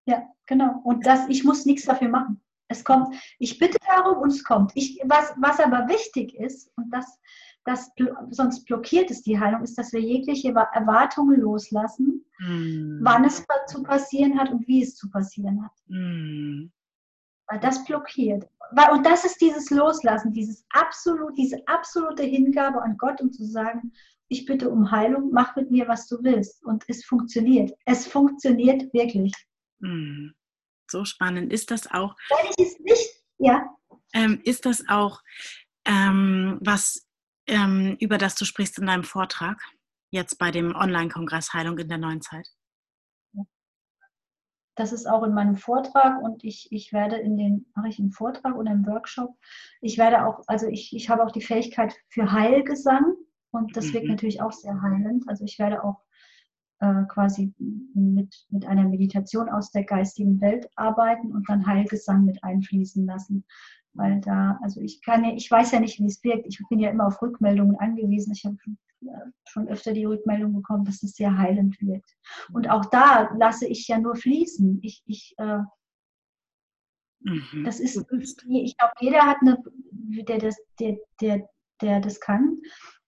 Ja, 0.09 0.29
genau. 0.47 0.81
Und 0.85 1.07
das, 1.07 1.29
ich 1.29 1.45
muss 1.45 1.65
nichts 1.65 1.85
dafür 1.85 2.09
machen. 2.09 2.43
Es 2.69 2.83
kommt, 2.83 3.15
ich 3.39 3.59
bitte 3.59 3.79
darum 3.87 4.19
und 4.19 4.31
es 4.31 4.43
kommt. 4.43 4.73
Ich, 4.75 5.01
was, 5.05 5.33
was 5.39 5.61
aber 5.61 5.89
wichtig 5.89 6.35
ist, 6.35 6.73
und 6.77 6.91
das 6.91 7.21
das 7.67 7.91
sonst 8.31 8.65
blockiert 8.65 9.11
es 9.11 9.23
die 9.23 9.39
Heilung, 9.39 9.63
ist, 9.63 9.77
dass 9.77 9.93
wir 9.93 10.01
jegliche 10.01 10.51
Erwartungen 10.51 11.41
loslassen, 11.41 12.25
mm. 12.39 13.01
wann 13.03 13.25
es 13.25 13.45
zu 13.67 13.83
passieren 13.83 14.39
hat 14.39 14.51
und 14.51 14.67
wie 14.69 14.83
es 14.83 14.95
zu 14.95 15.11
passieren 15.11 15.65
hat. 15.65 15.73
Mm. 15.89 16.71
Weil 17.49 17.61
das 17.61 17.85
blockiert. 17.85 18.49
Und 18.93 19.05
das 19.05 19.25
ist 19.25 19.41
dieses 19.41 19.71
Loslassen, 19.71 20.33
dieses 20.33 20.65
absolut, 20.71 21.37
diese 21.37 21.61
absolute 21.67 22.23
Hingabe 22.23 22.81
an 22.81 22.97
Gott, 22.97 23.21
um 23.21 23.33
zu 23.33 23.45
sagen, 23.45 23.93
ich 24.29 24.47
bitte 24.47 24.71
um 24.71 24.91
Heilung, 24.91 25.31
mach 25.33 25.55
mit 25.57 25.71
mir, 25.71 25.87
was 25.89 26.07
du 26.07 26.23
willst. 26.23 26.65
Und 26.65 26.85
es 26.89 27.05
funktioniert. 27.05 27.73
Es 27.85 28.07
funktioniert 28.07 28.93
wirklich. 28.93 29.33
Mm. 29.81 30.29
So 30.89 31.05
spannend. 31.05 31.53
Ist 31.53 31.73
das 31.73 31.91
auch. 31.91 32.15
Wenn 32.29 32.51
ich 32.57 32.73
es 32.73 32.79
nicht, 32.79 33.25
ja. 33.39 33.69
Ähm, 34.13 34.41
ist 34.45 34.67
das 34.67 34.85
auch, 34.89 35.21
ähm, 35.85 36.59
was 36.61 37.06
ähm, 37.47 37.97
über 38.01 38.19
das 38.19 38.35
du 38.35 38.45
sprichst 38.45 38.79
in 38.79 38.87
deinem 38.87 39.05
Vortrag, 39.05 39.61
jetzt 40.11 40.39
bei 40.39 40.51
dem 40.51 40.75
Online-Kongress 40.75 41.53
Heilung 41.53 41.79
in 41.79 41.89
der 41.89 41.99
neuen 41.99 42.21
Zeit? 42.21 42.49
das 44.77 44.93
ist 44.93 45.07
auch 45.07 45.23
in 45.23 45.33
meinem 45.33 45.57
Vortrag 45.57 46.23
und 46.23 46.45
ich, 46.45 46.69
ich 46.71 46.93
werde 46.93 47.17
in 47.17 47.37
den, 47.37 47.67
mache 47.75 47.89
ich 47.89 47.99
einen 47.99 48.13
Vortrag 48.13 48.55
oder 48.55 48.71
einen 48.71 48.87
Workshop. 48.87 49.35
Ich 49.81 49.97
werde 49.97 50.27
auch, 50.27 50.43
also 50.47 50.69
ich, 50.69 50.95
ich 50.95 51.09
habe 51.09 51.25
auch 51.25 51.33
die 51.33 51.41
Fähigkeit 51.41 51.95
für 52.09 52.31
Heilgesang 52.31 53.15
und 53.51 53.77
das 53.77 53.87
mhm. 53.87 53.95
wirkt 53.95 54.09
natürlich 54.09 54.43
auch 54.43 54.53
sehr 54.53 54.81
heilend. 54.83 55.25
Also 55.29 55.45
ich 55.45 55.59
werde 55.59 55.83
auch 55.83 56.05
äh, 56.81 57.05
quasi 57.09 57.55
mit, 57.59 58.47
mit 58.51 58.67
einer 58.67 58.87
Meditation 58.87 59.49
aus 59.49 59.71
der 59.71 59.85
geistigen 59.85 60.43
Welt 60.43 60.69
arbeiten 60.77 61.33
und 61.33 61.49
dann 61.49 61.67
Heilgesang 61.67 62.27
mit 62.27 62.45
einfließen 62.45 63.07
lassen. 63.07 63.47
Weil 63.97 64.21
da, 64.21 64.59
also 64.63 64.81
ich 64.81 65.03
kann 65.03 65.25
ja, 65.25 65.33
ich 65.35 65.51
weiß 65.51 65.73
ja 65.73 65.81
nicht, 65.81 65.99
wie 65.99 66.07
es 66.07 66.23
wirkt. 66.23 66.47
Ich 66.47 66.61
bin 66.69 66.79
ja 66.79 66.91
immer 66.91 67.07
auf 67.07 67.21
Rückmeldungen 67.23 67.77
angewiesen. 67.77 68.33
Ich 68.33 68.45
habe 68.45 68.57
schon 69.45 69.69
öfter 69.69 69.93
die 69.93 70.05
Rückmeldung 70.05 70.55
bekommen, 70.55 70.85
dass 70.85 71.03
es 71.03 71.15
sehr 71.15 71.37
heilend 71.37 71.81
wirkt. 71.81 72.17
Und 72.53 72.69
auch 72.71 72.85
da 72.87 73.31
lasse 73.37 73.67
ich 73.67 73.89
ja 73.89 73.99
nur 73.99 74.17
fließen. 74.17 74.81
Ich, 74.83 75.03
ich, 75.07 75.35
äh, 75.39 75.61
mhm. 77.21 77.65
Das 77.65 77.81
ist, 77.81 78.05
ich 78.11 78.77
glaube, 78.77 78.93
jeder 79.01 79.23
hat 79.27 79.39
eine, 79.41 79.63
der 80.25 80.39
das, 80.39 80.57
der, 80.79 80.97
der, 81.21 81.49
der 81.81 82.01
das 82.01 82.21
kann, 82.21 82.59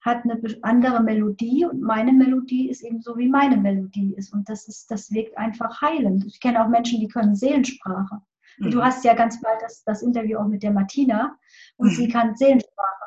hat 0.00 0.24
eine 0.24 0.40
andere 0.62 1.02
Melodie 1.02 1.66
und 1.66 1.82
meine 1.82 2.12
Melodie 2.12 2.70
ist 2.70 2.82
eben 2.82 3.00
so, 3.00 3.16
wie 3.16 3.28
meine 3.28 3.56
Melodie 3.56 4.14
ist. 4.16 4.32
Und 4.32 4.48
das 4.48 4.68
ist, 4.68 4.90
das 4.90 5.10
wirkt 5.10 5.36
einfach 5.36 5.80
heilend. 5.82 6.24
Ich 6.26 6.40
kenne 6.40 6.64
auch 6.64 6.68
Menschen, 6.68 7.00
die 7.00 7.08
können 7.08 7.34
Seelensprache. 7.34 8.20
Mhm. 8.58 8.70
Du 8.70 8.82
hast 8.82 9.04
ja 9.04 9.14
ganz 9.14 9.40
bald 9.40 9.60
das, 9.62 9.82
das 9.84 10.02
Interview 10.02 10.38
auch 10.38 10.48
mit 10.48 10.62
der 10.62 10.72
Martina 10.72 11.36
und 11.76 11.88
mhm. 11.88 11.94
sie 11.94 12.08
kann 12.08 12.36
Seelensprache 12.36 12.98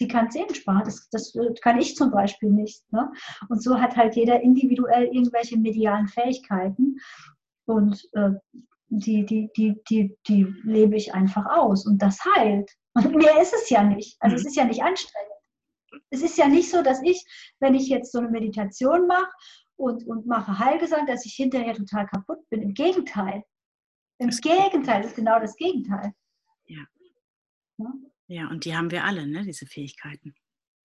sie 0.00 0.08
kann 0.08 0.30
Seelensprache, 0.30 0.84
das, 0.84 1.08
das 1.10 1.34
kann 1.60 1.78
ich 1.78 1.94
zum 1.94 2.10
Beispiel 2.10 2.50
nicht. 2.50 2.90
Ne? 2.90 3.12
Und 3.50 3.62
so 3.62 3.78
hat 3.78 3.96
halt 3.96 4.16
jeder 4.16 4.40
individuell 4.40 5.04
irgendwelche 5.04 5.58
medialen 5.58 6.08
Fähigkeiten 6.08 6.96
und 7.66 8.02
äh, 8.14 8.30
die, 8.88 9.24
die, 9.24 9.50
die, 9.56 9.76
die, 9.88 10.16
die 10.26 10.44
lebe 10.64 10.96
ich 10.96 11.14
einfach 11.14 11.46
aus 11.46 11.86
und 11.86 12.00
das 12.02 12.18
heilt. 12.34 12.70
Und 12.94 13.14
mehr 13.14 13.40
ist 13.40 13.54
es 13.54 13.70
ja 13.70 13.84
nicht. 13.84 14.16
Also 14.20 14.36
es 14.36 14.42
mhm. 14.42 14.48
ist 14.48 14.56
ja 14.56 14.64
nicht 14.64 14.82
anstrengend. 14.82 15.30
Es 16.08 16.22
ist 16.22 16.38
ja 16.38 16.48
nicht 16.48 16.70
so, 16.70 16.82
dass 16.82 17.02
ich, 17.02 17.24
wenn 17.60 17.74
ich 17.74 17.88
jetzt 17.88 18.10
so 18.10 18.18
eine 18.18 18.30
Meditation 18.30 19.06
mache 19.06 19.30
und, 19.76 20.06
und 20.06 20.26
mache 20.26 20.58
Heilgesang, 20.58 21.06
dass 21.06 21.26
ich 21.26 21.34
hinterher 21.34 21.74
total 21.74 22.06
kaputt 22.06 22.38
bin. 22.48 22.62
Im 22.62 22.74
Gegenteil. 22.74 23.44
Im 24.20 24.28
Gegenteil, 24.28 25.00
das 25.00 25.12
ist 25.12 25.16
genau 25.16 25.40
das 25.40 25.56
Gegenteil. 25.56 26.12
Ja. 26.66 26.86
ja? 27.78 27.92
Ja, 28.26 28.48
und 28.48 28.64
die 28.64 28.76
haben 28.76 28.90
wir 28.90 29.04
alle, 29.04 29.26
ne, 29.26 29.42
diese 29.44 29.66
Fähigkeiten. 29.66 30.34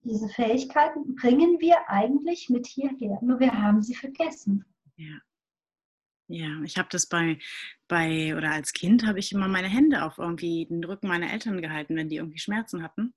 Diese 0.03 0.29
Fähigkeiten 0.29 1.15
bringen 1.15 1.59
wir 1.59 1.89
eigentlich 1.89 2.49
mit 2.49 2.65
hierher, 2.65 3.19
nur 3.21 3.39
wir 3.39 3.51
haben 3.51 3.81
sie 3.81 3.93
vergessen. 3.93 4.65
Ja. 4.95 5.19
Ja, 6.27 6.61
ich 6.63 6.77
habe 6.77 6.88
das 6.89 7.07
bei, 7.07 7.38
bei, 7.88 8.36
oder 8.36 8.51
als 8.51 8.73
Kind 8.73 9.05
habe 9.05 9.19
ich 9.19 9.31
immer 9.31 9.47
meine 9.47 9.67
Hände 9.67 10.03
auf 10.03 10.17
irgendwie 10.17 10.65
den 10.65 10.83
Rücken 10.83 11.07
meiner 11.07 11.31
Eltern 11.31 11.61
gehalten, 11.61 11.95
wenn 11.95 12.09
die 12.09 12.15
irgendwie 12.15 12.39
Schmerzen 12.39 12.81
hatten. 12.81 13.13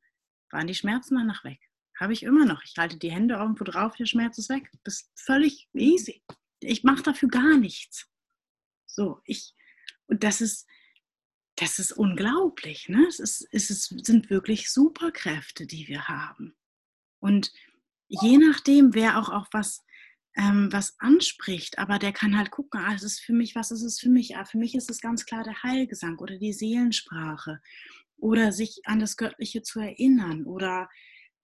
Waren 0.50 0.66
die 0.66 0.74
Schmerzen 0.74 1.14
danach 1.14 1.44
weg. 1.44 1.60
Habe 1.98 2.12
ich 2.12 2.22
immer 2.22 2.44
noch. 2.44 2.62
Ich 2.64 2.74
halte 2.76 2.98
die 2.98 3.10
Hände 3.10 3.36
irgendwo 3.36 3.64
drauf, 3.64 3.96
der 3.96 4.06
Schmerz 4.06 4.36
ist 4.36 4.50
weg. 4.50 4.70
Das 4.84 5.02
ist 5.02 5.12
völlig 5.14 5.68
easy. 5.74 6.22
Ich 6.60 6.84
mache 6.84 7.02
dafür 7.02 7.28
gar 7.28 7.56
nichts. 7.56 8.10
So, 8.84 9.20
ich, 9.24 9.54
und 10.08 10.24
das 10.24 10.40
ist, 10.40 10.66
das 11.56 11.78
ist 11.78 11.92
unglaublich. 11.92 12.88
Ne? 12.88 13.06
Es, 13.08 13.20
ist, 13.20 13.46
es 13.52 13.84
sind 13.88 14.30
wirklich 14.30 14.70
Superkräfte, 14.70 15.66
die 15.66 15.88
wir 15.88 16.08
haben. 16.08 16.56
Und 17.20 17.52
je 18.08 18.38
nachdem, 18.38 18.94
wer 18.94 19.18
auch, 19.18 19.28
auch 19.28 19.46
was, 19.52 19.84
ähm, 20.36 20.68
was 20.72 20.98
anspricht, 20.98 21.78
aber 21.78 21.98
der 21.98 22.12
kann 22.12 22.36
halt 22.36 22.50
gucken, 22.50 22.80
ah, 22.80 22.94
es 22.94 23.02
ist 23.02 23.20
für 23.20 23.32
mich, 23.32 23.54
was 23.54 23.70
ist 23.70 23.82
es 23.82 23.98
für 23.98 24.08
mich? 24.08 24.36
Ah, 24.36 24.44
für 24.44 24.58
mich 24.58 24.74
ist 24.74 24.90
es 24.90 25.00
ganz 25.00 25.26
klar 25.26 25.42
der 25.42 25.62
Heilgesang 25.62 26.18
oder 26.18 26.38
die 26.38 26.52
Seelensprache 26.52 27.60
oder 28.16 28.52
sich 28.52 28.80
an 28.84 29.00
das 29.00 29.16
Göttliche 29.16 29.62
zu 29.62 29.80
erinnern 29.80 30.44
oder 30.44 30.88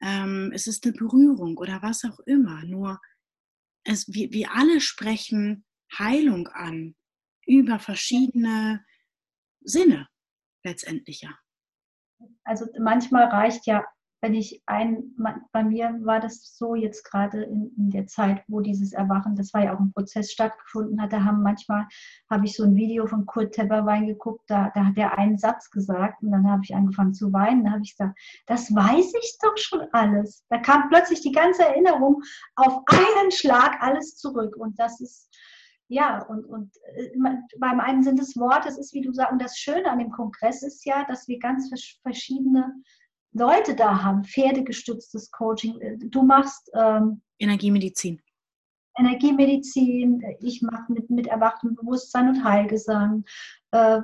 ähm, 0.01 0.53
es 0.55 0.67
ist 0.67 0.85
eine 0.85 0.95
Berührung 0.95 1.57
oder 1.57 1.83
was 1.83 2.05
auch 2.05 2.21
immer. 2.21 2.65
Nur 2.65 3.01
es, 3.85 4.07
wir, 4.13 4.33
wir 4.33 4.53
alle 4.53 4.81
sprechen 4.81 5.65
Heilung 5.99 6.49
an 6.49 6.95
über 7.47 7.79
verschiedene 7.79 8.85
Sinne 9.61 10.09
letztendlich 10.65 11.23
ja. 11.23 11.31
Also 12.45 12.67
manchmal 12.79 13.25
reicht 13.25 13.67
ja, 13.67 13.85
wenn 14.25 14.35
ich 14.35 14.63
ein, 14.65 15.15
bei 15.53 15.63
mir 15.63 15.99
war 16.01 16.19
das 16.19 16.57
so 16.57 16.75
jetzt 16.75 17.05
gerade 17.05 17.43
in, 17.43 17.71
in, 17.77 17.91
der 17.91 18.07
Zeit, 18.07 18.43
wo 18.49 18.61
dieses 18.61 18.95
Erwachen, 18.95 19.37
das 19.37 19.53
war 19.53 19.65
ja 19.65 19.75
auch 19.75 19.81
ein 19.81 19.93
Prozess 19.93 20.33
stattgefunden 20.33 20.99
hat, 21.03 21.13
da 21.13 21.25
haben 21.25 21.43
manchmal, 21.43 21.87
habe 22.31 22.47
ich 22.47 22.57
so 22.57 22.65
ein 22.65 22.75
Video 22.75 23.07
von 23.07 23.27
Kurt 23.27 23.53
Tepperwein 23.53 24.07
geguckt, 24.07 24.45
da, 24.47 24.73
da 24.75 24.87
hat 24.87 24.97
er 24.97 25.19
einen 25.19 25.37
Satz 25.37 25.71
gesagt 25.71 26.23
und 26.23 26.31
dann 26.31 26.49
habe 26.49 26.63
ich 26.65 26.75
angefangen 26.75 27.13
zu 27.13 27.35
weinen, 27.35 27.65
da 27.65 27.73
habe 27.73 27.83
ich 27.83 27.99
gesagt, 27.99 28.19
das 28.47 28.75
weiß 28.75 29.13
ich 29.23 29.39
doch 29.43 29.59
schon 29.59 29.87
alles. 29.93 30.43
Da 30.49 30.57
kam 30.57 30.89
plötzlich 30.89 31.21
die 31.21 31.33
ganze 31.33 31.65
Erinnerung 31.65 32.23
auf 32.57 32.83
einen 32.87 33.31
Schlag 33.31 33.77
alles 33.83 34.17
zurück 34.17 34.57
und 34.57 34.81
das 34.81 35.03
ist, 35.03 35.34
ja, 35.89 36.23
und, 36.25 36.45
und 36.45 36.71
äh, 36.95 37.11
beim 37.59 37.81
einen 37.81 38.03
sind 38.03 38.19
es 38.21 38.37
Worte, 38.37 38.69
es 38.69 38.79
ist 38.79 38.95
wie 38.95 39.03
du 39.03 39.13
sagst, 39.13 39.33
und 39.33 39.43
das 39.43 39.59
Schöne 39.59 39.91
an 39.91 39.99
dem 39.99 40.11
Kongress 40.11 40.63
ist 40.63 40.85
ja, 40.85 41.05
dass 41.05 41.29
wir 41.29 41.39
ganz 41.39 41.71
verschiedene 42.03 42.73
Leute 43.33 43.75
da 43.75 44.03
haben, 44.03 44.25
pferdegestütztes 44.25 45.31
Coaching. 45.31 45.81
Äh, 45.81 45.99
du 45.99 46.23
machst 46.23 46.71
ähm, 46.75 47.21
Energiemedizin. 47.39 48.21
Energiemedizin, 48.97 50.23
ich 50.41 50.63
mache 50.63 50.93
mit, 50.93 51.11
mit 51.11 51.27
erwachtem 51.27 51.75
Bewusstsein 51.75 52.29
und 52.29 52.45
Heilgesang. 52.45 53.25
Äh, 53.73 54.01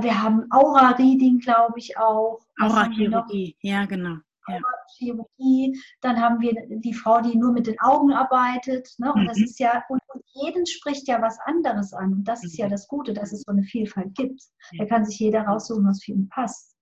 wir 0.00 0.22
haben 0.22 0.46
Aura-Reading, 0.50 1.40
glaube 1.40 1.78
ich, 1.78 1.98
auch. 1.98 2.40
Aura-Chirurgie, 2.60 3.56
ja, 3.60 3.84
genau. 3.86 4.18
Ja. 4.48 4.58
Chirurgie, 4.96 5.80
dann 6.00 6.20
haben 6.20 6.40
wir 6.40 6.54
die 6.68 6.94
Frau, 6.94 7.20
die 7.20 7.36
nur 7.36 7.52
mit 7.52 7.66
den 7.66 7.78
Augen 7.80 8.12
arbeitet. 8.12 8.88
Ne? 8.98 9.12
Und 9.12 9.22
mhm. 9.22 9.26
das 9.26 9.40
ist 9.40 9.58
ja, 9.58 9.82
und, 9.88 10.00
jeden 10.32 10.66
spricht 10.66 11.08
ja 11.08 11.20
was 11.20 11.38
anderes 11.44 11.92
an. 11.92 12.12
Und 12.12 12.24
das 12.24 12.44
ist 12.44 12.56
ja 12.56 12.66
mhm. 12.66 12.70
das 12.70 12.88
Gute, 12.88 13.12
dass 13.12 13.32
es 13.32 13.42
so 13.42 13.52
eine 13.52 13.62
Vielfalt 13.62 14.14
gibt. 14.14 14.40
Ja. 14.72 14.84
Da 14.84 14.88
kann 14.88 15.04
sich 15.04 15.18
jeder 15.18 15.42
raussuchen, 15.42 15.86
was 15.86 16.02
für 16.02 16.12
ihn 16.12 16.28
passt. 16.28 16.74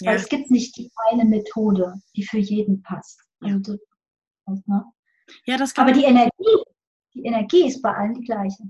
Ja. 0.00 0.10
Weil 0.10 0.16
es 0.16 0.28
gibt 0.28 0.50
nicht 0.50 0.76
die 0.76 0.90
eine 1.10 1.24
Methode, 1.24 1.94
die 2.16 2.24
für 2.24 2.38
jeden 2.38 2.82
passt. 2.82 3.20
Also, 3.40 3.76
ne? 4.46 4.84
ja, 5.44 5.56
das 5.56 5.74
kann 5.74 5.88
Aber 5.88 5.98
die 5.98 6.04
Energie, 6.04 6.64
die 7.14 7.24
Energie 7.24 7.66
ist 7.66 7.82
bei 7.82 7.94
allen 7.94 8.14
die 8.14 8.24
gleiche. 8.24 8.64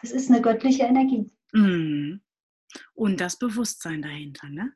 Das 0.00 0.10
ist 0.10 0.30
eine 0.30 0.40
göttliche 0.40 0.84
Energie. 0.84 1.30
Mhm. 1.52 2.22
Und 2.94 3.20
das 3.20 3.38
Bewusstsein 3.38 4.02
dahinter, 4.02 4.48
ne? 4.48 4.72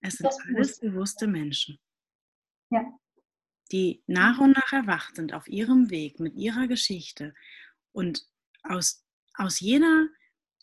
Es 0.00 0.14
sind 0.14 0.26
das 0.26 0.38
alles 0.48 0.78
bewusste 0.78 1.26
Menschen. 1.26 1.78
Ja. 2.70 2.84
Die 3.72 4.02
nach 4.06 4.38
und 4.38 4.52
nach 4.52 4.72
erwacht 4.72 5.16
sind 5.16 5.32
auf 5.32 5.48
ihrem 5.48 5.90
Weg 5.90 6.20
mit 6.20 6.34
ihrer 6.36 6.66
Geschichte. 6.68 7.34
Und 7.96 8.26
aus, 8.62 9.02
aus 9.32 9.58
jeder 9.58 10.08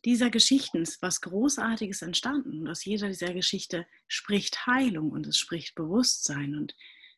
dieser 0.06 0.30
Geschichten 0.30 0.84
ist 0.84 1.02
was 1.02 1.20
Großartiges 1.22 2.04
entstanden. 2.04 2.62
Und 2.62 2.68
aus 2.70 2.86
jeder 2.86 3.08
dieser 3.08 3.34
Geschichte 3.34 3.88
spricht 4.08 4.68
Heilung 4.68 5.10
und 5.10 5.26
es 5.26 5.40
spricht 5.40 5.74
Bewusstsein. 5.74 6.56
Und 6.56 6.76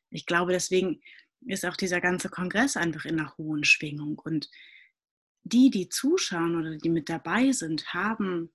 ich 0.10 0.26
glaube, 0.26 0.54
deswegen 0.54 1.02
ist 1.46 1.66
auch 1.66 1.76
dieser 1.76 2.00
ganze 2.00 2.30
Kongress 2.30 2.78
einfach 2.78 3.04
in 3.04 3.20
einer 3.20 3.36
hohen 3.38 3.66
Schwingung. 3.66 4.18
Und 4.18 4.50
die, 5.44 5.70
die 5.70 5.90
zuschauen 5.90 6.56
oder 6.56 6.78
die 6.78 6.90
mit 6.90 7.10
dabei 7.10 7.52
sind, 7.52 7.94
haben 7.94 8.54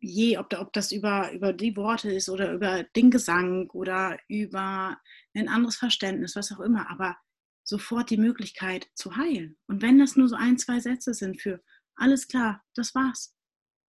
je, 0.00 0.36
ob, 0.38 0.52
ob 0.58 0.72
das 0.72 0.90
über, 0.90 1.30
über 1.30 1.52
die 1.52 1.76
Worte 1.76 2.10
ist 2.10 2.28
oder 2.28 2.52
über 2.52 2.82
den 2.82 3.12
Gesang 3.12 3.70
oder 3.70 4.18
über 4.26 4.98
ein 5.32 5.48
anderes 5.48 5.76
Verständnis, 5.76 6.34
was 6.34 6.50
auch 6.50 6.60
immer, 6.60 6.90
aber 6.90 7.16
sofort 7.64 8.10
die 8.10 8.18
Möglichkeit 8.18 8.88
zu 8.94 9.16
heilen. 9.16 9.56
Und 9.66 9.82
wenn 9.82 9.98
das 9.98 10.16
nur 10.16 10.28
so 10.28 10.36
ein, 10.36 10.58
zwei 10.58 10.80
Sätze 10.80 11.14
sind 11.14 11.40
für 11.40 11.62
alles 11.96 12.28
klar, 12.28 12.62
das 12.74 12.94
war's. 12.94 13.34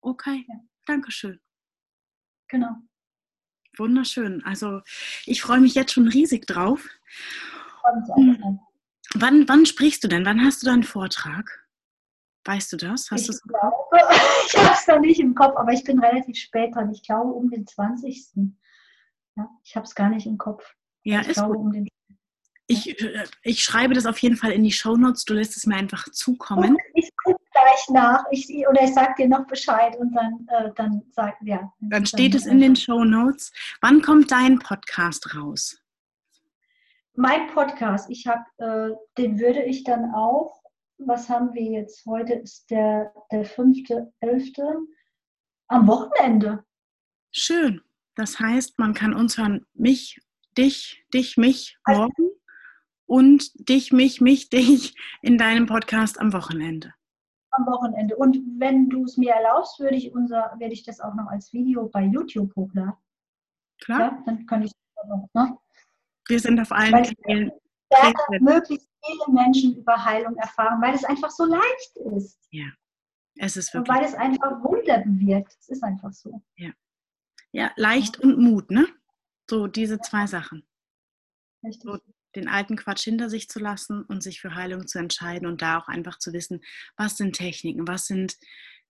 Okay, 0.01 0.45
ja. 0.49 0.55
Dankeschön. 0.87 1.41
Genau. 2.49 2.77
Wunderschön. 3.77 4.45
Also 4.45 4.81
ich 5.25 5.43
freue 5.43 5.61
mich 5.61 5.75
jetzt 5.75 5.93
schon 5.93 6.09
riesig 6.09 6.47
drauf. 6.47 6.89
Hm. 8.14 8.61
Wann, 9.14 9.49
wann 9.49 9.66
sprichst 9.66 10.05
du 10.05 10.09
denn? 10.09 10.25
Wann 10.25 10.45
hast 10.45 10.62
du 10.62 10.66
deinen 10.66 10.85
Vortrag? 10.85 11.66
Weißt 12.45 12.72
du 12.72 12.77
das? 12.77 13.11
Hast 13.11 13.29
ich 13.29 13.41
glaube, 13.43 13.77
ich 14.47 14.57
habe 14.57 14.75
es 14.75 14.87
noch 14.87 15.01
nicht 15.01 15.20
im 15.20 15.35
Kopf, 15.35 15.57
aber 15.57 15.72
ich 15.72 15.83
bin 15.85 15.99
relativ 15.99 16.37
spät 16.37 16.75
dran. 16.75 16.91
Ich 16.91 17.03
glaube 17.03 17.33
um 17.33 17.51
den 17.51 17.66
20. 17.66 18.51
Ja, 19.37 19.49
ich 19.64 19.75
habe 19.75 19.87
es 19.87 19.95
gar 19.95 20.11
nicht 20.11 20.27
im 20.27 20.39
Kopf. 20.39 20.75
Ja, 21.03 21.20
ich 21.20 21.29
ist 21.29 21.35
glaube, 21.35 21.55
gut. 21.55 21.64
Um 21.64 21.72
den 21.72 21.89
ich, 22.66 23.00
äh, 23.00 23.24
ich 23.42 23.62
schreibe 23.62 23.94
das 23.94 24.06
auf 24.06 24.18
jeden 24.18 24.36
Fall 24.36 24.52
in 24.52 24.64
die 24.64 24.72
Shownotes. 24.72 25.24
Du 25.24 25.34
lässt 25.34 25.56
es 25.56 25.66
mir 25.66 25.76
einfach 25.76 26.04
zukommen. 26.10 26.76
Ich 26.94 27.10
gucke 27.22 27.42
gleich 27.52 27.88
nach. 27.90 28.24
Ich, 28.30 28.48
oder 28.68 28.82
ich 28.82 28.94
sage 28.94 29.14
dir 29.18 29.28
noch 29.28 29.46
Bescheid 29.46 29.96
und 29.96 30.14
dann, 30.14 30.46
äh, 30.48 30.70
dann 30.74 31.02
sag 31.10 31.36
ja. 31.42 31.72
Dann 31.80 32.06
steht 32.06 32.34
dann, 32.34 32.40
es 32.40 32.46
in 32.46 32.60
den 32.60 32.76
Shownotes. 32.76 33.52
Wann 33.80 34.02
kommt 34.02 34.30
dein 34.30 34.58
Podcast 34.58 35.34
raus? 35.34 35.78
Mein 37.16 37.46
Podcast, 37.48 38.10
ich 38.10 38.26
habe, 38.26 38.44
äh, 38.58 38.96
den 39.18 39.38
würde 39.38 39.62
ich 39.62 39.84
dann 39.84 40.12
auch 40.14 40.64
was 40.98 41.28
haben 41.28 41.52
wir 41.54 41.62
jetzt? 41.62 42.04
Heute 42.06 42.34
ist 42.34 42.70
der, 42.70 43.12
der 43.30 43.44
5.11. 43.44 44.86
am 45.68 45.86
Wochenende. 45.86 46.64
Schön. 47.32 47.82
Das 48.14 48.38
heißt, 48.38 48.78
man 48.78 48.94
kann 48.94 49.12
uns 49.12 49.38
hören, 49.38 49.66
mich, 49.74 50.20
dich, 50.56 51.04
dich, 51.12 51.36
mich 51.36 51.76
morgen 51.86 52.30
und 53.07 53.68
dich, 53.68 53.92
mich, 53.92 54.20
mich, 54.20 54.48
dich 54.48 54.94
in 55.22 55.38
deinem 55.38 55.66
Podcast 55.66 56.20
am 56.20 56.32
Wochenende. 56.32 56.92
Am 57.50 57.66
Wochenende. 57.66 58.16
Und 58.16 58.36
wenn 58.59 58.88
du 58.88 59.05
es 59.05 59.16
mir 59.16 59.32
erlaubst, 59.32 59.78
würde 59.78 59.96
ich 59.96 60.12
unser, 60.12 60.55
werde 60.59 60.74
ich 60.74 60.84
das 60.84 61.00
auch 61.00 61.14
noch 61.14 61.28
als 61.28 61.52
Video 61.52 61.88
bei 61.88 62.05
YouTube 62.05 62.55
hochladen. 62.57 62.94
Klar. 63.80 64.00
Ja, 64.00 64.22
dann 64.26 64.46
kann 64.46 64.62
ich 64.62 64.72
noch, 65.07 65.28
ne? 65.34 65.57
Wir 66.26 66.40
sind 66.40 66.59
auf 66.61 66.72
allen 66.72 67.05
Kanälen. 67.05 67.52
möglichst 68.40 68.88
viele 69.05 69.34
Menschen 69.34 69.76
über 69.76 70.02
Heilung 70.05 70.36
erfahren, 70.36 70.80
weil 70.80 70.94
es 70.94 71.05
einfach 71.05 71.30
so 71.30 71.44
leicht 71.44 71.96
ist. 72.16 72.38
Ja, 72.50 72.66
es 73.36 73.57
ist 73.57 73.74
wirklich. 73.74 73.90
Und 73.90 73.96
weil 73.96 74.09
es 74.09 74.14
einfach 74.14 74.62
Wunder 74.64 75.00
bewirkt. 75.00 75.57
Es 75.61 75.68
ist 75.68 75.82
einfach 75.82 76.12
so. 76.12 76.42
Ja, 76.57 76.70
ja 77.52 77.70
leicht 77.76 78.20
und 78.20 78.38
Mut, 78.38 78.70
ne? 78.70 78.86
So 79.48 79.66
diese 79.66 79.98
zwei 80.00 80.26
Sachen. 80.26 80.66
Richtig. 81.62 81.82
So, 81.82 81.98
den 82.37 82.49
alten 82.49 82.76
Quatsch 82.76 83.05
hinter 83.05 83.30
sich 83.30 83.49
zu 83.49 83.59
lassen 83.59 84.03
und 84.03 84.22
sich 84.22 84.41
für 84.41 84.55
Heilung 84.55 84.87
zu 84.87 84.99
entscheiden 84.99 85.47
und 85.47 85.62
da 85.62 85.78
auch 85.78 85.89
einfach 85.89 86.18
zu 86.18 86.32
wissen, 86.32 86.61
was 86.97 87.16
sind 87.16 87.37
Techniken, 87.37 87.87
was 87.87 88.07
sind 88.07 88.37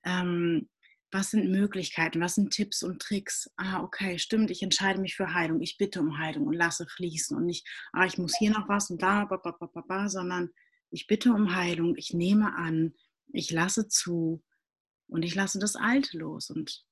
ähm, 0.05 0.69
was 1.15 1.31
sind 1.31 1.49
Möglichkeiten, 1.49 2.21
was 2.21 2.35
sind 2.35 2.53
Tipps 2.53 2.83
und 2.83 3.01
Tricks? 3.01 3.49
Ah, 3.57 3.83
okay, 3.85 4.19
stimmt, 4.19 4.51
ich 4.51 4.63
entscheide 4.65 5.01
mich 5.01 5.15
für 5.15 5.33
Heilung, 5.33 5.63
ich 5.63 5.79
bitte 5.79 6.01
um 6.01 6.19
Heilung 6.19 6.49
und 6.49 6.55
lasse 6.55 6.87
fließen 6.89 7.37
und 7.37 7.47
nicht, 7.47 7.67
ah, 7.93 8.05
ich 8.05 8.19
muss 8.19 8.37
hier 8.37 8.51
noch 8.51 8.69
was 8.69 8.91
und 8.91 9.01
da, 9.01 9.25
ba, 9.25 9.37
ba, 9.37 9.53
ba, 9.53 9.67
ba, 9.67 9.83
ba, 9.83 10.09
sondern 10.09 10.51
ich 10.91 11.07
bitte 11.07 11.33
um 11.33 11.55
Heilung, 11.55 11.95
ich 11.97 12.15
nehme 12.15 12.57
an, 12.57 12.95
ich 13.29 13.53
lasse 13.53 13.87
zu 13.87 14.43
und 15.07 15.23
ich 15.23 15.37
lasse 15.37 15.61
das 15.61 15.77
Alte 15.77 16.19
los 16.19 16.51
und 16.51 16.85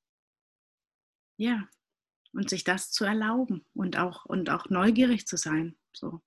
ja, 1.36 1.68
und 2.32 2.48
sich 2.48 2.62
das 2.62 2.92
zu 2.92 3.04
erlauben 3.04 3.66
und 3.74 3.98
auch, 3.98 4.24
und 4.24 4.50
auch 4.50 4.70
neugierig 4.70 5.26
zu 5.26 5.36
sein. 5.36 5.76
So. 5.92 6.22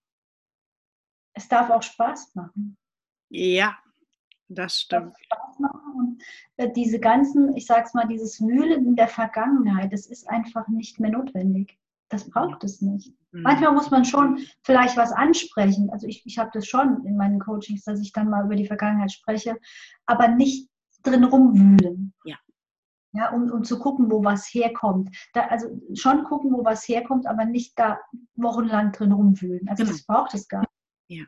Es 1.36 1.48
darf 1.48 1.70
auch 1.70 1.84
Spaß 1.84 2.34
machen. 2.36 2.78
Ja, 3.30 3.78
das 4.48 4.80
stimmt. 4.80 5.16
Spaß 5.20 5.60
machen 5.60 5.94
und 5.96 6.24
äh, 6.58 6.72
diese 6.72 7.00
ganzen, 7.00 7.56
ich 7.56 7.66
sag's 7.66 7.94
mal, 7.94 8.08
dieses 8.08 8.40
Wühlen 8.42 8.86
in 8.86 8.96
der 8.96 9.08
Vergangenheit, 9.08 9.92
das 9.92 10.06
ist 10.06 10.28
einfach 10.30 10.68
nicht 10.68 11.00
mehr 11.00 11.12
notwendig. 11.12 11.78
Das 12.10 12.30
braucht 12.30 12.64
es 12.64 12.82
nicht. 12.82 13.14
Mhm. 13.32 13.42
Manchmal 13.42 13.74
muss 13.74 13.92
man 13.92 14.06
schon 14.06 14.40
vielleicht 14.64 14.96
was 14.96 15.12
ansprechen. 15.12 15.90
Also 15.90 16.08
ich, 16.08 16.26
ich 16.26 16.38
habe 16.38 16.52
das 16.54 16.68
schon 16.68 17.04
in 17.06 17.18
meinen 17.18 17.40
Coachings, 17.40 17.84
dass 17.84 18.00
ich 18.00 18.14
dann 18.14 18.30
mal 18.30 18.46
über 18.46 18.56
die 18.56 18.68
Vergangenheit 18.68 19.12
spreche, 19.12 19.58
aber 20.06 20.28
nicht 20.28 20.70
drin 21.04 21.24
rumwühlen. 21.24 22.14
Ja. 22.24 22.38
Ja, 23.14 23.30
um, 23.32 23.50
um 23.50 23.64
zu 23.64 23.80
gucken, 23.80 24.12
wo 24.12 24.24
was 24.26 24.46
herkommt. 24.54 25.10
Da, 25.34 25.48
also 25.48 25.70
schon 25.94 26.26
gucken, 26.26 26.52
wo 26.52 26.66
was 26.66 26.86
herkommt, 26.88 27.28
aber 27.28 27.46
nicht 27.46 27.80
da 27.80 27.98
wochenlang 28.36 28.92
drin 28.92 29.14
rumwühlen. 29.14 29.70
Also 29.70 29.84
genau. 29.84 29.96
das 29.96 30.06
braucht 30.06 30.34
es 30.34 30.50
gar 30.50 30.60
nicht. 30.60 30.65
Ja. 31.08 31.26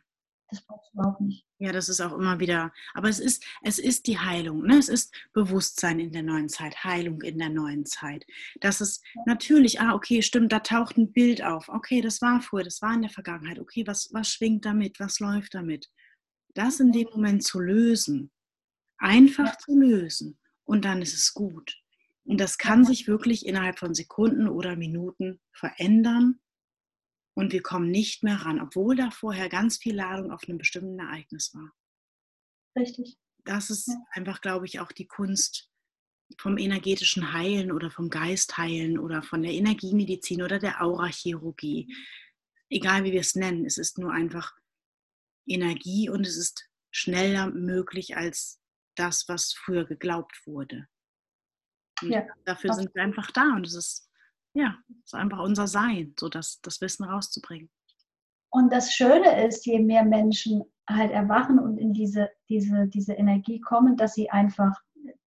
Das 0.49 0.65
brauchst 0.65 0.93
du 0.93 0.99
überhaupt 0.99 1.21
nicht. 1.21 1.45
Ja, 1.59 1.71
das 1.71 1.89
ist 1.89 1.99
auch 1.99 2.13
immer 2.13 2.39
wieder, 2.39 2.71
aber 2.93 3.09
es 3.09 3.19
ist, 3.19 3.43
es 3.63 3.80
ist 3.80 4.07
die 4.07 4.17
Heilung, 4.17 4.63
ne? 4.63 4.78
es 4.78 4.88
ist 4.88 5.13
Bewusstsein 5.34 5.99
in 5.99 6.11
der 6.13 6.23
neuen 6.23 6.47
Zeit, 6.47 6.84
Heilung 6.84 7.21
in 7.21 7.38
der 7.38 7.49
neuen 7.49 7.86
Zeit. 7.86 8.25
Das 8.61 8.80
ist 8.80 9.03
natürlich, 9.25 9.82
ah, 9.82 9.93
okay, 9.93 10.21
stimmt, 10.21 10.53
da 10.53 10.59
taucht 10.59 10.97
ein 10.97 11.11
Bild 11.11 11.43
auf. 11.43 11.67
Okay, 11.67 11.99
das 12.01 12.21
war 12.21 12.41
früher, 12.41 12.63
das 12.63 12.82
war 12.82 12.93
in 12.93 13.01
der 13.01 13.11
Vergangenheit. 13.11 13.59
Okay, 13.59 13.86
was, 13.86 14.09
was 14.13 14.30
schwingt 14.30 14.63
damit, 14.63 14.99
was 14.99 15.19
läuft 15.19 15.53
damit? 15.53 15.89
Das 16.53 16.80
in 16.80 16.91
dem 16.91 17.09
Moment 17.09 17.43
zu 17.43 17.59
lösen, 17.59 18.32
einfach 18.97 19.47
ja. 19.47 19.57
zu 19.57 19.78
lösen 19.78 20.39
und 20.63 20.86
dann 20.86 21.01
ist 21.01 21.13
es 21.13 21.34
gut. 21.34 21.75
Und 22.23 22.39
das 22.39 22.57
kann 22.57 22.86
sich 22.86 23.07
wirklich 23.07 23.45
innerhalb 23.45 23.80
von 23.80 23.93
Sekunden 23.93 24.47
oder 24.47 24.75
Minuten 24.75 25.39
verändern 25.51 26.39
und 27.38 27.54
wir 27.54 27.62
kommen 27.62 27.92
nicht 27.92 28.24
mehr 28.24 28.38
ran, 28.38 28.60
obwohl 28.60 28.96
da 28.96 29.12
vorher 29.12 29.48
ganz 29.48 29.78
viel 29.78 29.96
Ladung 29.96 30.32
auf 30.32 30.42
einem 30.48 30.58
bestimmten 30.58 30.98
Ereignis 30.98 31.54
war. 31.54 31.72
Richtig. 32.76 33.16
Das 33.46 33.70
ist 33.70 33.90
ja. 33.90 33.96
einfach, 34.14 34.42
glaube 34.42 34.66
ich, 34.66 34.80
auch 34.80 34.92
die 34.92 35.06
Kunst 35.06 35.70
vom 36.40 36.58
energetischen 36.58 37.34
Heilen 37.34 37.72
oder 37.72 37.92
vom 37.92 38.10
Geistheilen 38.10 38.98
oder 38.98 39.22
von 39.22 39.44
der 39.44 39.52
Energiemedizin 39.52 40.42
oder 40.42 40.58
der 40.58 40.82
Aurachirurgie. 40.82 41.96
Egal 42.72 43.04
wie 43.04 43.12
wir 43.12 43.22
es 43.22 43.36
nennen, 43.36 43.66
es 43.66 43.78
ist 43.78 44.00
nur 44.00 44.12
einfach 44.12 44.56
Energie 45.46 46.10
und 46.10 46.26
es 46.26 46.38
ist 46.38 46.68
schneller 46.90 47.52
möglich 47.52 48.18
als 48.18 48.60
das, 48.96 49.28
was 49.28 49.54
früher 49.54 49.86
geglaubt 49.86 50.42
wurde. 50.48 50.88
Ja, 52.02 52.26
dafür 52.46 52.74
sind 52.74 52.96
wir 52.96 53.04
einfach 53.04 53.30
da 53.30 53.54
und 53.56 53.68
es 53.68 53.76
ist 53.76 54.07
ja, 54.54 54.76
es 55.04 55.08
ist 55.08 55.16
einfach 55.16 55.39
unser 55.39 55.68
Sein, 55.68 56.14
so 56.20 56.30
das, 56.30 56.62
das 56.62 56.82
Wissen 56.82 57.04
rauszubringen. 57.04 57.70
Und 58.50 58.72
das 58.72 58.93
Schöne 58.93 59.45
ist, 59.45 59.66
je 59.66 59.80
mehr 59.80 60.04
Menschen 60.04 60.64
halt 60.89 61.12
erwachen 61.12 61.60
und 61.60 61.78
in 61.78 61.93
diese, 61.93 62.30
diese, 62.50 62.88
diese 62.88 63.14
Energie 63.14 63.60
kommen, 63.60 63.98
dass 63.98 64.14
sie 64.14 64.30
einfach, 64.30 64.74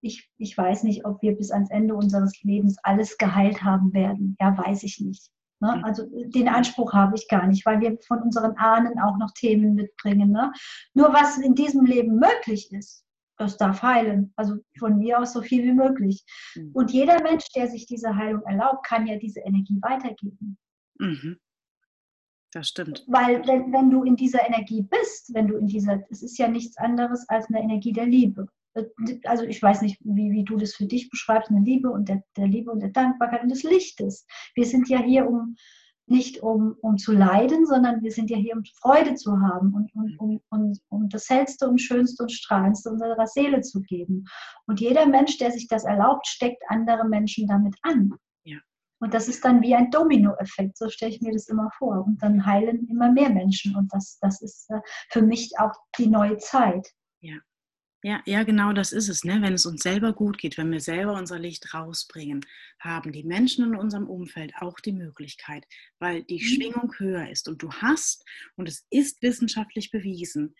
ich, 0.01 0.29
ich 0.37 0.57
weiß 0.57 0.83
nicht, 0.83 1.05
ob 1.05 1.21
wir 1.21 1.35
bis 1.35 1.51
ans 1.51 1.71
Ende 1.71 1.95
unseres 1.95 2.43
Lebens 2.43 2.77
alles 2.83 3.17
geheilt 3.17 3.63
haben 3.63 3.93
werden. 3.93 4.35
Ja, 4.39 4.57
weiß 4.57 4.83
ich 4.83 4.99
nicht. 4.99 5.31
Ne? 5.61 5.77
Mhm. 5.77 5.85
Also 5.85 6.03
den 6.11 6.49
Anspruch 6.49 6.93
habe 6.93 7.15
ich 7.15 7.27
gar 7.29 7.47
nicht, 7.47 7.65
weil 7.65 7.79
wir 7.79 7.97
von 8.05 8.21
unseren 8.21 8.57
Ahnen 8.57 8.99
auch 8.99 9.17
noch 9.17 9.31
Themen 9.31 9.75
mitbringen. 9.75 10.31
Ne? 10.31 10.51
Nur 10.93 11.13
was 11.13 11.37
in 11.37 11.55
diesem 11.55 11.85
Leben 11.85 12.19
möglich 12.19 12.71
ist, 12.73 13.04
das 13.37 13.57
darf 13.57 13.81
heilen. 13.81 14.33
Also 14.35 14.57
von 14.79 14.97
mir 14.97 15.19
aus 15.19 15.33
so 15.33 15.41
viel 15.41 15.63
wie 15.63 15.73
möglich. 15.73 16.23
Mhm. 16.55 16.71
Und 16.73 16.91
jeder 16.91 17.21
Mensch, 17.21 17.45
der 17.55 17.67
sich 17.67 17.85
diese 17.85 18.15
Heilung 18.15 18.43
erlaubt, 18.43 18.85
kann 18.85 19.07
ja 19.07 19.17
diese 19.17 19.41
Energie 19.41 19.79
weitergeben. 19.81 20.57
Mhm. 20.99 21.37
Das 22.51 22.69
stimmt. 22.69 23.03
Weil 23.07 23.45
wenn, 23.47 23.73
wenn 23.73 23.89
du 23.89 24.03
in 24.03 24.15
dieser 24.15 24.47
Energie 24.47 24.81
bist, 24.81 25.33
wenn 25.33 25.47
du 25.47 25.57
in 25.57 25.67
dieser, 25.67 26.03
es 26.09 26.23
ist 26.23 26.37
ja 26.37 26.47
nichts 26.47 26.77
anderes 26.77 27.27
als 27.27 27.47
eine 27.47 27.61
Energie 27.61 27.91
der 27.91 28.05
Liebe. 28.05 28.47
Also 29.25 29.43
ich 29.43 29.61
weiß 29.61 29.81
nicht, 29.81 29.99
wie, 30.01 30.31
wie 30.31 30.43
du 30.43 30.57
das 30.57 30.73
für 30.73 30.85
dich 30.85 31.09
beschreibst, 31.09 31.49
eine 31.49 31.61
Liebe 31.61 31.89
und 31.89 32.07
der, 32.07 32.23
der 32.37 32.47
Liebe 32.47 32.71
und 32.71 32.81
der 32.81 32.89
Dankbarkeit 32.89 33.43
und 33.43 33.49
des 33.49 33.63
Lichtes. 33.63 34.25
Wir 34.53 34.65
sind 34.65 34.87
ja 34.89 35.01
hier, 35.01 35.27
um 35.27 35.55
nicht 36.07 36.43
um, 36.43 36.75
um 36.81 36.97
zu 36.97 37.11
leiden, 37.11 37.65
sondern 37.65 38.01
wir 38.01 38.11
sind 38.11 38.29
ja 38.29 38.37
hier, 38.37 38.55
um 38.55 38.63
Freude 38.79 39.15
zu 39.15 39.39
haben 39.41 39.73
und, 39.73 39.93
und 39.95 40.19
um, 40.19 40.41
um, 40.49 40.73
um 40.89 41.09
das 41.09 41.29
Hellste 41.29 41.67
und 41.67 41.79
Schönste 41.79 42.23
und 42.23 42.31
Strahlendste 42.31 42.91
unserer 42.91 43.27
Seele 43.27 43.61
zu 43.61 43.81
geben. 43.81 44.25
Und 44.67 44.79
jeder 44.79 45.05
Mensch, 45.05 45.37
der 45.37 45.51
sich 45.51 45.67
das 45.67 45.83
erlaubt, 45.83 46.27
steckt 46.27 46.63
andere 46.67 47.07
Menschen 47.07 47.47
damit 47.47 47.75
an. 47.81 48.13
Ja. 48.43 48.57
Und 48.99 49.13
das 49.13 49.27
ist 49.27 49.43
dann 49.43 49.61
wie 49.61 49.75
ein 49.75 49.91
Dominoeffekt, 49.91 50.77
so 50.77 50.89
stelle 50.89 51.11
ich 51.11 51.21
mir 51.21 51.33
das 51.33 51.47
immer 51.47 51.69
vor. 51.77 52.05
Und 52.05 52.21
dann 52.21 52.45
heilen 52.45 52.87
immer 52.87 53.11
mehr 53.11 53.29
Menschen. 53.29 53.75
Und 53.75 53.91
das, 53.93 54.19
das 54.21 54.41
ist 54.41 54.69
äh, 54.69 54.79
für 55.09 55.21
mich 55.21 55.53
auch 55.59 55.73
die 55.97 56.07
neue 56.07 56.37
Zeit. 56.37 56.87
Ja. 58.05 58.21
Ja, 58.27 58.43
genau 58.43 58.71
das 58.71 58.91
ist 58.91 59.09
es. 59.09 59.23
Ne? 59.23 59.41
Wenn 59.41 59.55
es 59.55 59.65
uns 59.65 59.81
selber 59.81 60.13
gut 60.13 60.37
geht, 60.37 60.59
wenn 60.59 60.71
wir 60.71 60.79
selber 60.79 61.13
unser 61.13 61.39
Licht 61.39 61.73
rausbringen, 61.73 62.45
haben 62.79 63.11
die 63.11 63.23
Menschen 63.23 63.65
in 63.65 63.75
unserem 63.75 64.07
Umfeld 64.07 64.53
auch 64.59 64.79
die 64.79 64.91
Möglichkeit, 64.91 65.65
weil 65.97 66.21
die 66.21 66.35
mhm. 66.35 66.47
Schwingung 66.47 66.93
höher 66.99 67.27
ist. 67.31 67.47
Und 67.47 67.63
du 67.63 67.71
hast, 67.71 68.23
und 68.57 68.69
es 68.69 68.85
ist 68.91 69.23
wissenschaftlich 69.23 69.89
bewiesen, 69.89 70.55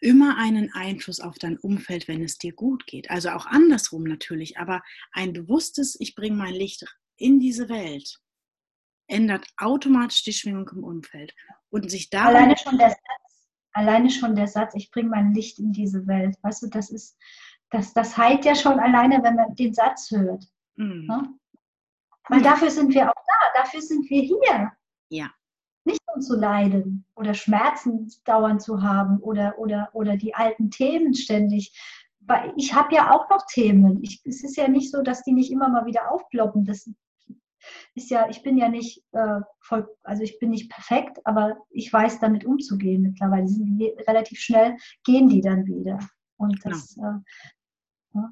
immer 0.00 0.38
einen 0.38 0.72
Einfluss 0.72 1.18
auf 1.18 1.40
dein 1.40 1.58
Umfeld, 1.58 2.06
wenn 2.06 2.22
es 2.22 2.38
dir 2.38 2.52
gut 2.52 2.86
geht. 2.86 3.10
Also 3.10 3.30
auch 3.30 3.46
andersrum 3.46 4.04
natürlich, 4.04 4.56
aber 4.56 4.80
ein 5.10 5.32
bewusstes, 5.32 5.96
ich 5.98 6.14
bringe 6.14 6.36
mein 6.36 6.54
Licht 6.54 6.84
in 7.16 7.40
diese 7.40 7.68
Welt, 7.68 8.20
ändert 9.08 9.44
automatisch 9.56 10.22
die 10.22 10.32
Schwingung 10.32 10.70
im 10.72 10.84
Umfeld. 10.84 11.34
Und 11.70 11.90
sich 11.90 12.10
da. 12.10 12.26
Alleine 12.26 12.56
schon 12.56 12.78
der 12.78 12.96
alleine 13.74 14.10
schon 14.10 14.34
der 14.34 14.48
Satz, 14.48 14.74
ich 14.74 14.90
bringe 14.90 15.10
mein 15.10 15.34
Licht 15.34 15.58
in 15.58 15.72
diese 15.72 16.06
Welt, 16.06 16.36
weißt 16.42 16.62
du, 16.62 16.66
das 16.68 16.90
ist, 16.90 17.18
das, 17.70 17.92
das 17.92 18.16
heilt 18.16 18.44
ja 18.44 18.54
schon 18.54 18.78
alleine, 18.78 19.22
wenn 19.22 19.34
man 19.34 19.54
den 19.54 19.74
Satz 19.74 20.10
hört. 20.10 20.44
Mhm. 20.76 21.06
Ne? 21.06 21.28
Weil 22.28 22.42
dafür 22.42 22.70
sind 22.70 22.94
wir 22.94 23.10
auch 23.10 23.14
da, 23.14 23.62
dafür 23.62 23.82
sind 23.82 24.08
wir 24.08 24.22
hier. 24.22 24.72
Ja. 25.10 25.30
Nicht 25.84 26.00
um 26.14 26.22
zu 26.22 26.36
leiden 26.36 27.04
oder 27.14 27.34
Schmerzen 27.34 28.10
dauernd 28.24 28.62
zu 28.62 28.82
haben 28.82 29.18
oder, 29.18 29.58
oder, 29.58 29.90
oder 29.92 30.16
die 30.16 30.34
alten 30.34 30.70
Themen 30.70 31.12
ständig. 31.14 31.78
Weil 32.20 32.54
ich 32.56 32.72
habe 32.72 32.94
ja 32.94 33.10
auch 33.10 33.28
noch 33.28 33.44
Themen. 33.46 34.02
Ich, 34.02 34.22
es 34.24 34.42
ist 34.42 34.56
ja 34.56 34.68
nicht 34.68 34.90
so, 34.90 35.02
dass 35.02 35.22
die 35.24 35.32
nicht 35.32 35.52
immer 35.52 35.68
mal 35.68 35.84
wieder 35.84 36.10
aufploppen. 36.10 36.64
Das, 36.64 36.88
ist 37.94 38.10
ja, 38.10 38.28
ich 38.28 38.42
bin 38.42 38.56
ja 38.58 38.68
nicht 38.68 39.02
äh, 39.12 39.40
voll, 39.60 39.88
also 40.02 40.22
ich 40.22 40.38
bin 40.38 40.50
nicht 40.50 40.70
perfekt, 40.70 41.18
aber 41.24 41.56
ich 41.70 41.92
weiß 41.92 42.20
damit 42.20 42.44
umzugehen 42.44 43.02
mittlerweile. 43.02 43.46
Die 43.46 43.94
relativ 44.08 44.40
schnell 44.40 44.76
gehen 45.04 45.28
die 45.28 45.40
dann 45.40 45.66
wieder. 45.66 45.98
Und 46.36 46.60
genau. 46.60 46.76
das, 46.76 46.94
genau. 46.94 47.08
äh, 47.08 47.20
ja. 48.14 48.30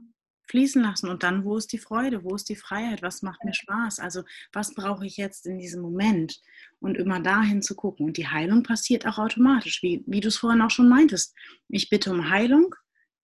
fließen 0.48 0.82
lassen. 0.82 1.08
Und 1.08 1.22
dann, 1.22 1.44
wo 1.44 1.56
ist 1.56 1.72
die 1.72 1.78
Freude, 1.78 2.24
wo 2.24 2.34
ist 2.34 2.48
die 2.48 2.56
Freiheit, 2.56 3.02
was 3.02 3.22
macht 3.22 3.44
mir 3.44 3.54
Spaß? 3.54 4.00
Also 4.00 4.22
was 4.52 4.74
brauche 4.74 5.06
ich 5.06 5.16
jetzt 5.16 5.46
in 5.46 5.58
diesem 5.58 5.82
Moment? 5.82 6.40
Und 6.80 6.96
immer 6.96 7.20
dahin 7.20 7.62
zu 7.62 7.76
gucken. 7.76 8.06
Und 8.06 8.16
die 8.16 8.28
Heilung 8.28 8.62
passiert 8.62 9.06
auch 9.06 9.18
automatisch, 9.18 9.82
wie, 9.82 10.02
wie 10.06 10.20
du 10.20 10.28
es 10.28 10.38
vorhin 10.38 10.62
auch 10.62 10.70
schon 10.70 10.88
meintest. 10.88 11.34
Ich 11.68 11.88
bitte 11.88 12.10
um 12.10 12.28
Heilung, 12.28 12.74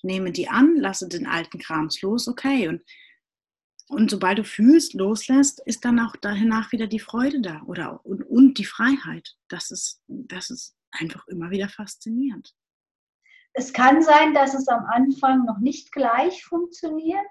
nehme 0.02 0.30
die 0.30 0.48
an, 0.48 0.76
lasse 0.76 1.08
den 1.08 1.26
alten 1.26 1.58
Krams 1.58 2.00
los, 2.02 2.28
okay. 2.28 2.68
Und, 2.68 2.82
und 3.88 4.10
sobald 4.10 4.38
du 4.38 4.44
fühlst, 4.44 4.94
loslässt, 4.94 5.60
ist 5.60 5.84
dann 5.84 5.98
auch 5.98 6.14
danach 6.20 6.72
wieder 6.72 6.86
die 6.86 7.00
Freude 7.00 7.40
da 7.40 7.62
oder, 7.66 8.04
und, 8.04 8.22
und 8.22 8.58
die 8.58 8.64
Freiheit. 8.64 9.36
Das 9.48 9.70
ist, 9.70 10.02
das 10.06 10.50
ist 10.50 10.76
einfach 10.90 11.26
immer 11.28 11.50
wieder 11.50 11.68
faszinierend. 11.68 12.54
Es 13.54 13.72
kann 13.72 14.02
sein, 14.02 14.34
dass 14.34 14.54
es 14.54 14.68
am 14.68 14.84
Anfang 14.84 15.44
noch 15.46 15.58
nicht 15.58 15.90
gleich 15.90 16.44
funktioniert, 16.44 17.26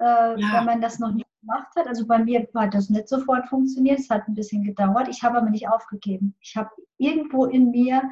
äh, 0.00 0.04
ja. 0.04 0.36
wenn 0.36 0.64
man 0.64 0.80
das 0.80 0.98
noch 0.98 1.12
nicht 1.12 1.26
gemacht 1.40 1.68
hat. 1.76 1.86
Also 1.86 2.06
bei 2.06 2.18
mir 2.18 2.46
hat 2.54 2.74
das 2.74 2.90
nicht 2.90 3.08
sofort 3.08 3.48
funktioniert, 3.48 4.00
es 4.00 4.10
hat 4.10 4.26
ein 4.26 4.34
bisschen 4.34 4.64
gedauert. 4.64 5.08
Ich 5.08 5.22
habe 5.22 5.38
aber 5.38 5.50
nicht 5.50 5.68
aufgegeben. 5.68 6.34
Ich 6.40 6.56
habe 6.56 6.70
irgendwo 6.98 7.46
in 7.46 7.70
mir, 7.70 8.02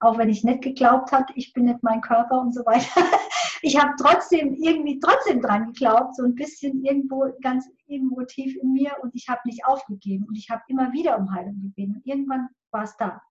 auch 0.00 0.18
wenn 0.18 0.28
ich 0.28 0.44
nicht 0.44 0.62
geglaubt 0.62 1.12
habe, 1.12 1.26
ich 1.34 1.52
bin 1.52 1.64
nicht 1.64 1.82
mein 1.82 2.00
Körper 2.00 2.40
und 2.40 2.52
so 2.54 2.64
weiter, 2.66 2.86
ich 3.62 3.78
habe 3.78 3.94
trotzdem 3.98 4.54
irgendwie 4.54 4.98
trotzdem 5.00 5.40
dran 5.40 5.72
geglaubt, 5.72 6.16
so 6.16 6.24
ein 6.24 6.34
bisschen 6.34 6.84
irgendwo 6.84 7.32
ganz 7.42 7.68
irgendwo 7.86 8.22
tief 8.22 8.56
in 8.60 8.72
mir 8.72 8.92
und 9.02 9.14
ich 9.14 9.28
habe 9.28 9.40
nicht 9.44 9.64
aufgegeben 9.64 10.26
und 10.28 10.36
ich 10.36 10.50
habe 10.50 10.62
immer 10.68 10.92
wieder 10.92 11.18
um 11.18 11.32
Heilung 11.32 11.60
gebeten 11.62 11.96
und 11.96 12.06
irgendwann 12.06 12.48
war 12.70 12.84
es 12.84 12.96
da. 12.98 13.22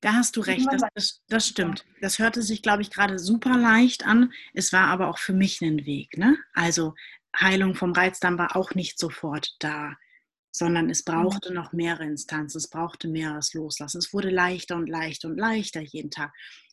Da 0.00 0.14
hast 0.14 0.36
du 0.36 0.40
recht, 0.40 0.66
das, 0.70 0.82
das, 0.94 1.22
das, 1.28 1.46
stimmt. 1.46 1.84
Das 2.00 2.18
hörte 2.18 2.42
sich, 2.42 2.62
glaube 2.62 2.82
ich, 2.82 2.90
gerade 2.90 3.18
super 3.20 3.56
leicht 3.56 4.04
an. 4.04 4.32
Es 4.52 4.72
war 4.72 4.88
aber 4.88 5.08
auch 5.08 5.18
für 5.18 5.32
mich 5.32 5.60
ein 5.60 5.86
Weg. 5.86 6.18
Ne? 6.18 6.36
Also 6.54 6.94
Heilung 7.38 7.74
vom 7.74 7.92
Reizdarm 7.92 8.36
war 8.38 8.56
auch 8.56 8.74
nicht 8.74 8.98
sofort 8.98 9.54
da, 9.60 9.94
sondern 10.50 10.90
es 10.90 11.04
mhm. 11.06 11.12
brauchte 11.12 11.52
noch 11.52 11.72
mehrere 11.72 12.04
Instanzen, 12.04 12.58
es 12.58 12.68
brauchte 12.68 13.08
mehreres 13.08 13.54
Loslassen. 13.54 13.98
Es 13.98 14.12
wurde 14.12 14.30
leichter 14.30 14.76
und 14.76 14.88
leichter 14.88 15.28
und 15.28 15.38
leichter 15.38 15.80
jeden 15.80 16.10
Tag. 16.10 16.32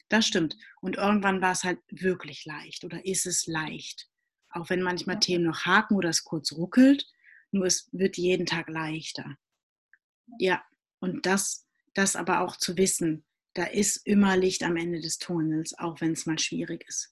Das 0.10 0.26
stimmt. 0.26 0.56
Und 0.82 0.96
irgendwann 0.96 1.42
war 1.42 1.52
es 1.52 1.64
halt 1.64 1.80
wirklich 1.90 2.46
leicht 2.46 2.84
oder 2.84 3.06
ist 3.06 3.26
es 3.26 3.46
leicht. 3.46 4.08
Auch 4.50 4.70
wenn 4.70 4.82
manchmal 4.82 5.20
Themen 5.20 5.46
noch 5.46 5.66
haken 5.66 5.96
oder 5.96 6.10
es 6.10 6.24
kurz 6.24 6.54
ruckelt, 6.54 7.06
nur 7.52 7.66
es 7.66 7.90
wird 7.92 8.18
jeden 8.18 8.46
Tag 8.46 8.70
leichter. 8.70 9.38
Ja, 10.40 10.64
und 11.00 11.26
das 11.26 11.68
das 11.98 12.16
aber 12.16 12.42
auch 12.42 12.56
zu 12.56 12.78
wissen, 12.78 13.26
da 13.54 13.64
ist 13.64 14.06
immer 14.06 14.38
Licht 14.38 14.64
am 14.64 14.78
Ende 14.78 15.02
des 15.02 15.18
Tunnels, 15.18 15.78
auch 15.80 16.00
wenn 16.00 16.12
es 16.12 16.28
mal 16.28 16.38
schwierig 16.38 16.86
ist. 16.88 17.12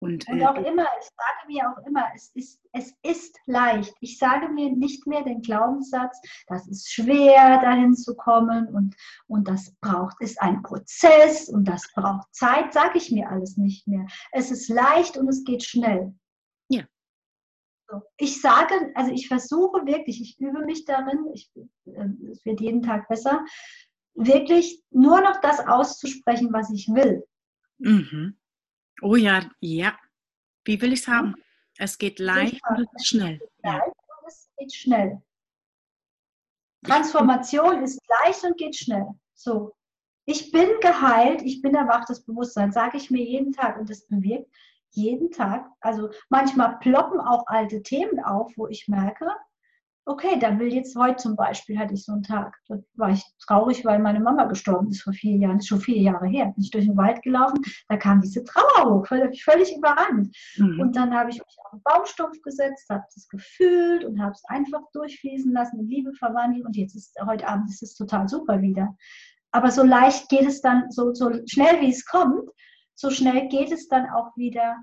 Und, 0.00 0.26
und 0.28 0.40
äh, 0.40 0.46
auch 0.46 0.56
immer, 0.56 0.86
ich 0.98 1.08
sage 1.14 1.46
mir 1.46 1.70
auch 1.70 1.86
immer, 1.86 2.06
es 2.14 2.30
ist, 2.34 2.58
es 2.72 2.94
ist 3.02 3.38
leicht. 3.44 3.94
Ich 4.00 4.18
sage 4.18 4.48
mir 4.48 4.74
nicht 4.74 5.06
mehr 5.06 5.22
den 5.22 5.42
Glaubenssatz, 5.42 6.18
das 6.46 6.66
ist 6.68 6.90
schwer, 6.90 7.60
dahin 7.60 7.94
zu 7.94 8.16
kommen 8.16 8.66
und, 8.68 8.96
und 9.26 9.46
das 9.46 9.74
braucht, 9.82 10.16
ist 10.20 10.40
ein 10.40 10.62
Prozess 10.62 11.50
und 11.50 11.64
das 11.64 11.86
braucht 11.94 12.34
Zeit, 12.34 12.72
sage 12.72 12.96
ich 12.96 13.10
mir 13.10 13.28
alles 13.28 13.58
nicht 13.58 13.86
mehr. 13.86 14.06
Es 14.32 14.50
ist 14.50 14.70
leicht 14.70 15.18
und 15.18 15.28
es 15.28 15.44
geht 15.44 15.64
schnell. 15.64 16.14
Ja. 16.68 16.84
Ich 18.16 18.40
sage, 18.40 18.92
also 18.94 19.12
ich 19.12 19.28
versuche 19.28 19.84
wirklich, 19.84 20.22
ich 20.22 20.40
übe 20.40 20.64
mich 20.64 20.86
darin, 20.86 21.26
ich, 21.34 21.50
äh, 21.84 22.08
es 22.30 22.42
wird 22.46 22.62
jeden 22.62 22.82
Tag 22.82 23.06
besser, 23.08 23.44
wirklich 24.14 24.82
nur 24.90 25.20
noch 25.20 25.42
das 25.42 25.60
auszusprechen, 25.60 26.54
was 26.54 26.70
ich 26.70 26.88
will. 26.88 27.22
Mhm. 27.78 28.39
Oh 29.02 29.16
ja, 29.16 29.50
ja. 29.60 29.98
Wie 30.64 30.80
will 30.80 30.92
ich 30.92 31.00
es 31.00 31.08
haben? 31.08 31.34
Es 31.78 31.96
geht 31.96 32.18
leicht 32.18 32.60
und 32.68 32.80
es 32.80 32.90
geht 32.90 33.06
schnell. 33.06 33.40
Leicht 33.62 33.86
und 33.86 34.28
es 34.28 34.50
geht 34.58 34.74
schnell. 34.74 35.22
Transformation 36.84 37.82
ist 37.82 38.00
leicht 38.24 38.44
und 38.44 38.56
geht 38.56 38.76
schnell. 38.76 39.06
So. 39.34 39.74
Ich 40.26 40.52
bin 40.52 40.68
geheilt, 40.80 41.42
ich 41.42 41.62
bin 41.62 41.74
erwachtes 41.74 42.24
Bewusstsein, 42.24 42.72
sage 42.72 42.98
ich 42.98 43.10
mir 43.10 43.24
jeden 43.24 43.52
Tag 43.52 43.78
und 43.78 43.90
das 43.90 44.06
bewirkt 44.06 44.50
jeden 44.90 45.30
Tag. 45.30 45.66
Also 45.80 46.10
manchmal 46.28 46.78
ploppen 46.78 47.20
auch 47.20 47.46
alte 47.46 47.82
Themen 47.82 48.22
auf, 48.22 48.52
wo 48.56 48.68
ich 48.68 48.86
merke, 48.88 49.28
okay, 50.06 50.38
da 50.38 50.58
will 50.58 50.72
jetzt 50.72 50.96
heute 50.96 51.16
zum 51.16 51.36
Beispiel, 51.36 51.78
hatte 51.78 51.94
ich 51.94 52.04
so 52.04 52.12
einen 52.12 52.22
Tag, 52.22 52.56
da 52.68 52.76
war 52.94 53.10
ich 53.10 53.22
traurig, 53.46 53.84
weil 53.84 53.98
meine 53.98 54.20
Mama 54.20 54.44
gestorben 54.44 54.88
ist 54.90 55.02
vor 55.02 55.12
vier 55.12 55.36
Jahren, 55.36 55.56
das 55.56 55.64
ist 55.64 55.68
schon 55.68 55.80
vier 55.80 55.98
Jahre 55.98 56.26
her, 56.26 56.46
bin 56.46 56.64
ich 56.64 56.70
durch 56.70 56.86
den 56.86 56.96
Wald 56.96 57.22
gelaufen, 57.22 57.60
da 57.88 57.96
kam 57.96 58.20
diese 58.20 58.44
Trauer 58.44 58.90
hoch, 58.90 59.06
völlig, 59.06 59.44
völlig 59.44 59.76
überrannt. 59.76 60.34
Mhm. 60.56 60.80
Und 60.80 60.96
dann 60.96 61.14
habe 61.14 61.30
ich 61.30 61.36
mich 61.36 61.56
auf 61.64 61.70
den 61.72 61.82
Baumstumpf 61.84 62.40
gesetzt, 62.42 62.88
habe 62.90 63.04
das 63.14 63.28
gefühlt 63.28 64.04
und 64.04 64.20
habe 64.20 64.32
es 64.32 64.44
einfach 64.46 64.82
durchfließen 64.92 65.52
lassen, 65.52 65.80
in 65.80 65.88
Liebe 65.88 66.12
verwandelt 66.14 66.64
und 66.64 66.76
jetzt 66.76 66.94
ist, 66.96 67.16
heute 67.26 67.46
Abend 67.46 67.68
ist 67.70 67.82
es 67.82 67.94
total 67.94 68.28
super 68.28 68.60
wieder. 68.60 68.96
Aber 69.52 69.70
so 69.70 69.82
leicht 69.82 70.28
geht 70.28 70.46
es 70.46 70.60
dann, 70.60 70.90
so, 70.90 71.12
so 71.12 71.30
schnell 71.46 71.80
wie 71.80 71.90
es 71.90 72.04
kommt, 72.04 72.48
so 72.94 73.10
schnell 73.10 73.48
geht 73.48 73.72
es 73.72 73.88
dann 73.88 74.08
auch 74.10 74.36
wieder 74.36 74.76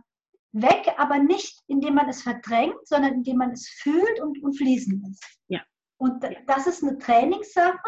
weg, 0.61 0.93
aber 0.97 1.19
nicht 1.19 1.61
indem 1.67 1.95
man 1.95 2.09
es 2.09 2.23
verdrängt, 2.23 2.87
sondern 2.87 3.15
indem 3.15 3.37
man 3.37 3.51
es 3.51 3.67
fühlt 3.67 4.19
und, 4.21 4.41
und 4.43 4.57
fließen 4.57 5.01
lässt. 5.01 5.25
Ja. 5.47 5.61
Und 5.97 6.23
das 6.45 6.67
ist 6.67 6.83
eine 6.83 6.97
Trainingssache, 6.97 7.79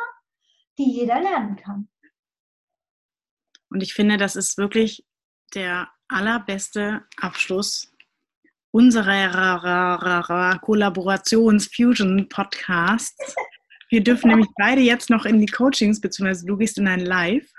die 0.77 0.91
jeder 0.91 1.21
lernen 1.21 1.55
kann. 1.55 1.87
Und 3.69 3.81
ich 3.83 3.93
finde, 3.93 4.17
das 4.17 4.35
ist 4.35 4.57
wirklich 4.57 5.05
der 5.53 5.89
allerbeste 6.07 7.05
Abschluss 7.17 7.93
unserer 8.71 10.59
Kollaborations-Fusion-Podcasts. 10.61 13.35
Wir 13.89 14.03
dürfen 14.03 14.27
nämlich 14.31 14.49
beide 14.57 14.81
jetzt 14.81 15.09
noch 15.09 15.25
in 15.25 15.39
die 15.39 15.47
Coachings, 15.47 16.01
beziehungsweise 16.01 16.45
du 16.45 16.57
gehst 16.57 16.77
in 16.77 16.87
ein 16.87 16.99
Live. 16.99 17.49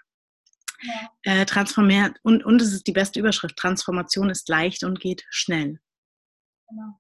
Ja. 0.83 1.11
Äh, 1.23 1.47
transformiert, 1.47 2.19
und, 2.23 2.45
und 2.45 2.63
es 2.63 2.73
ist 2.73 2.87
die 2.87 2.93
beste 2.93 3.21
Überschrift, 3.21 3.57
Transformation 3.57 4.31
ist 4.31 4.49
leicht 4.49 4.85
und 4.85 5.01
geht 5.01 5.25
schnell. 5.31 5.81
Genau. 6.69 6.99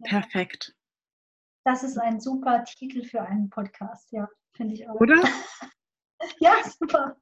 Ja. 0.00 0.20
Perfekt. 0.20 0.74
Das 1.64 1.82
ist 1.82 1.98
ein 1.98 2.20
super 2.20 2.64
Titel 2.64 3.04
für 3.04 3.22
einen 3.22 3.50
Podcast, 3.50 4.10
ja, 4.12 4.28
finde 4.56 4.74
ich 4.74 4.88
auch. 4.88 4.94
Oder? 4.94 5.22
ja, 6.40 6.54
super. 6.78 7.16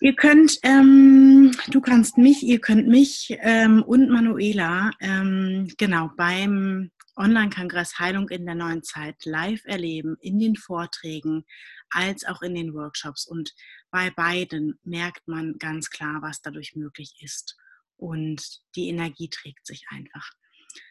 Ihr 0.00 0.14
könnt, 0.14 0.58
ähm, 0.62 1.52
du 1.68 1.80
kannst 1.80 2.18
mich, 2.18 2.42
ihr 2.42 2.60
könnt 2.60 2.86
mich 2.86 3.36
ähm, 3.40 3.82
und 3.82 4.10
Manuela 4.10 4.90
ähm, 5.00 5.72
genau 5.78 6.10
beim 6.16 6.90
Online-Kongress 7.16 7.98
Heilung 7.98 8.28
in 8.28 8.44
der 8.44 8.54
neuen 8.54 8.82
Zeit 8.82 9.24
live 9.24 9.64
erleben, 9.64 10.16
in 10.20 10.38
den 10.38 10.54
Vorträgen 10.54 11.46
als 11.90 12.26
auch 12.26 12.42
in 12.42 12.54
den 12.54 12.74
Workshops. 12.74 13.26
Und 13.26 13.54
bei 13.90 14.10
beiden 14.10 14.78
merkt 14.82 15.26
man 15.28 15.58
ganz 15.58 15.90
klar, 15.90 16.22
was 16.22 16.42
dadurch 16.42 16.74
möglich 16.74 17.14
ist. 17.20 17.56
Und 17.96 18.60
die 18.74 18.88
Energie 18.88 19.28
trägt 19.30 19.66
sich 19.66 19.86
einfach. 19.88 20.30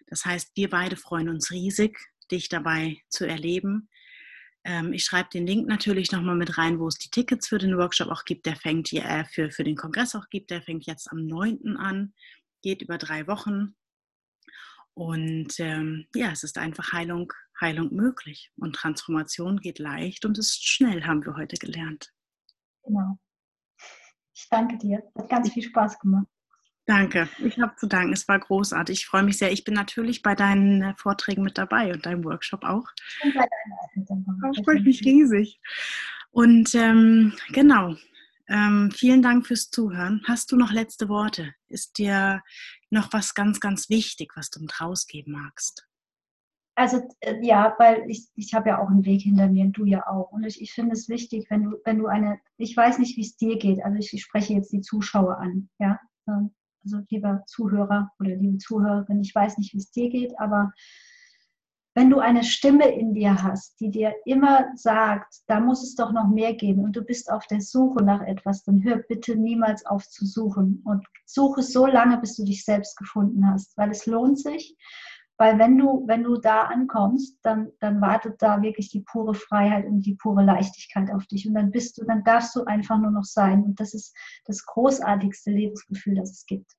Das 0.07 0.25
heißt, 0.25 0.51
wir 0.55 0.69
beide 0.69 0.95
freuen 0.95 1.29
uns 1.29 1.51
riesig, 1.51 1.99
dich 2.31 2.49
dabei 2.49 2.97
zu 3.09 3.27
erleben. 3.27 3.89
Ähm, 4.63 4.93
ich 4.93 5.05
schreibe 5.05 5.29
den 5.29 5.45
Link 5.45 5.67
natürlich 5.67 6.11
nochmal 6.11 6.35
mit 6.35 6.57
rein, 6.57 6.79
wo 6.79 6.87
es 6.87 6.97
die 6.97 7.09
Tickets 7.09 7.47
für 7.47 7.59
den 7.59 7.77
Workshop 7.77 8.09
auch 8.09 8.25
gibt. 8.25 8.45
Der 8.47 8.55
fängt 8.55 8.91
äh, 8.93 9.25
für, 9.25 9.51
für 9.51 9.63
den 9.63 9.75
Kongress 9.75 10.15
auch 10.15 10.29
gibt. 10.29 10.49
Der 10.49 10.61
fängt 10.61 10.87
jetzt 10.87 11.11
am 11.11 11.25
9. 11.25 11.77
an, 11.77 12.13
geht 12.63 12.81
über 12.81 12.97
drei 12.97 13.27
Wochen. 13.27 13.75
Und 14.95 15.59
ähm, 15.59 16.07
ja, 16.15 16.31
es 16.31 16.43
ist 16.43 16.57
einfach 16.57 16.93
Heilung, 16.93 17.31
Heilung 17.59 17.93
möglich. 17.93 18.51
Und 18.55 18.75
Transformation 18.75 19.59
geht 19.59 19.77
leicht 19.77 20.25
und 20.25 20.37
ist 20.39 20.65
schnell, 20.65 21.03
haben 21.03 21.23
wir 21.25 21.35
heute 21.35 21.57
gelernt. 21.57 22.14
Genau. 22.85 23.17
Ich 24.33 24.47
danke 24.49 24.77
dir. 24.77 25.03
Hat 25.17 25.29
ganz 25.29 25.51
viel 25.51 25.63
Spaß 25.63 25.99
gemacht. 25.99 26.27
Danke. 26.85 27.27
Ich 27.39 27.59
habe 27.59 27.75
zu 27.77 27.87
danken. 27.87 28.13
Es 28.13 28.27
war 28.27 28.39
großartig. 28.39 28.99
Ich 28.99 29.05
freue 29.07 29.23
mich 29.23 29.39
sehr. 29.39 29.51
Ich 29.51 29.63
bin 29.63 29.73
natürlich 29.73 30.21
bei 30.21 30.35
deinen 30.35 30.81
äh, 30.83 30.93
Vorträgen 30.97 31.43
mit 31.43 31.57
dabei 31.57 31.91
und 31.91 32.05
deinem 32.05 32.23
Workshop 32.23 32.63
auch. 32.63 32.87
Und 33.23 33.33
bei 33.33 33.47
deiner 34.07 34.51
Ich 34.51 34.63
freue 34.63 34.81
mich 34.81 35.03
riesig. 35.03 35.59
Und 36.29 36.75
ähm, 36.75 37.33
genau. 37.49 37.95
Ähm, 38.47 38.91
vielen 38.91 39.23
Dank 39.23 39.47
fürs 39.47 39.71
Zuhören. 39.71 40.21
Hast 40.27 40.51
du 40.51 40.57
noch 40.57 40.71
letzte 40.71 41.09
Worte? 41.09 41.55
Ist 41.67 41.97
dir 41.97 42.43
noch 42.91 43.11
was 43.11 43.33
ganz, 43.33 43.59
ganz 43.59 43.89
wichtig, 43.89 44.33
was 44.35 44.51
du 44.51 44.59
mit 44.59 44.79
rausgeben 44.79 45.33
magst? 45.33 45.87
Also 46.75 47.01
äh, 47.21 47.37
ja, 47.41 47.73
weil 47.79 48.03
ich, 48.09 48.27
ich 48.35 48.53
habe 48.53 48.69
ja 48.69 48.81
auch 48.81 48.89
einen 48.89 49.05
Weg 49.05 49.21
hinter 49.21 49.47
mir 49.47 49.65
und 49.65 49.77
du 49.77 49.85
ja 49.85 50.05
auch. 50.07 50.31
Und 50.31 50.43
ich, 50.45 50.61
ich 50.61 50.73
finde 50.73 50.93
es 50.93 51.07
wichtig, 51.07 51.47
wenn 51.49 51.63
du, 51.63 51.77
wenn 51.85 51.97
du 51.97 52.07
eine, 52.07 52.39
ich 52.57 52.75
weiß 52.75 52.99
nicht, 52.99 53.15
wie 53.17 53.21
es 53.21 53.37
dir 53.37 53.57
geht, 53.57 53.83
also 53.83 53.97
ich, 53.97 54.13
ich 54.13 54.23
spreche 54.23 54.53
jetzt 54.53 54.71
die 54.73 54.81
Zuschauer 54.81 55.37
an, 55.37 55.69
ja. 55.79 55.99
Ähm, 56.27 56.51
also 56.83 56.99
lieber 57.09 57.43
Zuhörer 57.47 58.11
oder 58.19 58.35
liebe 58.35 58.59
Zuhörerin, 58.59 59.21
ich 59.21 59.33
weiß 59.33 59.57
nicht, 59.57 59.73
wie 59.73 59.79
es 59.79 59.89
dir 59.89 60.09
geht, 60.09 60.37
aber 60.39 60.71
wenn 61.95 62.09
du 62.09 62.19
eine 62.19 62.43
Stimme 62.43 62.89
in 62.89 63.13
dir 63.13 63.41
hast, 63.41 63.79
die 63.79 63.89
dir 63.89 64.13
immer 64.25 64.65
sagt, 64.75 65.33
da 65.47 65.61
muss 65.61 65.81
es 65.81 65.95
doch 65.95 66.11
noch 66.11 66.27
mehr 66.27 66.53
geben 66.53 66.83
und 66.83 66.95
du 66.95 67.01
bist 67.01 67.31
auf 67.31 67.47
der 67.47 67.61
Suche 67.61 68.03
nach 68.03 68.21
etwas, 68.21 68.63
dann 68.63 68.83
hör 68.83 68.97
bitte 68.97 69.37
niemals 69.37 69.85
auf 69.85 70.05
zu 70.07 70.25
suchen 70.25 70.81
und 70.83 71.05
suche 71.25 71.63
so 71.63 71.85
lange, 71.85 72.17
bis 72.17 72.35
du 72.35 72.43
dich 72.43 72.65
selbst 72.65 72.97
gefunden 72.97 73.49
hast, 73.49 73.77
weil 73.77 73.91
es 73.91 74.05
lohnt 74.05 74.37
sich. 74.37 74.75
Weil 75.37 75.59
wenn 75.59 75.77
du, 75.77 76.07
wenn 76.07 76.23
du 76.23 76.37
da 76.37 76.63
ankommst, 76.63 77.37
dann, 77.43 77.71
dann 77.79 77.99
wartet 77.99 78.41
da 78.41 78.61
wirklich 78.61 78.89
die 78.89 79.01
pure 79.01 79.33
Freiheit 79.33 79.85
und 79.85 80.01
die 80.01 80.15
pure 80.15 80.43
Leichtigkeit 80.43 81.11
auf 81.11 81.25
dich. 81.27 81.47
Und 81.47 81.55
dann 81.55 81.71
bist 81.71 81.97
du, 81.97 82.05
dann 82.05 82.23
darfst 82.23 82.55
du 82.55 82.63
einfach 82.63 82.97
nur 82.97 83.11
noch 83.11 83.25
sein. 83.25 83.63
Und 83.63 83.79
das 83.79 83.93
ist 83.93 84.15
das 84.45 84.65
großartigste 84.65 85.51
Lebensgefühl, 85.51 86.15
das 86.15 86.31
es 86.31 86.45
gibt. 86.45 86.71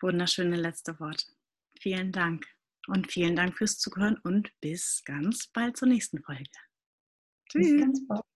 Wunderschöne 0.00 0.56
letzte 0.56 0.98
Worte. 0.98 1.26
Vielen 1.78 2.10
Dank. 2.10 2.46
Und 2.88 3.12
vielen 3.12 3.36
Dank 3.36 3.56
fürs 3.56 3.78
Zuhören 3.78 4.16
und 4.24 4.50
bis 4.60 5.02
ganz 5.04 5.46
bald 5.48 5.76
zur 5.76 5.88
nächsten 5.88 6.22
Folge. 6.22 6.44
Tschüss. 7.48 7.70
Bis 7.70 7.80
ganz 7.80 8.06
bald. 8.08 8.29